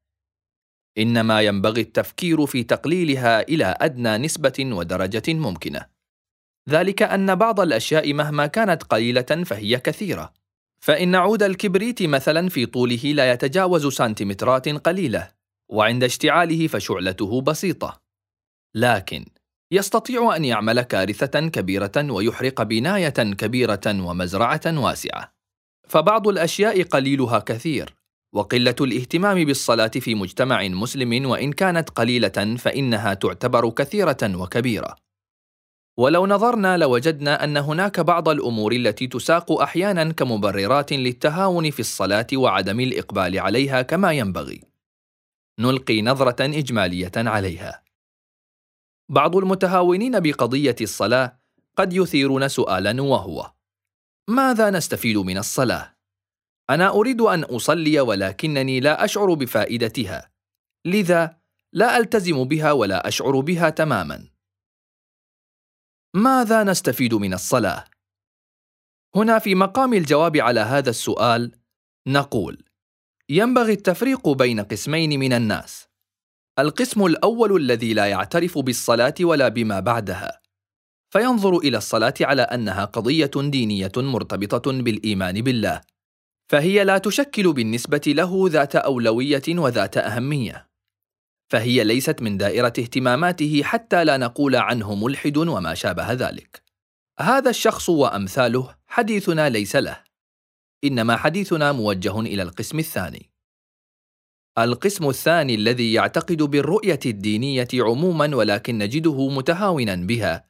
[0.99, 5.87] إنما ينبغي التفكير في تقليلها إلى أدنى نسبة ودرجة ممكنة.
[6.69, 10.33] ذلك أن بعض الأشياء مهما كانت قليلة فهي كثيرة.
[10.81, 15.31] فإن عود الكبريت مثلا في طوله لا يتجاوز سنتيمترات قليلة
[15.69, 18.08] وعند اشتعاله فشعلته بسيطة.
[18.79, 19.25] لكن
[19.73, 25.33] يستطيع أن يعمل كارثة كبيرة ويحرق بناية كبيرة ومزرعة واسعة.
[25.89, 27.95] فبعض الأشياء قليلها كثير
[28.33, 34.97] وقلة الاهتمام بالصلاة في مجتمع مسلم وإن كانت قليلة فإنها تعتبر كثيرة وكبيرة.
[35.99, 42.81] ولو نظرنا لوجدنا أن هناك بعض الأمور التي تساق أحيانا كمبررات للتهاون في الصلاة وعدم
[42.81, 44.61] الإقبال عليها كما ينبغي.
[45.61, 47.88] نلقي نظرة إجمالية عليها.
[49.09, 51.39] بعض المتهاونين بقضية الصلاة
[51.77, 53.53] قد يثيرون سؤالا وهو
[54.29, 55.97] ماذا نستفيد من الصلاة؟
[56.71, 60.31] أنا أريد أن أصلي ولكنني لا أشعر بفائدتها
[60.85, 61.39] لذا
[61.73, 64.29] لا ألتزم بها ولا أشعر بها تماما.
[66.15, 67.85] ماذا نستفيد من الصلاة؟
[69.17, 71.53] هنا في مقام الجواب على هذا السؤال
[72.09, 72.65] نقول
[73.29, 75.88] ينبغي التفريق بين قسمين من الناس
[76.59, 80.41] القسم الأول الذي لا يعترف بالصلاة ولا بما بعدها.
[81.11, 85.81] فينظر إلى الصلاة على أنها قضية دينية مرتبطة بالإيمان بالله.
[86.49, 90.69] فهي لا تشكل بالنسبة له ذات أولوية وذات أهمية.
[91.51, 96.63] فهي ليست من دائرة اهتماماته حتى لا نقول عنه ملحد وما شابه ذلك.
[97.21, 100.05] هذا الشخص وأمثاله حديثنا ليس له.
[100.85, 103.31] إنما حديثنا موجه إلى القسم الثاني.
[104.65, 110.45] القسم الثاني الذي يعتقد بالرؤية الدينية عموما ولكن نجده متهاونا بها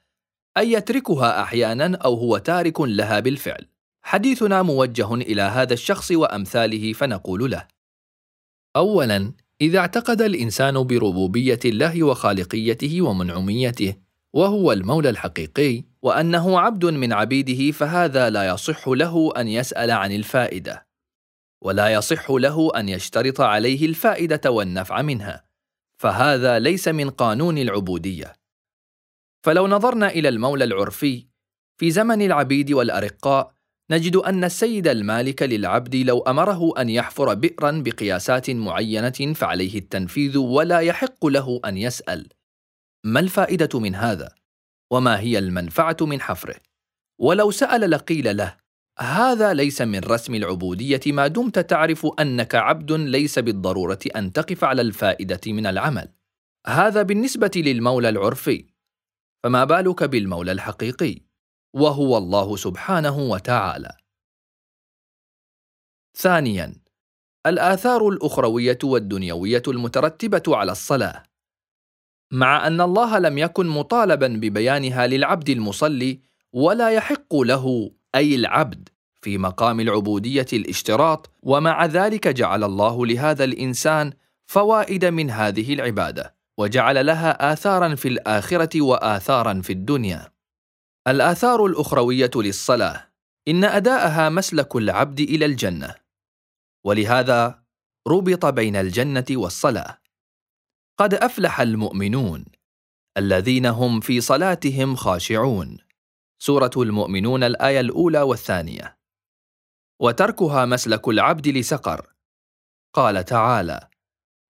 [0.58, 3.66] اي يتركها أحيانا أو هو تارك لها بالفعل.
[4.02, 7.66] حديثنا موجه إلى هذا الشخص وأمثاله فنقول له
[8.76, 13.94] اولا إذا اعتقد الإنسان بربوبية الله وخالقيته ومنعميته
[14.32, 20.87] وهو المولى الحقيقي وأنه عبد من عبيده فهذا لا يصح له أن يسأل عن الفائدة.
[21.62, 25.44] ولا يصح له أن يشترط عليه الفائدة والنفع منها
[26.02, 28.32] فهذا ليس من قانون العبودية.
[29.44, 31.26] فلو نظرنا إلى المولى العرفي
[31.80, 33.54] في زمن العبيد والأرقاء
[33.90, 40.80] نجد أن السيد المالك للعبد لو أمره أن يحفر بئرا بقياسات معينة فعليه التنفيذ ولا
[40.80, 42.28] يحق له أن يسأل.
[43.04, 44.34] ما الفائدة من هذا؟
[44.92, 46.56] وما هي المنفعة من حفره؟
[47.18, 48.56] ولو سأل لقيل له
[49.00, 54.82] هذا ليس من رسم العبودية ما دمت تعرف أنك عبد ليس بالضرورة أن تقف على
[54.82, 56.12] الفائدة من العمل.
[56.66, 58.66] هذا بالنسبة للمولى العرفي.
[59.44, 61.20] فما بالك بالمولى الحقيقي؟
[61.74, 63.96] وهو الله سبحانه وتعالى.
[66.16, 66.74] ثانيا
[67.46, 71.22] الآثار الأخروية والدنيوية المترتبة على الصلاة.
[72.32, 76.20] مع أن الله لم يكن مطالبا ببيانها للعبد المصلي
[76.52, 78.88] ولا يحق له أي العبد
[79.20, 84.12] في مقام العبودية الاشتراط ومع ذلك جعل الله لهذا الإنسان
[84.46, 90.32] فوائد من هذه العبادة وجعل لها آثارا في الآخرة وآثارا في الدنيا.
[91.08, 93.08] الآثار الأخروية للصلاة
[93.48, 95.94] إن أداءها مسلك العبد إلى الجنة.
[96.84, 97.62] ولهذا
[98.08, 99.98] ربط بين الجنة والصلاة.
[100.98, 102.44] قد أفلح المؤمنون
[103.16, 105.87] الذين هم في صلاتهم خاشعون.
[106.38, 108.98] سورة المؤمنون الآية الأولى والثانية.
[110.00, 112.14] وتركها مسلك العبد لسقر.
[112.94, 113.88] قال تعالى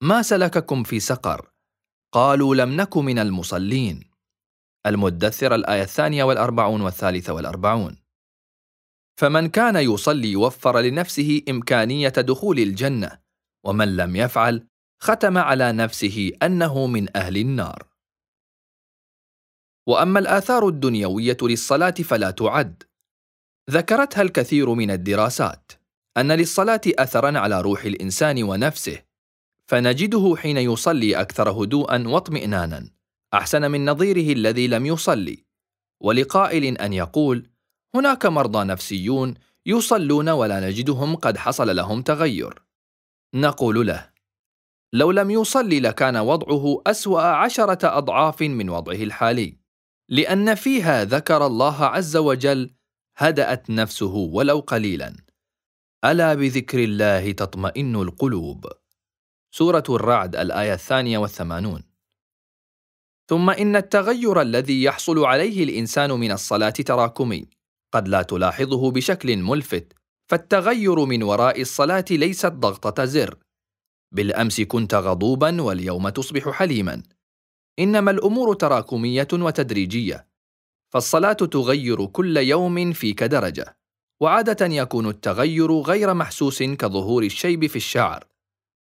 [0.02, 1.50] ما سلككم في سقر؟
[2.12, 4.10] قالوا لم نك من المصلين.
[4.86, 7.96] المدثر الآية الثانية والأربعون والثالثة والأربعون.
[9.20, 13.18] فمن كان يصلي وفر لنفسه إمكانية دخول الجنة
[13.64, 14.66] ومن لم يفعل
[15.00, 17.87] ختم على نفسه أنه من أهل النار.
[19.88, 22.82] وأما الآثار الدنيوية للصلاة فلا تعد.
[23.70, 25.72] ذكرتها الكثير من الدراسات
[26.16, 29.02] أن للصلاة أثرا على روح الإنسان ونفسه
[29.66, 32.90] فنجده حين يصلي أكثر هدوءا واطمئنانا
[33.34, 35.44] أحسن من نظيره الذي لم يصلي.
[36.00, 37.50] ولقائل أن يقول
[37.94, 39.34] هناك مرضى نفسيون
[39.66, 42.62] يصلون ولا نجدهم قد حصل لهم تغير.
[43.34, 44.10] نقول له
[44.92, 49.67] لو لم يصلي لكان وضعه أسوأ عشرة أضعاف من وضعه الحالي.
[50.10, 52.74] لأن فيها ذكر الله عز وجل
[53.16, 55.16] هدأت نفسه ولو قليلا.
[56.04, 58.66] ألا بذكر الله تطمئن القلوب؟
[59.54, 61.82] سورة الرعد الآية الثانية والثمانون.
[63.28, 67.48] ثم إن التغير الذي يحصل عليه الإنسان من الصلاة تراكمي
[67.92, 69.92] قد لا تلاحظه بشكل ملفت
[70.30, 73.38] فالتغير من وراء الصلاة ليست ضغطة زر.
[74.14, 77.02] بالأمس كنت غضوبا واليوم تصبح حليما.
[77.78, 80.26] إنما الأمور تراكمية وتدريجية
[80.92, 83.78] فالصلاة تغير كل يوم فيك درجة
[84.20, 88.24] وعادة يكون التغير غير محسوس كظهور الشيب في الشعر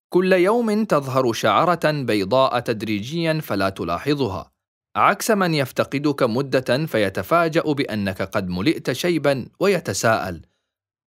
[0.09, 4.53] كل يوم تظهر شعرة بيضاء تدريجيا فلا تلاحظها
[4.97, 10.43] عكس من يفتقدك مدة فيتفاجأ بأنك قد ملئت شيبا ويتساءل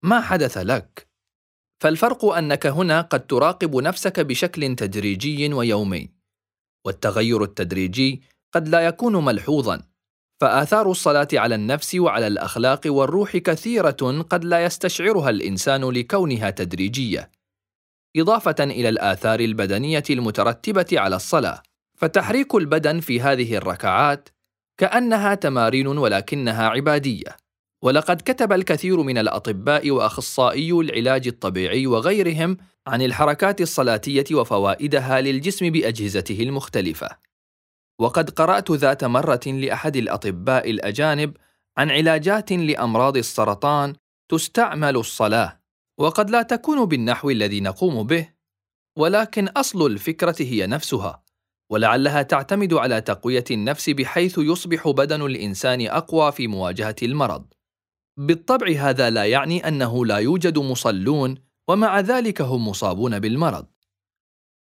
[0.04, 1.08] ما حدث لك؟
[1.80, 6.17] فالفرق أنك هنا قد تراقب نفسك بشكل تدريجي ويومي
[6.88, 8.22] والتغير التدريجي
[8.54, 9.82] قد لا يكون ملحوظا
[10.42, 17.32] فآثار الصلاة على النفس وعلى الأخلاق والروح كثيرة قد لا يستشعرها الإنسان لكونها تدريجية.
[18.18, 21.64] إضافة إلى الآثار البدنية المترتبة على الصلاة
[21.98, 24.30] فتحريك البدن في هذه الركعات
[24.78, 27.38] كأنها تمارين ولكنها عبادية.
[27.82, 36.44] ولقد كتب الكثير من الأطباء وأخصائي العلاج الطبيعي وغيرهم عن الحركات الصلاتية وفوائدها للجسم بأجهزته
[36.44, 37.10] المختلفة.
[38.00, 41.38] وقد قرأت ذات مرة لأحد الأطباء الأجانب
[41.78, 43.96] عن علاجات لأمراض السرطان
[44.30, 45.60] تستعمل الصلاة
[45.98, 48.30] وقد لا تكون بالنحو الذي نقوم به
[48.98, 51.24] ولكن أصل الفكرة هي نفسها
[51.70, 57.46] ولعلها تعتمد على تقوية النفس بحيث يصبح بدن الإنسان أقوى في مواجهة المرض.
[58.18, 61.36] بالطبع هذا لا يعني أنه لا يوجد مصلون
[61.68, 63.66] ومع ذلك هم مصابون بالمرض.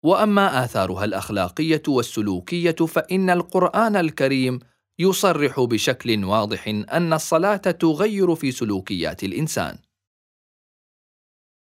[0.04, 4.60] وأما آثارها الأخلاقية والسلوكية فإن القرآن الكريم
[5.00, 9.78] يصرح بشكل واضح أن الصلاة تغير في سلوكيات الإنسان.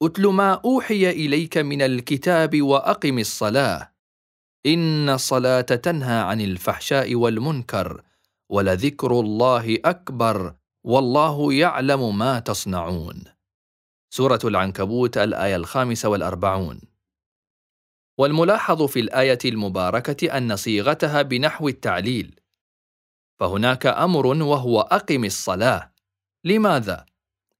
[0.03, 3.93] اتل ما أوحي إليك من الكتاب وأقم الصلاة.
[4.65, 8.03] إن الصلاة تنهى عن الفحشاء والمنكر
[8.49, 10.58] ولذكر الله أكبر.
[10.83, 13.23] والله يعلم ما تصنعون.
[14.13, 16.81] سورة العنكبوت الآية الخامسة والأربعون.
[18.17, 22.39] والملاحظ في الآية المباركة أن صيغتها بنحو التعليل.
[23.39, 25.91] فهناك أمر وهو أقم الصلاة.
[26.43, 27.05] لماذا؟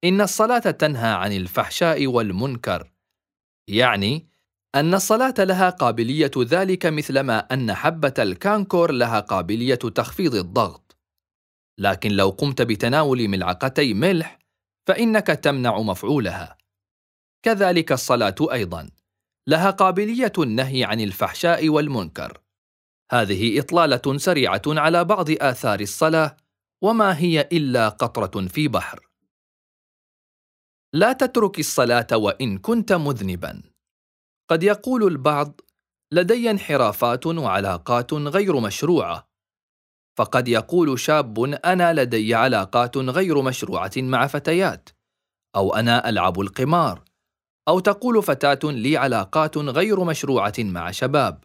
[0.04, 2.92] إن الصلاة تنهى عن الفحشاء والمنكر،
[3.68, 4.30] يعني
[4.76, 10.89] أن الصلاة لها قابلية ذلك مثلما أن حبة الكانكور لها قابلية تخفيض الضغط.
[11.80, 14.40] لكن لو قمت بتناول ملعقتي ملح
[14.88, 16.58] فإنك تمنع مفعولها.
[17.46, 18.90] كذلك الصلاة أيضا
[19.48, 22.42] لها قابلية النهي عن الفحشاء والمنكر.
[23.12, 26.38] هذه إطلالة سريعة على بعض آثار الصلاة
[26.82, 29.10] وما هي إلا قطرة في بحر
[30.94, 33.62] لا تترك الصلاة وإن كنت مذنبا
[34.50, 35.62] قد يقول البعض
[36.12, 39.29] لدي انحرافات وعلاقات غير مشروعة
[40.20, 44.90] فقد يقول شاب أنا لدي علاقات غير مشروعة مع فتيات
[45.56, 47.04] أو أنا ألعب القمار
[47.68, 51.44] أو تقول فتاة لي علاقات غير مشروعة مع شباب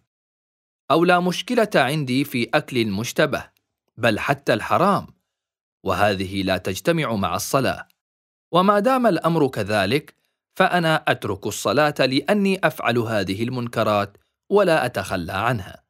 [0.91, 3.51] أو لا مشكلة عندي في أكل المشتبه
[3.97, 5.07] بل حتى الحرام
[5.85, 7.89] وهذه لا تجتمع مع الصلاة
[8.53, 10.15] وما دام الأمر كذلك
[10.59, 14.17] فأنا أترك الصلاة لأني أفعل هذه المنكرات
[14.51, 15.84] ولا أتخلى عنها.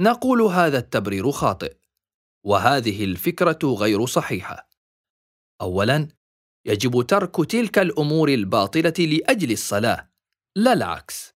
[0.00, 1.76] نقول هذا التبرير خاطئ
[2.46, 4.68] وهذه الفكرة غير صحيحة.
[5.60, 6.08] اولا
[6.66, 10.10] يجب ترك تلك الأمور الباطلة لأجل الصلاة
[10.56, 11.34] لا العكس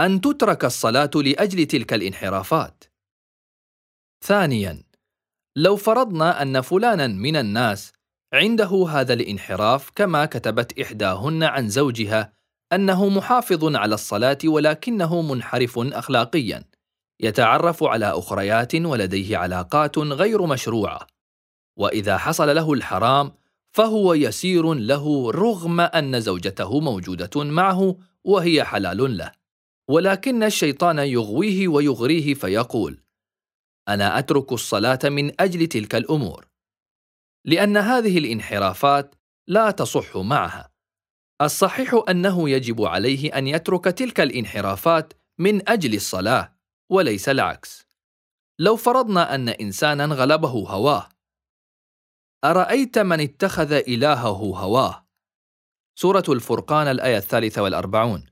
[0.00, 2.84] أن تترك الصلاة لأجل تلك الانحرافات.
[4.24, 4.82] ثانيا
[5.56, 7.92] لو فرضنا أن فلانا من الناس
[8.34, 12.32] عنده هذا الانحراف كما كتبت إحداهن عن زوجها
[12.72, 16.64] أنه محافظ على الصلاة ولكنه منحرف اخلاقيا.
[17.22, 21.06] يتعرف على أخريات ولديه علاقات غير مشروعة
[21.76, 23.32] وإذا حصل له الحرام
[23.72, 29.32] فهو يسير له رغم أن زوجته موجودة معه وهي حلال له.
[29.88, 33.00] ولكن الشيطان يغويه ويغريه فيقول
[33.88, 36.46] أنا أترك الصلاة من أجل تلك الأمور
[37.44, 39.14] لأن هذه الانحرافات
[39.46, 40.72] لا تصح معها.
[41.42, 46.52] الصحيح أنه يجب عليه أن يترك تلك الانحرافات من أجل الصلاة.
[46.92, 47.86] وليس العكس.
[48.58, 51.08] لو فرضنا أن إنسانا غلبه هواه
[52.44, 55.06] أرأيت من اتخذ إلهه هواه؟
[55.98, 58.26] سورة الفرقان الآية الثالثة والأربعون.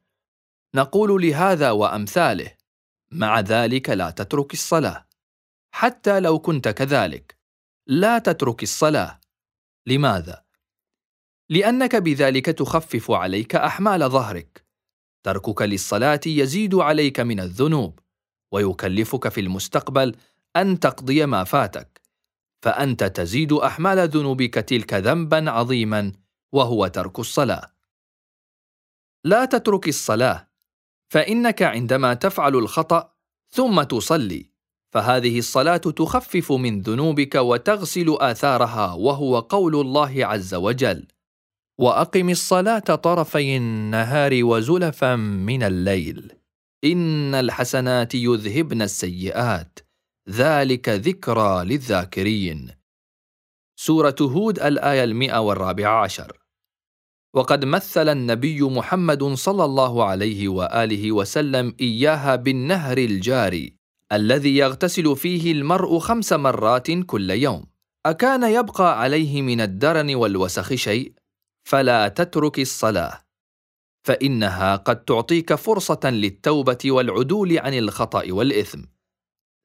[0.74, 2.57] نقول لهذا وأمثاله
[3.12, 5.07] مع ذلك لا تترك الصلاة.
[5.74, 7.39] حتى لو كنت كذلك
[7.87, 9.20] لا تترك الصلاة.
[9.87, 10.45] لماذا؟
[11.51, 14.66] لأنك بذلك تخفف عليك أحمال ظهرك.
[15.23, 18.01] تركك للصلاة يزيد عليك من الذنوب.
[18.52, 20.16] ويكلفك في المستقبل
[20.56, 22.01] أن تقضي ما فاتك
[22.62, 26.12] فأنت تزيد أحمال ذنوبك تلك ذنبا عظيما
[26.52, 27.70] وهو ترك الصلاة.
[29.24, 30.48] لا تترك الصلاة
[31.09, 33.12] فإنك عندما تفعل الخطأ
[33.48, 34.51] ثم تصلي
[34.93, 41.06] فهذه الصلاة تخفف من ذنوبك وتغسل آثارها وهو قول الله عز وجل
[41.78, 46.40] وأقم الصلاة طرفي النهار وزلفا من الليل
[46.85, 49.78] إن الحسنات يذهبن السيئات.
[50.28, 52.70] ذلك ذكرى للذاكرين.
[53.77, 56.40] سورة هود الآية المئة والرابعة عشر.
[57.35, 63.74] وقد مثل النبي محمد صلى الله عليه وآله وسلم إياها بالنهر الجاري
[64.12, 67.66] الذي يغتسل فيه المرء خمس مرات كل يوم.
[68.07, 71.12] أكان يبقى عليه من الدرن والوسخ شيء؟
[71.65, 73.20] فلا تترك الصلاة.
[74.06, 78.82] فإنها قد تعطيك فرصة للتوبة والعدول عن الخطأ والإثم.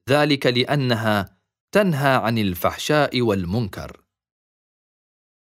[0.10, 1.38] ذلك لأنها
[1.72, 4.02] تنهى عن الفحشاء والمنكر.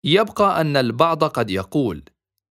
[0.03, 2.03] يبقى أن البعض قد يقول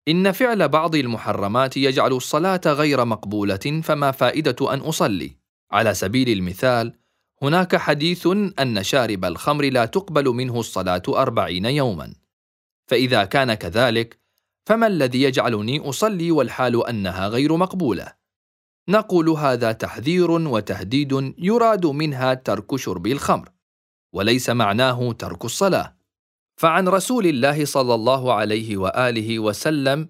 [0.07, 5.37] إن فعل بعض المحرمات يجعل الصلاة غير مقبولة فما فائدة أن أصلي؟
[5.71, 6.93] على سبيل المثال
[7.41, 8.27] هناك حديث
[8.59, 12.13] أن شارب الخمر لا تقبل منه الصلاة أربعين يوما.
[12.87, 14.22] فإذا كان كذلك
[14.65, 18.13] فما الذي يجعلني أصلي والحال أنها غير مقبولة؟
[18.89, 23.49] نقول هذا تحذير وتهديد يراد منها ترك شرب الخمر
[24.13, 25.95] وليس معناه ترك الصلاة.
[26.55, 30.09] فعن رسول الله صلى الله عليه وآله وسلم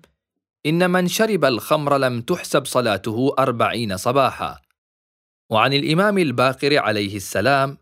[0.66, 4.62] إن من شرب الخمر لم تحسب صلاته أربعين صباحا.
[5.50, 7.78] وعن الإمام الباقر عليه السلام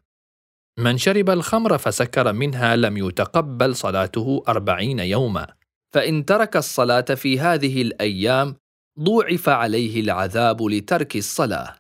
[0.78, 5.61] من شرب الخمر فسكر منها لم يتقبل صلاته أربعين يوما.
[5.94, 8.56] فإن ترك الصلاة في هذه الأيام
[9.00, 11.76] ضوعف عليه العذاب لترك الصلاة.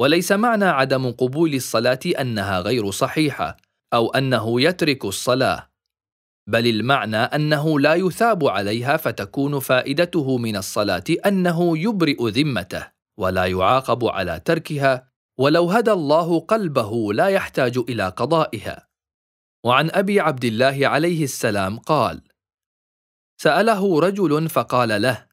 [0.00, 3.56] وليس معنى عدم قبول الصلاة أنها غير صحيحة
[3.94, 5.70] أو أنه يترك الصلاة
[6.48, 12.86] بل المعنى أنه لا يثاب عليها فتكون فائدته من الصلاة أنه يبرئ ذمته
[13.18, 18.86] ولا يعاقب على تركها ولو هدى الله قلبه لا يحتاج إلى قضائها.
[19.66, 22.22] وعن أبي عبد الله عليه السلام قال
[23.42, 25.28] سأله رجل فقال له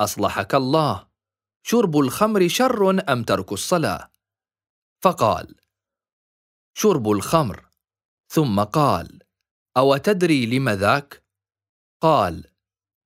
[0.00, 1.08] أصلحك الله
[1.62, 4.10] شرب الخمر شر أم ترك الصلاة؟
[5.04, 5.54] فقال
[6.74, 7.68] شرب الخمر.
[8.28, 9.22] ثم قال
[9.76, 11.24] أو تدري لم ذاك؟
[12.02, 12.44] قال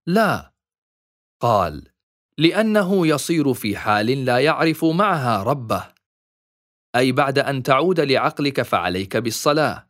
[0.07, 0.53] لا.
[1.41, 1.93] قال
[2.39, 5.95] لأنه يصير في حال لا يعرف معها ربه.
[6.97, 9.89] أي بعد أن تعود لعقلك فعليك بالصلاة.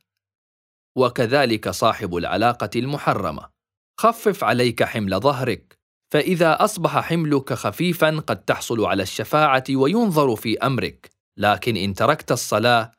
[0.96, 3.55] وكذلك صاحب العلاقة المحرمة.
[4.00, 5.78] خفف عليك حمل ظهرك.
[6.12, 11.10] فإذا أصبح حملك خفيفا قد تحصل على الشفاعة وينظر في أمرك.
[11.38, 12.92] لكن إن تركت الصلاة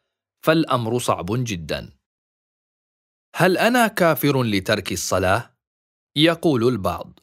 [0.45, 1.94] فالأمر صعب جدا.
[3.36, 5.57] هل أنا كافر لترك الصلاة؟
[6.15, 7.19] يقول البعض.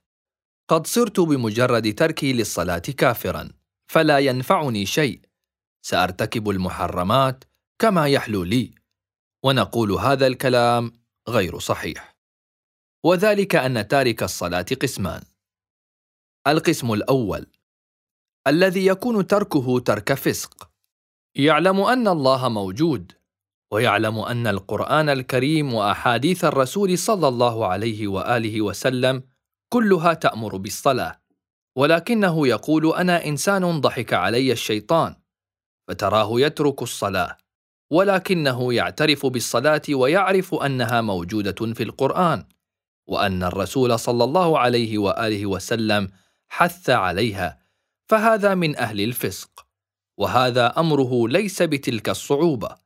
[0.69, 3.51] قد صرت بمجرد تركي للصلاة كافرا
[3.91, 5.21] فلا ينفعني شيء.
[5.87, 7.45] سأرتكب المحرمات
[7.79, 8.75] كما يحلو لي.
[9.45, 10.93] ونقول هذا الكلام
[11.29, 12.14] غير صحيح.
[13.05, 15.23] وذلك أن تارك الصلاة قسمان.
[16.47, 17.47] القسم الأول
[18.47, 20.71] الذي يكون تركه ترك فسق.
[21.35, 23.13] يعلم أن الله موجود
[23.73, 29.23] ويعلم أن القرآن الكريم وأحاديث الرسول صلى الله عليه وآله وسلم
[29.73, 31.21] كلها تأمر بالصلاة.
[31.77, 35.15] ولكنه يقول أنا إنسان ضحك علي الشيطان
[35.89, 37.37] فتراه يترك الصلاة
[37.93, 42.54] ولكنه يعترف بالصلاة ويعرف أنها موجودة في القرآن.
[43.07, 46.09] وأن الرسول صلى الله عليه وآله وسلم
[46.49, 47.59] حث عليها
[48.07, 49.67] فهذا من أهل الفسق
[50.19, 52.77] وهذا أمره ليس بتلك الصعوبة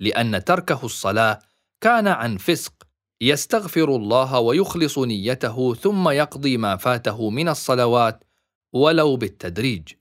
[0.00, 1.38] لأن تركه الصلاة
[1.80, 2.72] كان عن فسق
[3.20, 8.24] يستغفر الله ويخلص نيته ثم يقضي ما فاته من الصلوات
[8.72, 9.92] ولو بالتدريج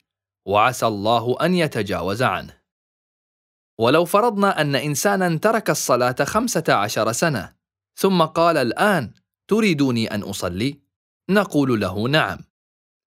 [0.46, 2.62] وعسى الله أن يتجاوز عنه.
[3.80, 7.54] ولو فرضنا أن إنسانا ترك الصلاة خمسة عشر سنة
[7.96, 9.14] ثم قال الآن
[9.52, 10.80] تريدوني أن أصلي؟
[11.30, 12.40] نقول له نعم.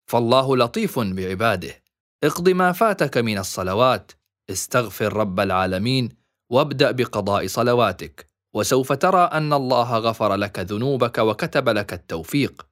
[0.10, 1.84] فالله لطيف بعباده.
[2.24, 4.12] اقض ما فاتك من الصلوات.
[4.50, 6.10] استغفر رب العالمين
[6.52, 8.28] وابدأ بقضاء صلواتك.
[8.56, 12.68] وسوف ترى أن الله غفر لك ذنوبك وكتب لك التوفيق.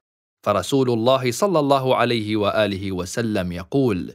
[0.45, 4.13] فرسول الله صلى الله عليه وآله وسلم يقول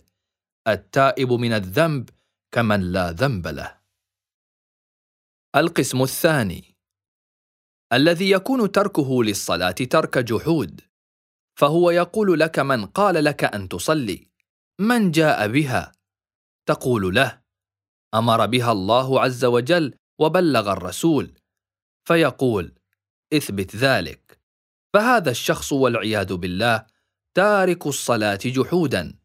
[0.69, 2.11] التائب من الذنب
[2.53, 3.79] كمن لا ذنب له.
[5.57, 6.74] القسم الثاني.
[7.93, 10.81] الذي يكون تركه للصلاة ترك جحود.
[11.59, 14.27] فهو يقول لك من قال لك أن تصلي
[14.81, 15.93] من جاء بها؟
[16.67, 17.41] تقول له
[18.15, 21.33] أمر بها الله عز وجل وبلغ الرسول.
[22.09, 22.75] فيقول
[23.33, 24.41] اثبت ذلك.
[24.95, 26.87] فهذا الشخص والعياذ بالله
[27.35, 29.19] تارك الصلاة جحودا.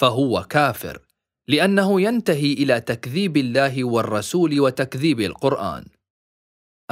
[0.00, 1.06] فهو كافر
[1.48, 5.84] لأنه ينتهي إلى تكذيب الله والرسول وتكذيب القرآن.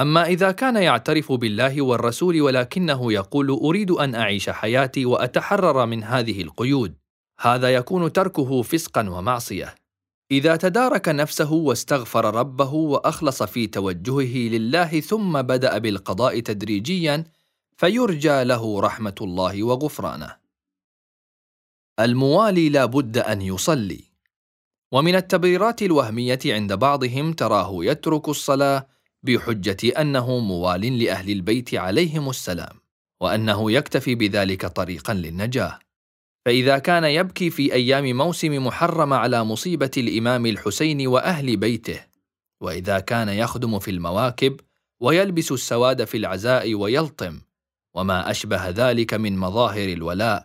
[0.01, 6.43] أما إذا كان يعترف بالله والرسول ولكنه يقول أريد أن أعيش حياتي وأتحرر من هذه
[6.43, 6.95] القيود
[7.41, 9.75] هذا يكون تركه فسقا ومعصية.
[10.31, 17.25] إذا تدارك نفسه واستغفر ربه وأخلص في توجهه لله ثم بدأ بالقضاء تدريجيا
[17.77, 20.37] فيرجى له رحمة الله وغفرانه.
[22.01, 24.05] الموالي لا بد أن يصلي.
[24.93, 28.87] ومن التبريرات الوهمية عند بعضهم تراه يترك الصلاة
[29.23, 32.81] بحجة أنه موال لأهل البيت عليهم السلام
[33.21, 35.79] وأنه يكتفي بذلك طريقا للنجاة.
[36.47, 42.01] فإذا كان يبكي في أيام موسم محرم على مصيبة الإمام الحسين وأهل بيته
[42.61, 44.61] وإذا كان يخدم في المواكب
[45.01, 47.41] ويلبس السواد في العزاء ويلطم
[47.95, 50.45] وما أشبه ذلك من مظاهر الولاء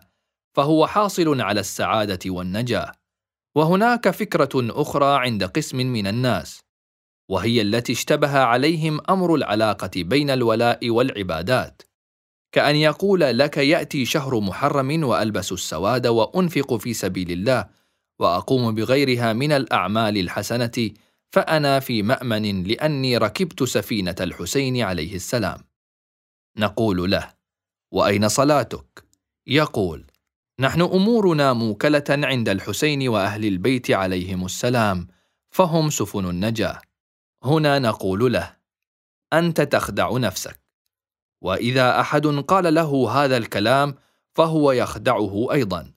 [0.52, 2.92] فهو حاصل على السعادة والنجاة.
[3.54, 6.65] وهناك فكرة أخرى عند قسم من الناس
[7.28, 11.82] وهي التي اشتبه عليهم أمر العلاقة بين الولاء والعبادات
[12.52, 17.66] كأن يقول لك يأتي شهر محرم وألبس السواد وأنفق في سبيل الله
[18.18, 20.90] وأقوم بغيرها من الأعمال الحسنة
[21.30, 25.58] فأنا في مأمن لأني ركبت سفينة الحسين عليه السلام.
[26.58, 27.28] نقول له:
[27.92, 29.04] وأين صلاتك؟
[29.46, 30.06] يقول:
[30.60, 35.08] نحن أمورنا موكلة عند الحسين وأهل البيت عليهم السلام،
[35.50, 36.80] فهم سفن النجاة.
[37.44, 38.56] هنا نقول له:
[39.32, 40.60] أنت تخدع نفسك.
[41.42, 43.94] وإذا أحد قال له هذا الكلام
[44.34, 45.92] فهو يخدعه أيضا.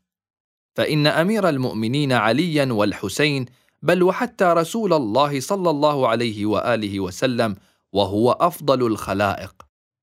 [0.75, 3.45] فإن أمير المؤمنين عليا والحسين
[3.81, 7.55] بل وحتى رسول الله صلى الله عليه وآله وسلم
[7.93, 9.53] وهو أفضل الخلائق.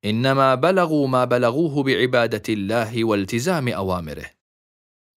[0.05, 4.27] إنما بلغوا ما بلغوه بعبادة الله والتزام أوامره.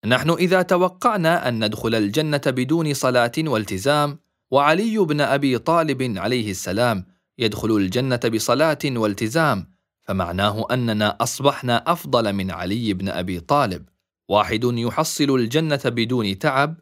[0.05, 4.19] نحن إذا توقعنا أن ندخل الجنة بدون صلاة والتزام
[4.51, 7.05] وعلي بن أبي طالب عليه السلام
[7.37, 13.89] يدخل الجنة بصلاة والتزام فمعناه أننا أصبحنا أفضل من علي بن أبي طالب.
[14.29, 16.75] واحد يحصل الجنة بدون تعب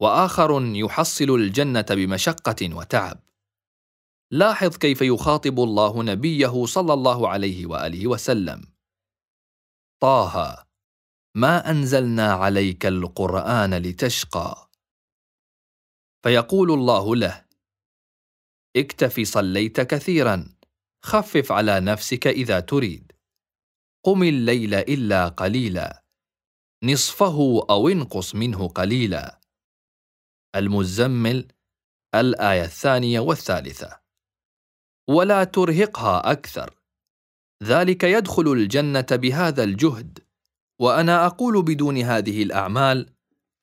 [0.00, 3.20] وآخر يحصل الجنة بمشقة وتعب.
[4.30, 8.64] لاحظ كيف يخاطب الله نبيه صلى الله عليه وآله وسلم.
[10.00, 10.64] طه
[11.34, 14.68] ما أنزلنا عليك القرآن لتشقى.
[16.24, 17.44] فيقول الله له
[18.76, 20.54] اكتف صليت كثيرا
[21.02, 23.12] خفف على نفسك إذا تريد
[24.04, 26.04] قم الليل إلا قليلا
[26.84, 29.40] نصفه أو انقص منه قليلا.
[30.56, 31.48] المزمل
[32.14, 34.00] الآية الثانية والثالثة.
[35.08, 36.74] ولا ترهقها أكثر
[37.62, 40.18] ذلك يدخل الجنة بهذا الجهد
[40.78, 43.13] وأنا أقول بدون هذه الأعمال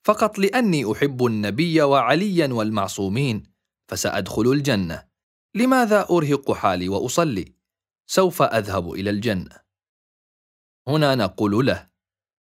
[0.03, 3.43] فقط لأني أحب النبي وعليا والمعصومين
[3.87, 5.03] فسأدخل الجنة.
[5.55, 7.53] لماذا أرهق حالي وأصلي؟
[8.07, 9.61] سوف أذهب إلى الجنة.
[10.87, 11.89] هنا نقول له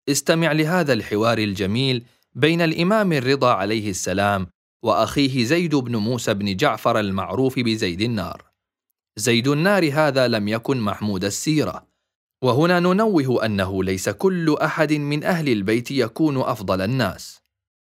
[0.10, 4.48] استمع لهذا الحوار الجميل بين الإمام الرضا عليه السلام
[4.84, 8.52] وأخيه زيد بن موسى بن جعفر المعروف بزيد النار.
[9.16, 11.88] زيد النار هذا لم يكن محمود السيرة
[12.41, 17.41] وهنا ننوه أنه ليس كل أحد من أهل البيت يكون أفضل الناس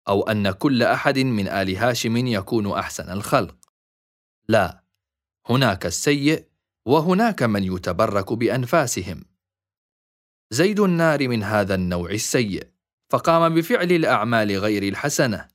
[0.09, 3.56] أو أن كل أحد من آل هاشم يكون أحسن الخلق.
[4.48, 4.82] لا
[5.47, 6.44] هناك السيء
[6.86, 9.24] وهناك من يتبرك بأنفاسهم.
[10.51, 12.66] زيد النار من هذا النوع السيء
[13.10, 15.48] فقام بفعل الأعمال غير الحسنة.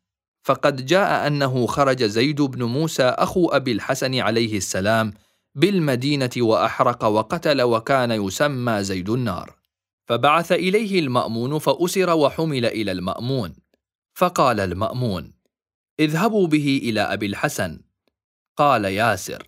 [0.43, 5.13] فقد جاء أنه خرج زيد بن موسى أخو أبي الحسن عليه السلام
[5.55, 9.55] بالمدينة وأحرق وقتل وكان يسمى زيد النار.
[10.09, 13.55] فبعث إليه المأمون فأسر وحمل إلى المأمون.
[14.13, 15.33] فقال المأمون
[15.99, 17.81] اذهبوا به إلى أبي الحسن.
[18.57, 19.47] قال ياسر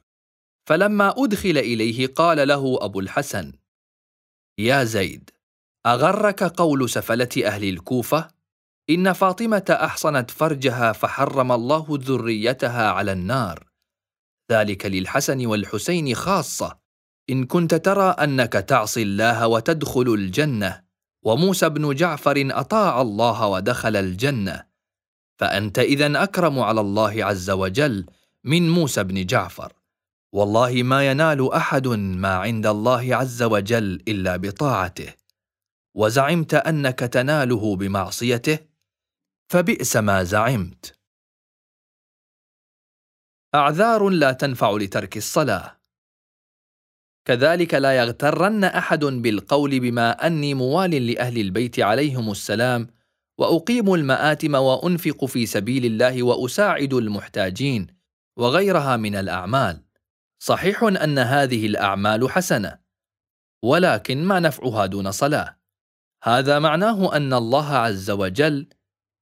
[0.65, 3.53] فلما أدخل إليه قال له أبو الحسن
[4.57, 5.29] يا زيد
[5.85, 8.27] أغرك قول سفلة أهل الكوفة؟
[8.89, 13.72] إن فاطمة أحصنت فرجها فحرم الله ذريتها على النار.
[14.51, 16.77] ذلك للحسن والحسين خاصة.
[17.29, 20.83] إن كنت ترى أنك تعصي الله وتدخل الجنة
[21.23, 24.63] وموسى بن جعفر أطاع الله ودخل الجنة.
[25.37, 28.05] فأنت إذا أكرم على الله عز وجل
[28.43, 29.73] من موسى بن جعفر.
[30.31, 35.13] والله ما ينال أحد ما عند الله عز وجل إلا بطاعته.
[35.95, 38.59] وزعمت أنك تناله بمعصيته
[39.49, 41.02] فبئس ما زعمت.
[43.55, 45.79] أعذار لا تنفع لترك الصلاة.
[47.27, 52.87] كذلك لا يغترن أحد بالقول بما أني موال لأهل البيت عليهم السلام
[53.37, 57.87] وأقيم المآتم وأنفق في سبيل الله وأساعد المحتاجين
[58.37, 59.83] وغيرها من الأعمال.
[60.39, 62.79] صحيح أن هذه الأعمال حسنة
[63.63, 65.59] ولكن ما نفعها دون صلاة؟
[66.23, 68.67] هذا معناه أن الله عز وجل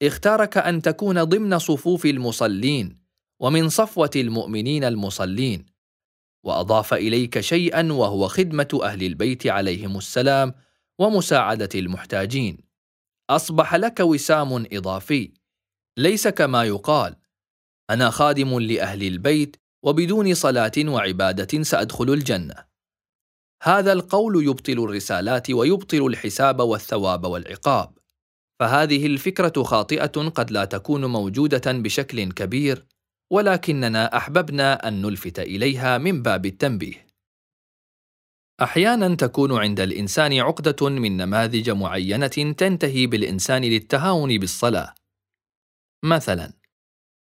[0.04, 3.01] اختارك أن تكون ضمن صفوف المصلين
[3.42, 5.66] ومن صفوة المؤمنين المصلين.
[6.44, 10.54] وأضاف إليك شيئا وهو خدمة أهل البيت عليهم السلام
[11.00, 12.58] ومساعدة المحتاجين.
[13.30, 15.34] أصبح لك وسام إضافي.
[15.98, 17.16] ليس كما يقال
[17.90, 22.56] أنا خادم لأهل البيت وبدون صلاة وعبادة سأدخل الجنة.
[23.64, 27.98] هذا القول يبطل الرسالات ويبطل الحساب والثواب والعقاب.
[28.60, 32.86] فهذه الفكرة خاطئة قد لا تكون موجودة بشكل كبير.
[33.32, 37.08] ولكننا أحببنا أن نلفت إليها من باب التنبيه.
[38.62, 42.28] أحيانا تكون عند الإنسان عقدة من نماذج معينة
[42.58, 44.96] تنتهي بالإنسان للتهاون بالصلاة.
[46.04, 46.54] مثلا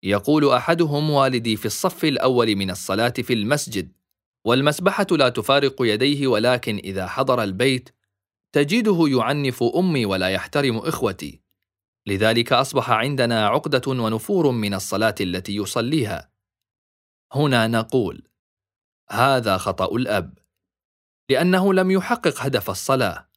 [0.04, 3.92] يقول أحدهم والدي في الصف الأول من الصلاة في المسجد
[4.46, 7.90] والمسبحة لا تفارق يديه ولكن إذا حضر البيت
[8.56, 11.45] تجده يعنف أمي ولا يحترم إخوتي.
[12.08, 16.32] لذلك أصبح عندنا عقدة ونفور من الصلاة التي يصليها.
[17.34, 18.28] هنا نقول:
[19.10, 20.38] هذا خطأ الأب،
[21.30, 23.30] لأنه لم يحقق هدف الصلاة.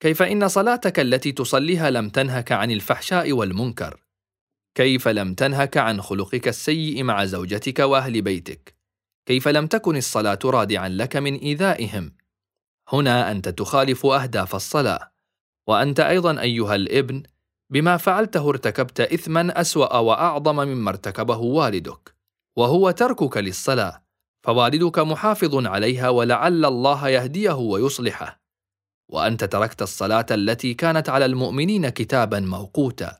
[0.00, 4.04] كيف إن صلاتك التي تصليها لم تنهك عن الفحشاء والمنكر؟
[4.74, 8.76] كيف لم تنهك عن خلقك السيء مع زوجتك وأهل بيتك؟
[9.26, 12.16] كيف لم تكن الصلاة رادعا لك من إيذائهم؟
[12.88, 15.12] هنا أنت تخالف أهداف الصلاة،
[15.68, 17.22] وأنت أيضا أيها الابن
[17.74, 22.14] بما فعلته ارتكبت إثما أسوأ وأعظم مما ارتكبه والدك
[22.56, 24.04] وهو تركك للصلاة
[24.46, 28.40] فوالدك محافظ عليها ولعل الله يهديه ويصلحه.
[29.10, 33.18] وأنت تركت الصلاة التي كانت على المؤمنين كتابا موقوتا.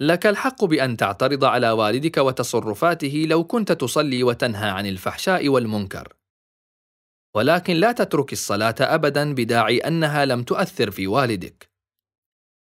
[0.00, 6.16] لك الحق بأن تعترض على والدك وتصرفاته لو كنت تصلي وتنهى عن الفحشاء والمنكر.
[7.36, 11.75] ولكن لا تترك الصلاة أبدا بداعي أنها لم تؤثر في والدك.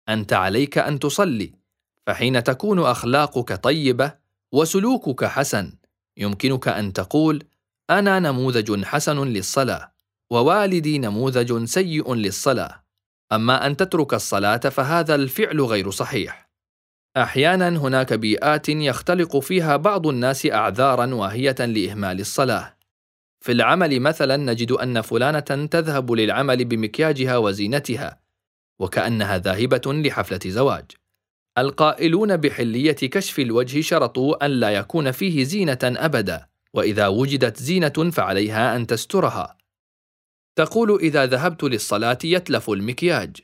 [0.10, 1.54] أنت عليك أن تصلي
[2.08, 4.14] فحين تكون أخلاقك طيبة
[4.52, 5.74] وسلوكك حسن
[6.18, 7.44] يمكنك أن تقول
[7.90, 9.94] أنا نموذج حسن للصلاة
[10.30, 12.84] ووالدي نموذج سيء للصلاة.
[13.32, 16.50] أما أن تترك الصلاة فهذا الفعل غير صحيح.
[17.18, 22.78] أحيانا هناك بيئات يختلق فيها بعض الناس اعذارا واهية لإهمال الصلاة.
[23.42, 28.23] في العمل مثلا نجد أن فلانة تذهب للعمل بمكياجها وزينتها
[28.80, 30.91] وكأنها ذاهبة لحفلة زواج.
[31.58, 38.76] القائلون بحلية كشف الوجه شرطوا أن لا يكون فيه زينة أبدا وإذا وجدت زينة فعليها
[38.76, 39.58] أن تسترها.
[40.56, 43.38] تقول إذا ذهبت للصلاة يتلف المكياج.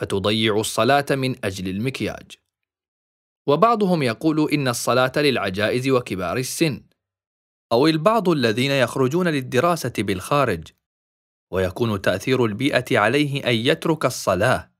[0.00, 2.32] فتضيع الصلاة من أجل المكياج.
[3.48, 6.82] وبعضهم يقول إن الصلاة للعجائز وكبار السن.
[7.72, 10.68] أو البعض الذين يخرجون للدراسة بالخارج.
[11.50, 14.70] ويكون تأثير البيئة عليه أن يترك الصلاة.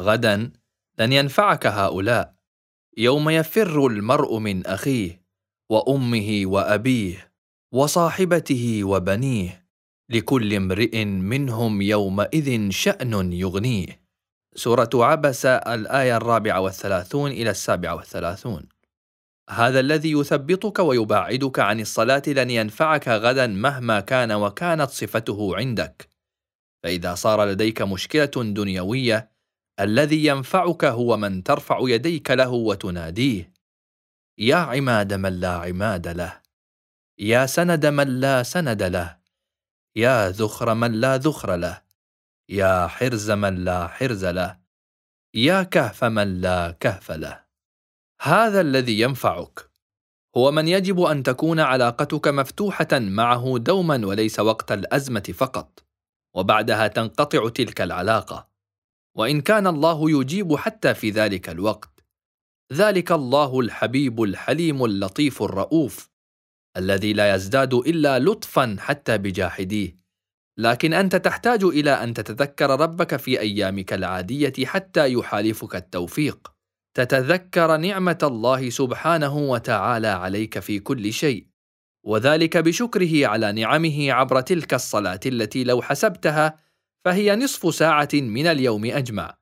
[0.00, 0.52] غدا
[0.98, 2.34] لن ينفعك هؤلاء.
[2.96, 5.22] يوم يفر المرء من أخيه
[5.70, 7.32] وأمه وأبيه
[7.72, 9.66] وصاحبته وبنيه
[10.10, 14.04] لكل امرئ منهم يومئذ شأن يغنيه.
[14.56, 18.68] سورة عبس الآية الرابعة والثلاثون إلى السابعة والثلاثون.
[19.50, 26.13] هذا الذي يثبطك ويبعدك عن الصلاة لن ينفعك غدا مهما كان وكانت صفته عندك.
[26.84, 29.30] فإذا صار لديك مشكلة دنيوية
[29.80, 33.52] الذي ينفعك هو من ترفع يديك له وتناديه.
[34.38, 36.40] يا عماد من لا عماد له.
[37.18, 39.18] يا سند من لا سند له.
[39.96, 41.82] يا ذخر من لا ذخر له.
[42.48, 44.58] يا حرز من لا حرز له.
[45.34, 47.44] يا كهف من لا كهف له.
[48.20, 49.70] هذا الذي ينفعك.
[50.36, 55.83] هو من يجب أن تكون علاقتك مفتوحة معه دوما وليس وقت الأزمة فقط.
[56.34, 58.48] وبعدها تنقطع تلك العلاقة.
[59.16, 62.04] وإن كان الله يجيب حتى في ذلك الوقت.
[62.72, 66.10] ذلك الله الحبيب الحليم اللطيف الرؤوف
[66.76, 70.04] الذي لا يزداد إلا لطفا حتى بجاحديه.
[70.58, 76.52] لكن أنت تحتاج إلى أن تتذكر ربك في أيامك العادية حتى يحالفك التوفيق.
[76.96, 81.53] تتذكر نعمة الله سبحانه وتعالى عليك في كل شيء.
[82.04, 86.58] وذلك بشكره على نعمه عبر تلك الصلاة التي لو حسبتها
[87.04, 89.38] فهي نصف ساعة من اليوم أجمع.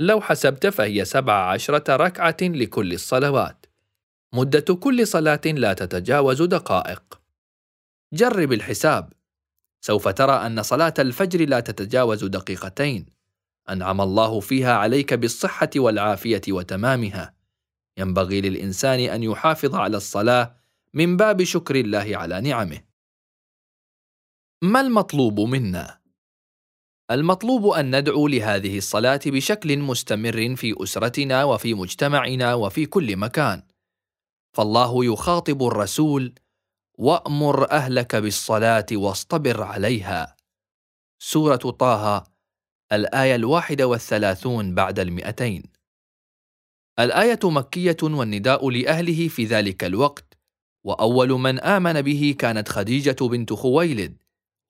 [0.00, 3.66] لو حسبت فهي سبع عشرة ركعة لكل الصلوات.
[4.34, 7.20] مدة كل صلاة لا تتجاوز دقائق.
[8.12, 9.12] جرب الحساب.
[9.80, 13.06] سوف ترى أن صلاة الفجر لا تتجاوز دقيقتين.
[13.70, 17.34] أنعم الله فيها عليك بالصحة والعافية وتمامها.
[17.98, 20.57] ينبغي للإنسان أن يحافظ على الصلاة
[20.94, 22.80] من باب شكر الله على نعمه.
[24.62, 26.00] ما المطلوب منا؟
[27.10, 33.62] المطلوب أن ندعو لهذه الصلاة بشكل مستمر في أسرتنا وفي مجتمعنا وفي كل مكان.
[34.56, 36.34] فالله يخاطب الرسول
[36.98, 40.36] وأمر أهلك بالصلاة واصطبر عليها.
[41.22, 42.24] سورة طه
[42.92, 45.62] الآية الواحدة والثلاثون بعد المئتين.
[46.98, 50.27] الآية مكية والنداء لأهله في ذلك الوقت
[50.88, 54.16] وأول من آمن به كانت خديجة بنت خويلد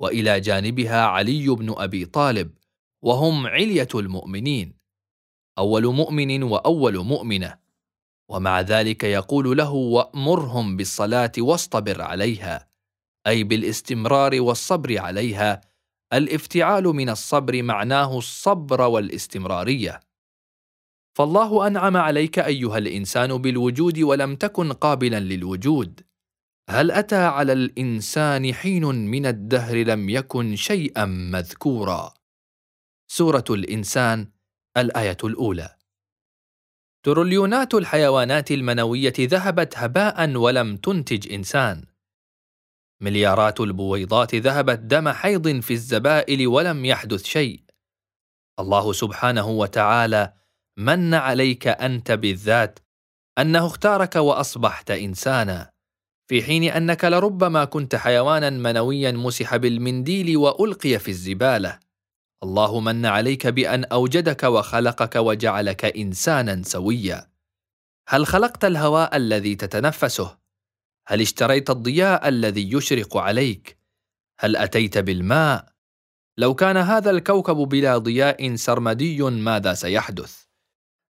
[0.01, 2.51] وإلى جانبها علي بن أبي طالب
[3.03, 4.75] وهم علية المؤمنين.
[5.59, 7.59] أول مؤمن وأول مؤمنة
[8.29, 12.69] ومع ذلك يقول له وأمرهم بالصلاة واصطبر عليها
[13.27, 15.61] أي بالاستمرار والصبر عليها
[16.13, 20.01] الافتعال من الصبر معناه الصبر والاستمرارية.
[21.15, 26.08] فالله أنعم عليك أيها الإنسان بالوجود ولم تكن قابلا للوجود.
[26.71, 32.15] هل أتى على الإنسان حين من الدهر لم يكن شيئا مذكورا؟
[33.11, 34.31] سورة الإنسان
[34.77, 35.77] الآية الأولى.
[37.03, 41.85] تريليونات الحيوانات المنوية ذهبت هباء ولم تنتج إنسان.
[43.01, 47.65] مليارات البويضات ذهبت دم حيض في الزبائل ولم يحدث شيء.
[48.59, 50.33] الله سبحانه وتعالى
[50.79, 52.79] من عليك أنت بالذات
[53.39, 55.78] أنه اختارك وأصبحت إنسانا.
[56.29, 61.79] في حين أنك لربما كنت حيوانا منويا مسح بالمنديل وألقي في الزبالة.
[62.43, 67.31] الله من عليك بأن أوجدك وخلقك وجعلك إنسانا سويا.
[68.09, 70.39] هل خلقت الهواء الذي تتنفسه؟
[71.07, 73.79] هل اشتريت الضياء الذي يشرق عليك؟
[74.41, 75.69] هل أتيت بالماء؟
[76.39, 80.43] لو كان هذا الكوكب بلا ضياء سرمدي ماذا سيحدث؟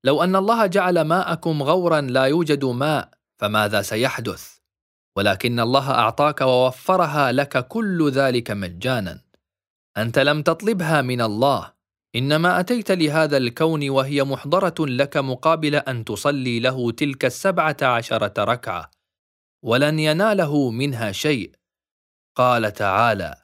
[0.04, 4.55] لو أن الله جعل ماءكم غورا لا يوجد ماء فماذا سيحدث؟
[5.16, 9.20] ولكن الله أعطاك ووفرها لك كل ذلك مجانا.
[9.96, 11.72] أنت لم تطلبها من الله.
[12.16, 18.90] إنما أتيت لهذا الكون وهي محضرة لك مقابل أن تصلي له تلك السبعة عشرة ركعة.
[19.64, 21.52] ولن يناله منها شيء.
[22.36, 23.34] قال تعالى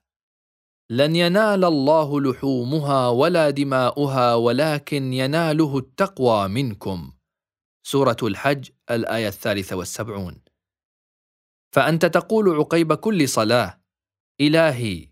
[0.90, 7.12] لن ينال الله لحومها ولا دماؤها ولكن يناله التقوى منكم.
[7.82, 10.41] سورة الحج الآية الثالثة والسبعون.
[11.72, 13.80] فأنت تقول عقيب كل صلاة.
[14.40, 15.08] إلهي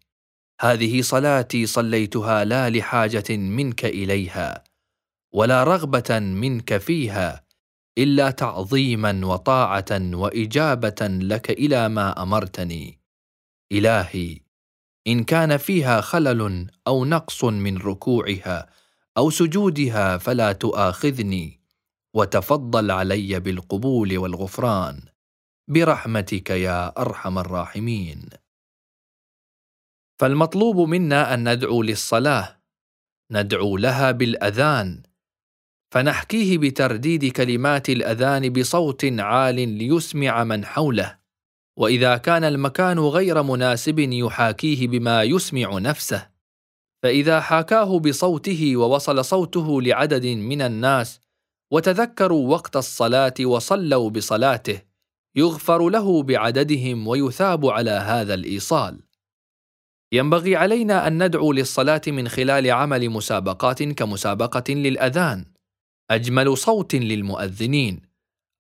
[0.61, 4.65] هذه صلاتي صليتها لا لحاجة منك إليها
[5.33, 7.45] ولا رغبة منك فيها
[7.99, 13.01] إلا تعظيما وطاعة وإجابة لك إلى ما أمرتني.
[13.73, 14.41] إلهي
[15.07, 18.71] إن كان فيها خلل أو نقص من ركوعها
[19.17, 21.61] أو سجودها فلا تؤاخذني
[22.15, 25.03] وتفضل علي بالقبول والغفران.
[25.71, 28.29] برحمتك يا أرحم الراحمين.
[30.21, 32.61] فالمطلوب منا أن ندعو للصلاة
[33.31, 35.03] ندعو لها بالأذان
[35.95, 41.19] فنحكيه بترديد كلمات الأذان بصوت عال ليسمع من حوله
[41.79, 46.31] وإذا كان المكان غير مناسب يحاكيه بما يسمع نفسه.
[47.03, 51.21] فإذا حاكاه بصوته ووصل صوته لعدد من الناس
[51.73, 54.90] وتذكروا وقت الصلاة وصلوا بصلاته
[55.37, 59.01] يغفر له بعددهم ويثاب على هذا الإيصال.
[60.13, 65.45] ينبغي علينا أن ندعو للصلاة من خلال عمل مسابقات كمسابقة للأذان
[66.11, 68.03] أجمل صوت للمؤذنين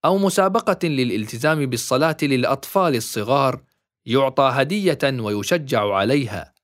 [0.05, 3.63] أو مسابقة للالتزام بالصلاة للأطفال الصغار
[4.07, 6.55] يعطى هدية ويشجع عليها.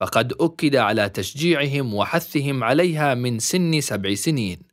[0.00, 4.71] فقد أكد على تشجيعهم وحثهم عليها من سن سبع سنين.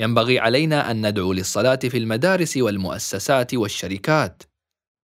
[0.00, 4.42] ينبغي علينا أن ندعو للصلاة في المدارس والمؤسسات والشركات.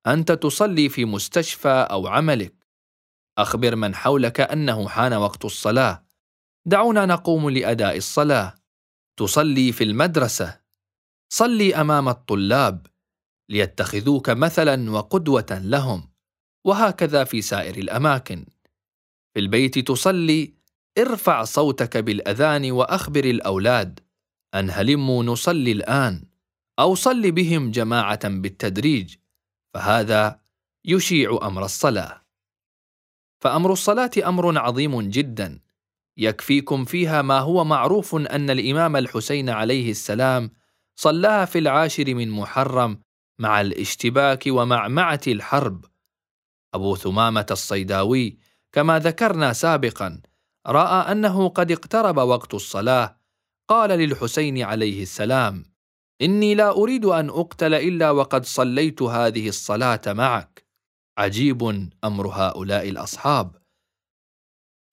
[0.06, 2.66] أنت تصلي في مستشفى أو عملك.
[3.39, 6.06] أخبر من حولك أنه حان وقت الصلاة.
[6.66, 8.55] دعونا نقوم لأداء الصلاة.
[9.18, 10.60] تصلي في المدرسة.
[11.32, 12.86] صلي أمام الطلاب.
[13.48, 16.10] ليتخذوك مثلا وقدوة لهم.
[16.64, 18.47] وهكذا في سائر الأماكن.
[19.35, 20.55] في البيت تصلي.
[20.98, 24.06] ارفع صوتك بالأذان وأخبر الأولاد.
[24.55, 26.24] أن هلموا نصلي الآن
[26.78, 29.16] أو صل بهم جماعة بالتدريج
[29.74, 30.40] فهذا
[30.85, 32.23] يشيع أمر الصلاة.
[33.40, 35.60] فأمر الصلاة أمر عظيم جدا
[36.16, 40.51] يكفيكم فيها ما هو معروف أن الإمام الحسين عليه السلام
[40.97, 43.01] صلاها في العاشر من محرم
[43.39, 45.85] مع الاشتباك ومعمعة الحرب.
[46.74, 48.39] أبو ثمامة الصيداوي
[48.73, 50.20] كما ذكرنا سابقا
[50.66, 53.15] رأى أنه قد اقترب وقت الصلاة
[53.68, 55.64] قال للحسين عليه السلام
[56.22, 60.66] إني لا أريد أن أقتل إلا وقد صليت هذه الصلاة معك.
[61.18, 63.56] عجيب أمر هؤلاء الأصحاب.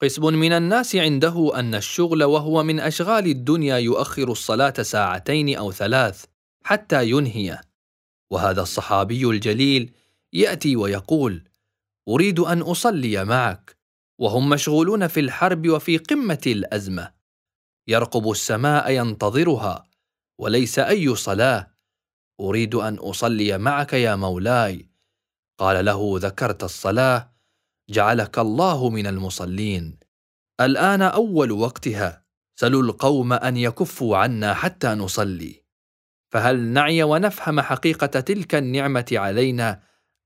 [0.02, 6.26] قسم من الناس عنده أن الشغل وهو من أشغال الدنيا يؤخر الصلاة ساعتين أو ثلاث
[6.64, 7.62] حتى ينهي.
[8.32, 9.92] وهذا الصحابي الجليل
[10.34, 11.44] يأتي ويقول
[12.10, 13.78] أريد أن أصلي معك.
[14.20, 17.23] وهم مشغولون في الحرب وفي قمة الأزمة.
[17.88, 19.84] يرقب السماء ينتظرها
[20.40, 21.74] وليس أي صلاة.
[22.40, 24.90] أريد أن أصلي معك يا مولاي.
[25.58, 27.34] قال له ذكرت الصلاة.
[27.90, 30.00] جعلك الله من المصلين.
[30.62, 32.24] الآن أول وقتها.
[32.56, 35.64] سلوا القوم أن يكفوا عنا حتى نصلي.
[36.32, 39.80] فهل نعي ونفهم حقيقة تلك النعمة علينا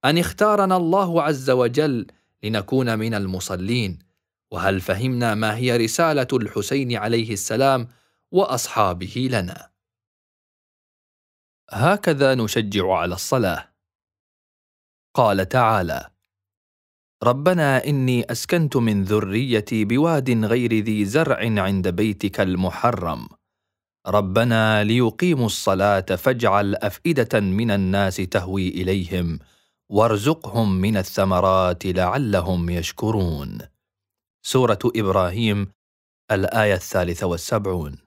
[0.06, 2.08] أن اختارنا الله عز وجل
[2.44, 4.07] لنكون من المصلين؟
[4.52, 7.88] وهل فهمنا ما هي رسالة الحسين عليه السلام
[8.32, 9.70] وأصحابه لنا؟
[11.70, 13.74] هكذا نشجع على الصلاة.
[15.14, 16.10] قال تعالى
[17.24, 23.28] ربنا إني أسكنت من ذريتي بواد غير ذي زرع عند بيتك المحرم.
[24.08, 29.40] ربنا ليقيموا الصلاة فاجعل أفئدة من الناس تهوي إليهم
[29.90, 33.77] وارزقهم من الثمرات لعلهم يشكرون.
[34.48, 35.72] سورة إبراهيم
[36.32, 37.98] الآية الثالثة والسبعون.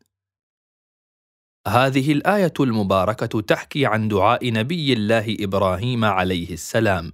[1.68, 7.12] هذه الآية المباركة تحكي عن دعاء نبي الله إبراهيم عليه السلام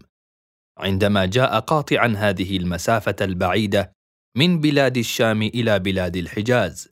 [0.78, 3.92] عندما جاء قاطعا هذه المسافة البعيدة
[4.36, 6.88] من بلاد الشام إلى بلاد الحجاز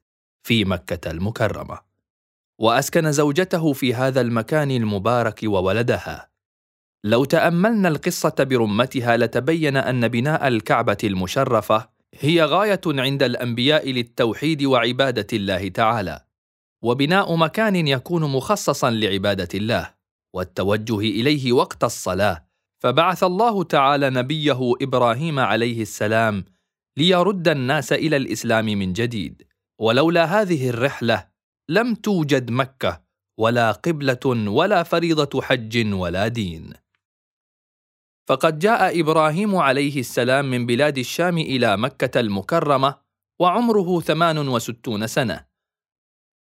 [0.47, 1.79] في مكة المكرمة.
[2.61, 6.31] وأسكن زوجته في هذا المكان المبارك وولدها.
[7.05, 15.27] لو تأملنا القصة برمتها لتبين أن بناء الكعبة المشرفة هي غاية عند الأنبياء للتوحيد وعبادة
[15.33, 16.21] الله تعالى
[16.83, 19.95] وبناء مكان يكون مخصصا لعبادة الله
[20.35, 22.47] والتوجه إليه وقت الصلاة
[22.83, 26.45] فبعث الله تعالى نبيه إبراهيم عليه السلام
[26.97, 29.43] ليرد الناس إلى الإسلام من جديد.
[29.81, 31.29] ولولا هذه الرحلة
[31.69, 33.03] لم توجد مكة
[33.39, 36.73] ولا قبلة ولا فريضة حج ولا دين.
[38.27, 42.95] فقد جاء إبراهيم عليه السلام من بلاد الشام إلى مكة المكرمة
[43.39, 45.45] وعمره ثمان وستون سنة.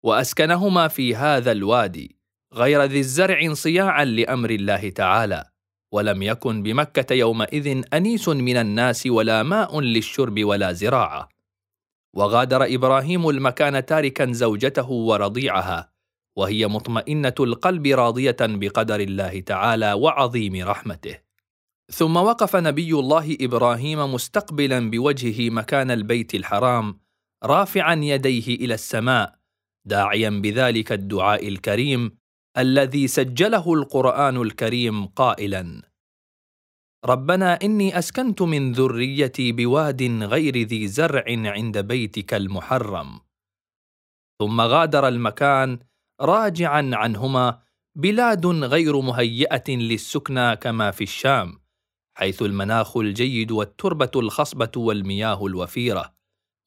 [0.04, 2.18] وأسكنهما في هذا الوادي
[2.54, 5.46] غير ذي الزرع صياعا لأمر الله تعالى
[5.92, 11.30] ولم يكن بمكة يومئذ أنيس من الناس ولا ماء للشرب ولا زراعة.
[12.16, 15.92] وغادر إبراهيم المكان تاركا زوجته ورضيعها
[16.36, 21.27] وهي مطمئنة القلب راضية بقدر الله تعالى وعظيم رحمته.
[21.92, 27.00] ثم وقف نبي الله إبراهيم مستقبلا بوجهه مكان البيت الحرام
[27.44, 29.40] رافعا يديه إلى السماء
[29.86, 32.18] داعيا بذلك الدعاء الكريم
[32.58, 35.82] الذي سجله القرآن الكريم قائلا.
[37.06, 43.20] ربنا إني أسكنت من ذريتي بواد غير ذي زرع عند بيتك المحرم.
[44.42, 45.80] ثم غادر المكان
[46.22, 47.60] راجعا عنهما
[47.96, 51.67] بلاد غير مهيئة للسكنى كما في الشام.
[52.18, 56.14] حيث المناخ الجيد والتربة الخصبة والمياه الوفيرة.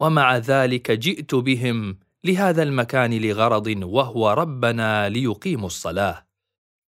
[0.00, 6.26] ومع ذلك جئت بهم لهذا المكان لغرض وهو ربنا ليقيموا الصلاة.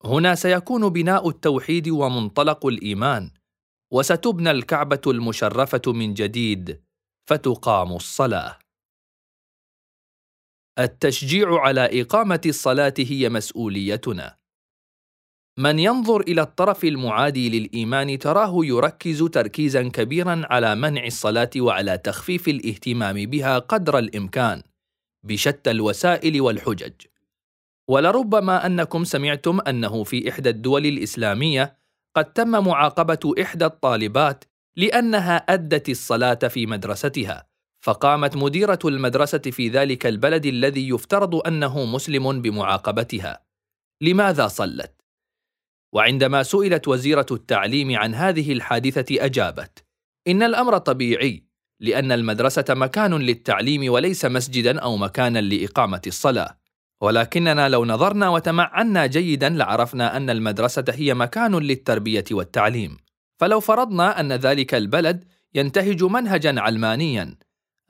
[0.05, 3.31] هنا سيكون بناء التوحيد ومنطلق الإيمان.
[3.93, 6.83] وستبنى الكعبة المشرفة من جديد
[7.31, 8.59] فتقام الصلاة.
[10.79, 14.44] التشجيع على إقامة الصلاة هي مسؤوليتنا.
[15.59, 22.49] من ينظر إلى الطرف المعادي للإيمان تراه يركز تركيزا كبيرا على منع الصلاة وعلى تخفيف
[22.49, 24.63] الاهتمام بها قدر الإمكان
[25.27, 26.93] بشتى الوسائل والحجج.
[27.89, 31.79] ولربما أنكم سمعتم أنه في إحدى الدول الإسلامية
[32.17, 34.45] قد تم معاقبة إحدى الطالبات
[34.77, 37.47] لأنها أدت الصلاة في مدرستها
[37.85, 43.45] فقامت مديرة المدرسة في ذلك البلد الذي يفترض أنه مسلم بمعاقبتها.
[44.01, 45.04] لماذا صلت؟
[45.95, 49.85] وعندما سئلت وزيرة التعليم عن هذه الحادثة أجابت
[50.29, 51.45] إن الأمر طبيعي
[51.81, 56.59] لأن المدرسة مكان للتعليم وليس مسجدا أو مكانا لإقامة الصلاة.
[57.01, 62.97] ولكننا لو نظرنا وتمعنا جيدا لعرفنا أن المدرسة هي مكان للتربية والتعليم.
[63.41, 67.35] فلو فرضنا أن ذلك البلد ينتهج منهجا علمانيا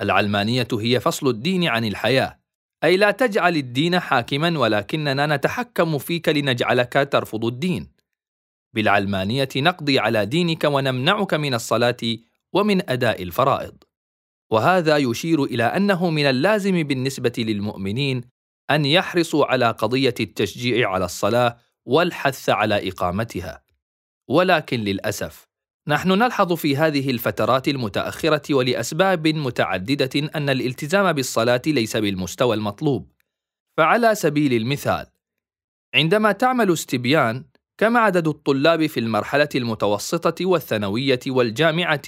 [0.01, 2.39] العلمانية هي فصل الدين عن الحياة.
[2.85, 7.94] أي لا تجعل الدين حاكما ولكننا نتحكم فيك لنجعلك ترفض الدين.
[8.75, 11.97] بالعلمانية نقضي على دينك ونمنعك من الصلاة
[12.53, 13.75] ومن أداء الفرائض.
[14.51, 18.21] وهذا يشير إلى أنه من اللازم بالنسبة للمؤمنين
[18.71, 23.65] أن يحرصوا على قضية التشجيع على الصلاة والحث على إقامتها.
[24.29, 25.49] ولكن للأسف
[25.89, 33.13] نحن نلحظ في هذه الفترات المتأخرة ولأسباب متعددة أن الالتزام بالصلاة ليس بالمستوى المطلوب.
[33.77, 35.07] فعلى سبيل المثال
[35.95, 37.45] عندما تعمل استبيان
[37.79, 42.03] كما عدد الطلاب في المرحلة المتوسطة والثانوية والجامعة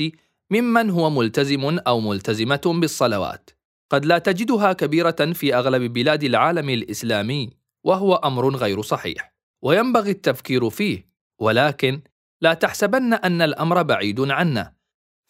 [0.51, 3.51] ممن هو ملتزم أو ملتزمة بالصلوات.
[3.91, 7.51] قد لا تجدها كبيرة في أغلب بلاد العالم الإسلامي،
[7.85, 9.35] وهو أمر غير صحيح،
[9.65, 11.09] وينبغي التفكير فيه،
[11.41, 12.01] ولكن
[12.41, 14.75] لا تحسبن أن الأمر بعيد عنا،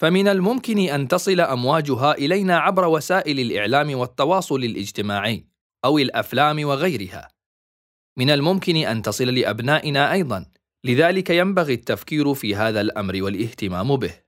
[0.00, 5.46] فمن الممكن أن تصل أمواجها إلينا عبر وسائل الإعلام والتواصل الاجتماعي،
[5.84, 7.28] أو الأفلام وغيرها.
[8.18, 10.46] من الممكن أن تصل لأبنائنا أيضا.
[10.84, 14.22] لذلك ينبغي التفكير في هذا الأمر والاهتمام به.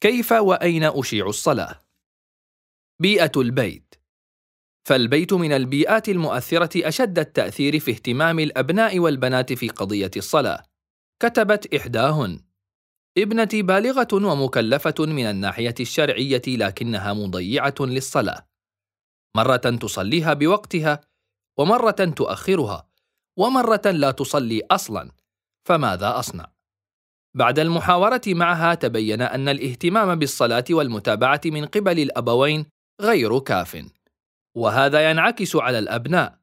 [0.00, 1.84] كيف وأين أشيع الصلاة؟
[3.00, 3.94] بيئة البيت.
[4.88, 10.64] فالبيت من البيئات المؤثرة أشد التأثير في اهتمام الأبناء والبنات في قضية الصلاة.
[11.22, 12.40] كتبت إحداهن
[13.18, 18.48] ابنتي بالغة ومكلفة من الناحية الشرعية لكنها مضيعة للصلاة.
[19.36, 21.00] مرة تصليها بوقتها
[21.58, 22.88] ومرة تؤخرها
[23.38, 25.10] ومرة لا تصلي أصلا
[25.68, 26.54] فماذا أصنع؟
[27.34, 32.66] بعد المحاورة معها تبين أن الاهتمام بالصلاة والمتابعة من قبل الأبوين
[33.00, 33.86] غير كاف
[34.56, 36.38] وهذا ينعكس على الأبناء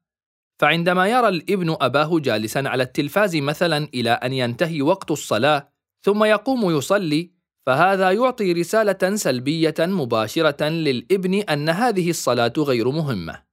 [0.60, 5.72] فعندما يرى الابن أباه جالسا على التلفاز مثلا إلى أن ينتهي وقت الصلاة
[6.06, 7.32] ثم يقوم يصلي
[7.66, 13.51] فهذا يعطي رسالة سلبية مباشرة للابن أن هذه الصلاة غير مهمة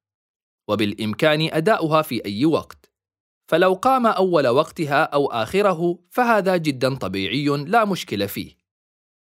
[0.68, 2.92] وبالإمكان أداؤها في أي وقت.
[3.46, 8.58] فلو قام أول وقتها أو آخره فهذا جدا طبيعي لا مشكلة فيه.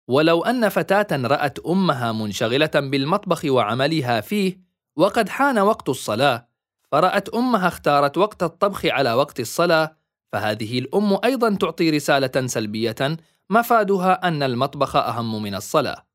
[0.09, 4.61] ولو أن فتاة رأت أمها منشغلة بالمطبخ وعملها فيه
[4.97, 6.49] وقد حان وقت الصلاة
[6.93, 9.97] فرأت أمها اختارت وقت الطبخ على وقت الصلاة
[10.33, 13.17] فهذه الأم أيضا تعطي رسالة سلبية
[13.51, 16.07] مفادها أن المطبخ أهم من الصلاة.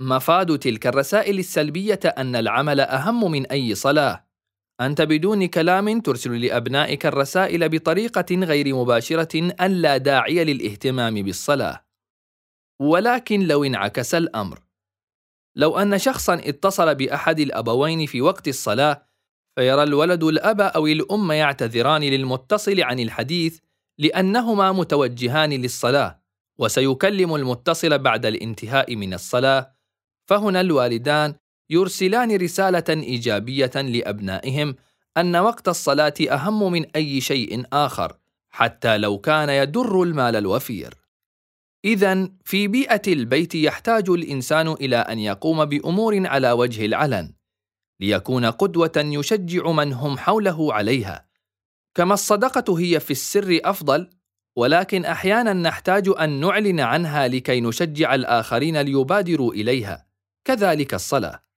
[0.00, 4.29] مفاد تلك الرسائل السلبية أن العمل أهم من أي صلاة.
[4.80, 11.84] أنت بدون كلام ترسل لأبنائك الرسائل بطريقة غير مباشرة أن لا داعي للاهتمام بالصلاة.
[12.80, 14.60] ولكن لو انعكس الأمر،
[15.56, 19.06] لو أن شخصًا اتصل بأحد الأبوين في وقت الصلاة،
[19.58, 23.58] فيرى الولد الأب أو الأم يعتذران للمتصل عن الحديث
[23.98, 26.22] لأنهما متوجهان للصلاة
[26.58, 29.76] وسيكلم المتصل بعد الانتهاء من الصلاة
[30.28, 31.34] فهنا الوالدان
[31.70, 34.74] يرسلان رسالة إيجابية لأبنائهم
[35.16, 38.16] أن وقت الصلاة أهم من أي شيء آخر
[38.50, 40.94] حتى لو كان يدر المال الوفير.
[41.84, 47.32] إذا في بيئة البيت يحتاج الإنسان إلى أن يقوم بأمور على وجه العلن
[48.00, 51.26] ليكون قدوة يشجع من هم حوله عليها.
[51.94, 54.10] كما الصدقة هي في السر أفضل
[54.56, 60.06] ولكن أحيانا نحتاج أن نعلن عنها لكي نشجع الآخرين ليبادروا إليها
[60.44, 61.49] كذلك الصلاة.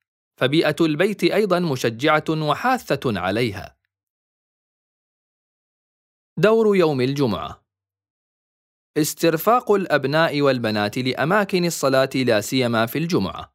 [0.43, 3.77] فبيئة البيت أيضا مشجعة وحاثة عليها.
[6.37, 7.63] دور يوم الجمعة.
[8.97, 13.53] استرفاق الأبناء والبنات لأماكن الصلاة لا سيما في الجمعة.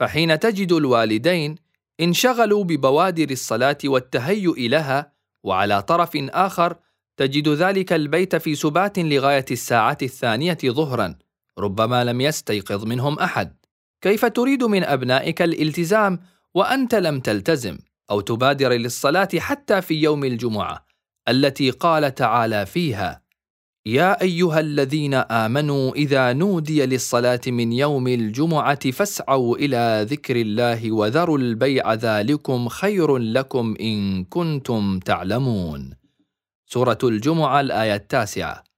[0.00, 1.54] فحين تجد الوالدين
[2.00, 5.12] انشغلوا ببوادر الصلاة والتهيؤ لها
[5.42, 6.76] وعلى طرف آخر
[7.16, 11.18] تجد ذلك البيت في سبات لغاية الساعة الثانية ظهرا
[11.58, 13.61] ربما لم يستيقظ منهم أحد.
[14.02, 16.20] كيف تريد من أبنائك الالتزام
[16.54, 17.78] وأنت لم تلتزم
[18.10, 20.86] أو تبادر للصلاة حتى في يوم الجمعة
[21.28, 23.22] التي قال تعالى فيها
[23.86, 31.38] يا أيها الذين آمنوا إذا نودي للصلاة من يوم الجمعة فاسعوا إلى ذكر الله وذروا
[31.38, 35.90] البيع ذلكم خير لكم إن كنتم تعلمون.
[36.66, 38.71] سورة الجمعة الآية التاسعة.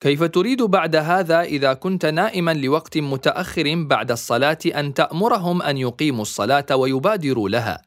[0.00, 6.22] كيف تريد بعد هذا إذا كنت نائما لوقت متأخر بعد الصلاة أن تأمرهم أن يقيموا
[6.22, 7.82] الصلاة ويبادروا لها؟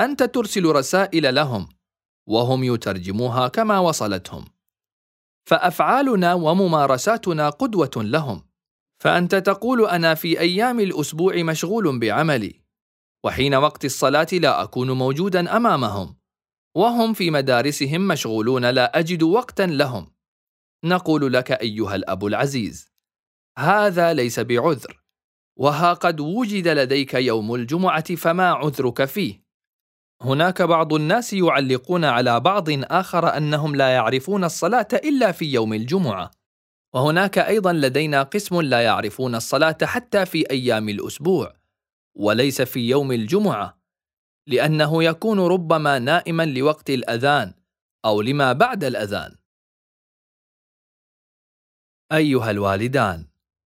[0.00, 1.68] أنت ترسل رسائل لهم
[2.26, 4.44] وهم يترجموها كما وصلتهم.
[5.46, 8.42] فأفعالنا وممارساتنا قدوة لهم.
[9.02, 12.60] فأنت تقول أنا في أيام الأسبوع مشغول بعملي
[13.24, 16.16] وحين وقت الصلاة لا أكون موجودا أمامهم
[16.76, 20.17] وهم في مدارسهم مشغولون لا أجد وقتا لهم.
[20.84, 22.92] نقول لك أيها الأب العزيز
[23.58, 25.02] هذا ليس بعذر
[25.56, 29.48] وها قد وجد لديك يوم الجمعة فما عذرك فيه
[30.22, 36.30] هناك بعض الناس يعلقون على بعض آخر أنهم لا يعرفون الصلاة إلا في يوم الجمعة،
[36.94, 41.52] وهناك أيضا لدينا قسم لا يعرفون الصلاة حتى في أيام الأسبوع،
[42.16, 43.78] وليس في يوم الجمعة،
[44.46, 47.54] لأنه يكون ربما نائما لوقت الأذان
[48.04, 49.36] أو لما بعد الأذان.
[52.12, 53.26] أيها الوالدان،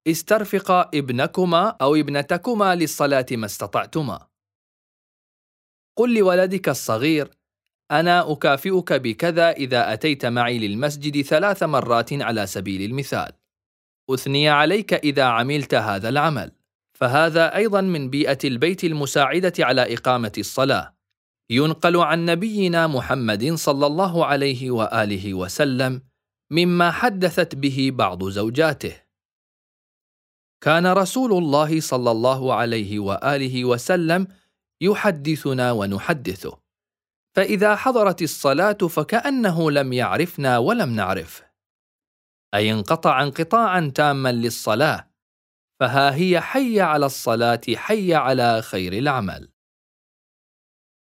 [0.06, 4.26] استرفقا ابنكما أو ابنتكما للصلاة ما استطعتما.
[5.96, 7.30] قل لولدك الصغير
[7.90, 13.32] أنا أكافئك بكذا إذا أتيت معي للمسجد ثلاث مرات على سبيل المثال.
[14.10, 16.52] أثني عليك إذا عملت هذا العمل،
[16.98, 20.94] فهذا أيضا من بيئة البيت المساعدة على إقامة الصلاة.
[21.50, 26.02] ينقل عن نبينا محمد صلى الله عليه وآله وسلم
[26.50, 29.04] مما حدثت به بعض زوجاته.
[30.60, 34.28] كان رسول الله صلى الله عليه وآله وسلم
[34.80, 36.60] يحدثنا ونحدثه.
[37.36, 41.44] فإذا حضرت الصلاة فكأنه لم يعرفنا ولم نعرفه.
[42.54, 45.10] أي انقطع انقطاعا تاما للصلاة
[45.80, 49.48] فها هي حي على الصلاة حي على خير العمل.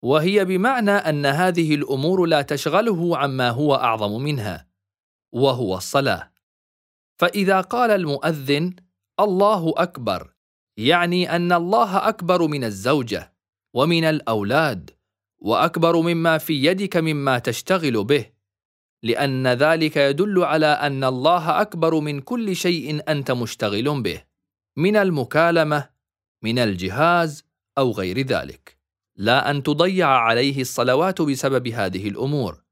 [0.03, 4.74] وهي بمعنى أن هذه الأمور لا تشغله عما هو أعظم منها.
[5.35, 6.31] وهو الصلاه
[7.19, 8.75] فإذا قال المؤذن
[9.19, 10.33] الله أكبر
[10.77, 13.33] يعني أن الله أكبر من الزوجة
[13.73, 14.91] ومن الأولاد
[15.37, 18.35] وأكبر مما في يدك مما تشتغل به
[19.03, 24.23] لأن ذلك يدل على أن الله أكبر من كل شيء أنت مشتغل به
[24.77, 25.89] من المكالمة
[26.43, 27.43] من الجهاز
[27.77, 28.77] أو غير ذلك.
[29.15, 32.64] لا أن تضيع عليه الصلوات بسبب هذه الأمور.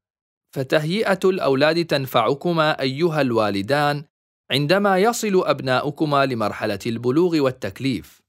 [0.54, 4.04] فتهيئة الأولاد تنفعكما أيها الوالدان
[4.50, 8.22] عندما يصل أبناؤكما لمرحلة البلوغ والتكليف.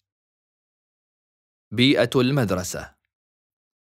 [1.71, 2.95] بيئة المدرسة.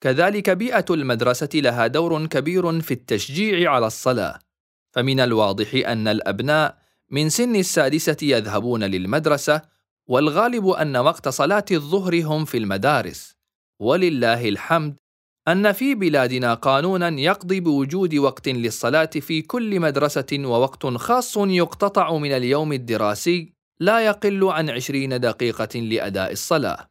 [0.01, 4.39] كذلك بيئة المدرسة لها دور كبير في التشجيع على الصلاة،
[4.95, 6.79] فمن الواضح أن الأبناء
[7.11, 9.63] من سن السادسة يذهبون للمدرسة،
[10.07, 13.37] والغالب أن وقت صلاة الظهر هم في المدارس،
[13.81, 14.97] ولله الحمد
[15.49, 22.33] أن في بلادنا قانونا يقضي بوجود وقت للصلاة في كل مدرسة ووقت خاص يقتطع من
[22.33, 26.89] اليوم الدراسي لا يقل عن عشرين دقيقة لأداء الصلاة.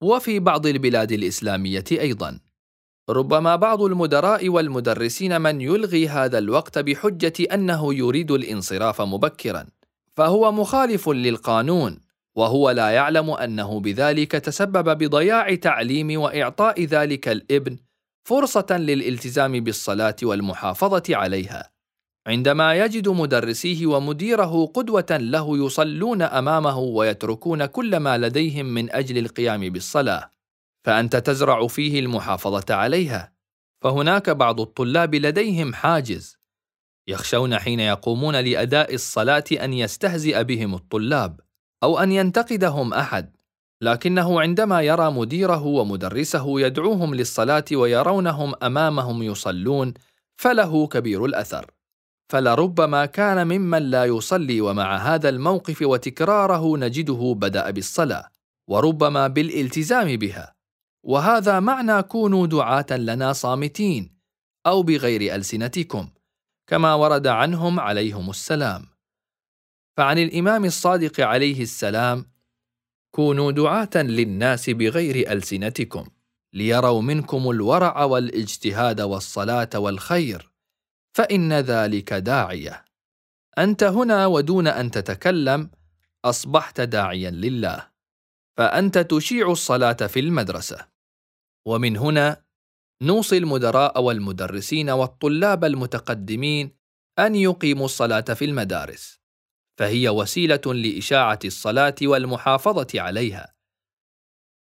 [0.00, 2.38] وفي بعض البلاد الإسلامية أيضا.
[3.10, 9.66] ربما بعض المدراء والمدرسين من يلغي هذا الوقت بحجة أنه يريد الانصراف مبكرا،
[10.16, 12.00] فهو مخالف للقانون،
[12.34, 17.76] وهو لا يعلم أنه بذلك تسبب بضياع تعليم وإعطاء ذلك الإبن
[18.26, 21.70] فرصة للالتزام بالصلاة والمحافظة عليها.
[22.26, 29.68] عندما يجد مدرسيه ومديره قدوة له يصلون أمامه ويتركون كل ما لديهم من أجل القيام
[29.70, 30.30] بالصلاة
[30.84, 33.32] فأنت تزرع فيه المحافظة عليها
[33.84, 36.38] فهناك بعض الطلاب لديهم حاجز
[37.08, 41.40] يخشون حين يقومون لأداء الصلاة أن يستهزئ بهم الطلاب
[41.82, 43.35] أو أن ينتقدهم أحد
[43.80, 49.94] لكنه عندما يرى مديره ومدرسه يدعوهم للصلاة ويرونهم أمامهم يصلون
[50.36, 51.70] فله كبير الأثر.
[52.32, 58.28] فلربما كان ممن لا يصلي ومع هذا الموقف وتكراره نجده بدأ بالصلاة
[58.68, 60.54] وربما بالالتزام بها.
[61.02, 64.16] وهذا معنى كونوا دعاة لنا صامتين
[64.66, 66.08] أو بغير ألسنتكم
[66.66, 68.86] كما ورد عنهم عليهم السلام.
[69.96, 72.35] فعن الإمام الصادق عليه السلام
[73.16, 76.06] كونوا دعاة للناس بغير ألسنتكم
[76.52, 80.52] ليروا منكم الورع والاجتهاد والصلاة والخير
[81.16, 82.84] فإن ذلك داعية.
[83.58, 85.70] أنت هنا ودون أن تتكلم
[86.24, 87.88] أصبحت داعيا لله
[88.56, 90.88] فأنت تشيع الصلاة في المدرسة.
[91.66, 92.42] ومن هنا
[93.02, 96.70] نوصي المدراء والمدرسين والطلاب المتقدمين
[97.18, 99.20] أن يقيموا الصلاة في المدارس.
[99.78, 103.54] فهي وسيلة لإشاعة الصلاة والمحافظة عليها.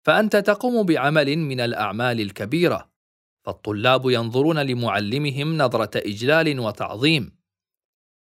[0.06, 2.90] فأنت تقوم بعمل من الأعمال الكبيرة.
[3.46, 7.38] فالطلاب ينظرون لمعلمهم نظرة إجلال وتعظيم.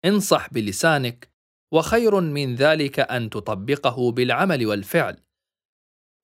[0.05, 1.31] انصح بلسانك
[1.73, 5.23] وخير من ذلك أن تطبقه بالعمل والفعل.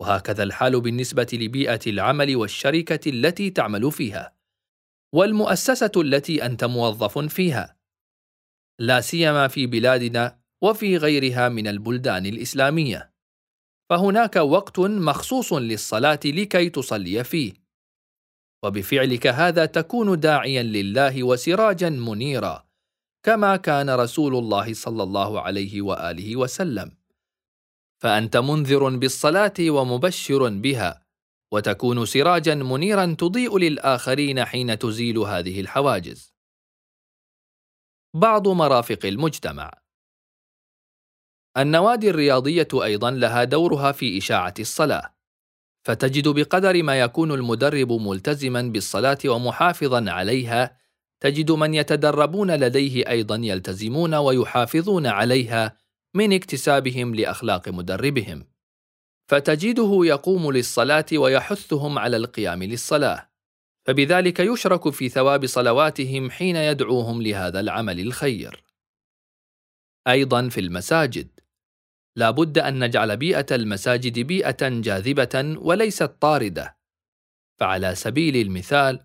[0.01, 4.37] وهكذا الحال بالنسبة لبيئة العمل والشركة التي تعمل فيها
[5.13, 7.77] والمؤسسة التي أنت موظف فيها.
[8.79, 13.13] لا سيما في بلادنا وفي غيرها من البلدان الإسلامية.
[13.89, 17.53] فهناك وقت مخصوص للصلاة لكي تصلي فيه.
[18.63, 22.67] وبفعلك هذا تكون داعيا لله وسراجا منيرا
[23.23, 26.97] كما كان رسول الله صلى الله عليه وآله وسلم.
[28.01, 31.05] فأنت منذر بالصلاة ومبشر بها
[31.51, 36.33] وتكون سراجا منيرا تضيء للآخرين حين تزيل هذه الحواجز.
[38.13, 39.86] بعض مرافق المجتمع
[41.57, 45.17] النوادي الرياضية أيضا لها دورها في إشاعة الصلاة
[45.83, 50.77] فتجد بقدر ما يكون المدرب ملتزما بالصلاة ومحافظا عليها
[51.19, 55.77] تجد من يتدربون لديه أيضا يلتزمون ويحافظون عليها
[56.13, 58.47] من اكتسابهم لأخلاق مدربهم.
[59.27, 63.29] فتجده يقوم للصلاة ويحثهم على القيام للصلاة
[63.85, 68.63] فبذلك يشرك في ثواب صلواتهم حين يدعوهم لهذا العمل الخير.
[70.07, 71.36] أيضا في المساجد.
[72.17, 76.77] لا بد أن نجعل بيئة المساجد بيئة جاذبة وليست طاردة.
[77.59, 78.99] فعلى سبيل المثال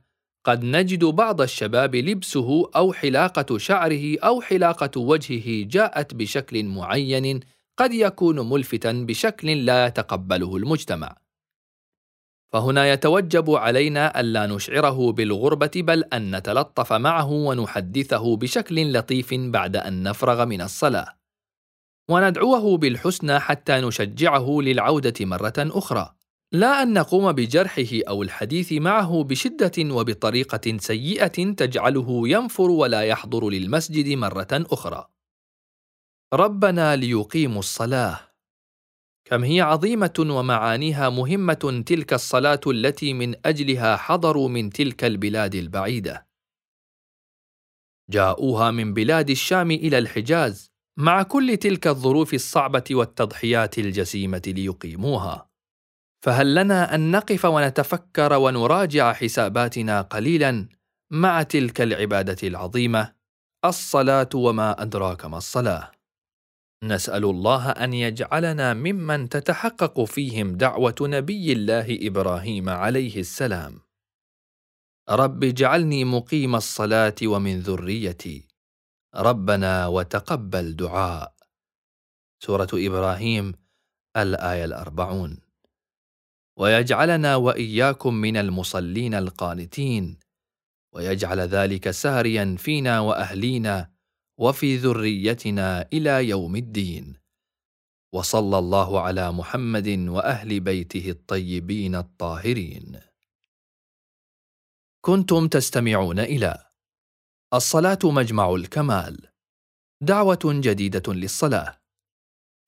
[0.44, 7.40] قد نجد بعض الشباب لبسه أو حلاقة شعره أو حلاقة وجهه جاءت بشكل معين
[7.76, 11.16] قد يكون ملفتا بشكل لا يتقبله المجتمع.
[12.52, 20.02] فهنا يتوجب علينا الا نشعره بالغربة بل أن نتلطف معه ونحدثه بشكل لطيف بعد أن
[20.02, 21.21] نفرغ من الصلاة.
[22.12, 26.14] وندعوه بالحسنى حتى نشجعه للعودة مرة أخرى.
[26.52, 34.08] لا أن نقوم بجرحه أو الحديث معه بشدة وبطريقة سيئة تجعله ينفر ولا يحضر للمسجد
[34.08, 35.08] مرة أخرى.
[36.34, 38.20] ربنا ليقيموا الصلاة.
[39.24, 46.26] كم هي عظيمة ومعانيها مهمة تلك الصلاة التي من أجلها حضروا من تلك البلاد البعيدة.
[48.10, 50.71] جاءوها من بلاد الشام إلى الحجاز.
[50.98, 55.48] مع كل تلك الظروف الصعبة والتضحيات الجسيمة ليقيموها.
[56.24, 60.68] فهل لنا أن نقف ونتفكر ونراجع حساباتنا قليلا
[61.12, 63.12] مع تلك العبادة العظيمة؟
[63.64, 65.92] الصلاة وما أدراك ما الصلاة.
[66.84, 73.80] نسأل الله أن يجعلنا ممن تتحقق فيهم دعوة نبي الله إبراهيم عليه السلام.
[75.10, 78.51] رب اجعلني مقيم الصلاة ومن ذريتي.
[79.14, 81.34] ربنا وتقبل دعاء.
[82.42, 83.54] سورة إبراهيم
[84.16, 85.38] الآية الأربعون.
[86.56, 90.18] ويجعلنا وإياكم من المصلين القانتين.
[90.92, 93.90] ويجعل ذلك ساريا فينا وأهلينا
[94.38, 97.16] وفي ذريتنا إلى يوم الدين.
[98.12, 103.00] وصلى الله على محمد وأهل بيته الطيبين الطاهرين.
[105.00, 106.71] كنتم تستمعون إلى
[107.54, 109.28] الصلاة مجمع الكمال.
[110.02, 111.80] دعوة جديدة للصلاة.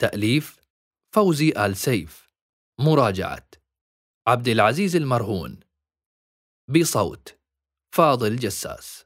[0.00, 0.60] تأليف
[1.14, 2.34] فوزي آل سيف.
[2.80, 3.46] مراجعة
[4.28, 5.60] عبد العزيز المرهون.
[6.68, 7.38] بصوت
[7.94, 9.03] فاضل جساس.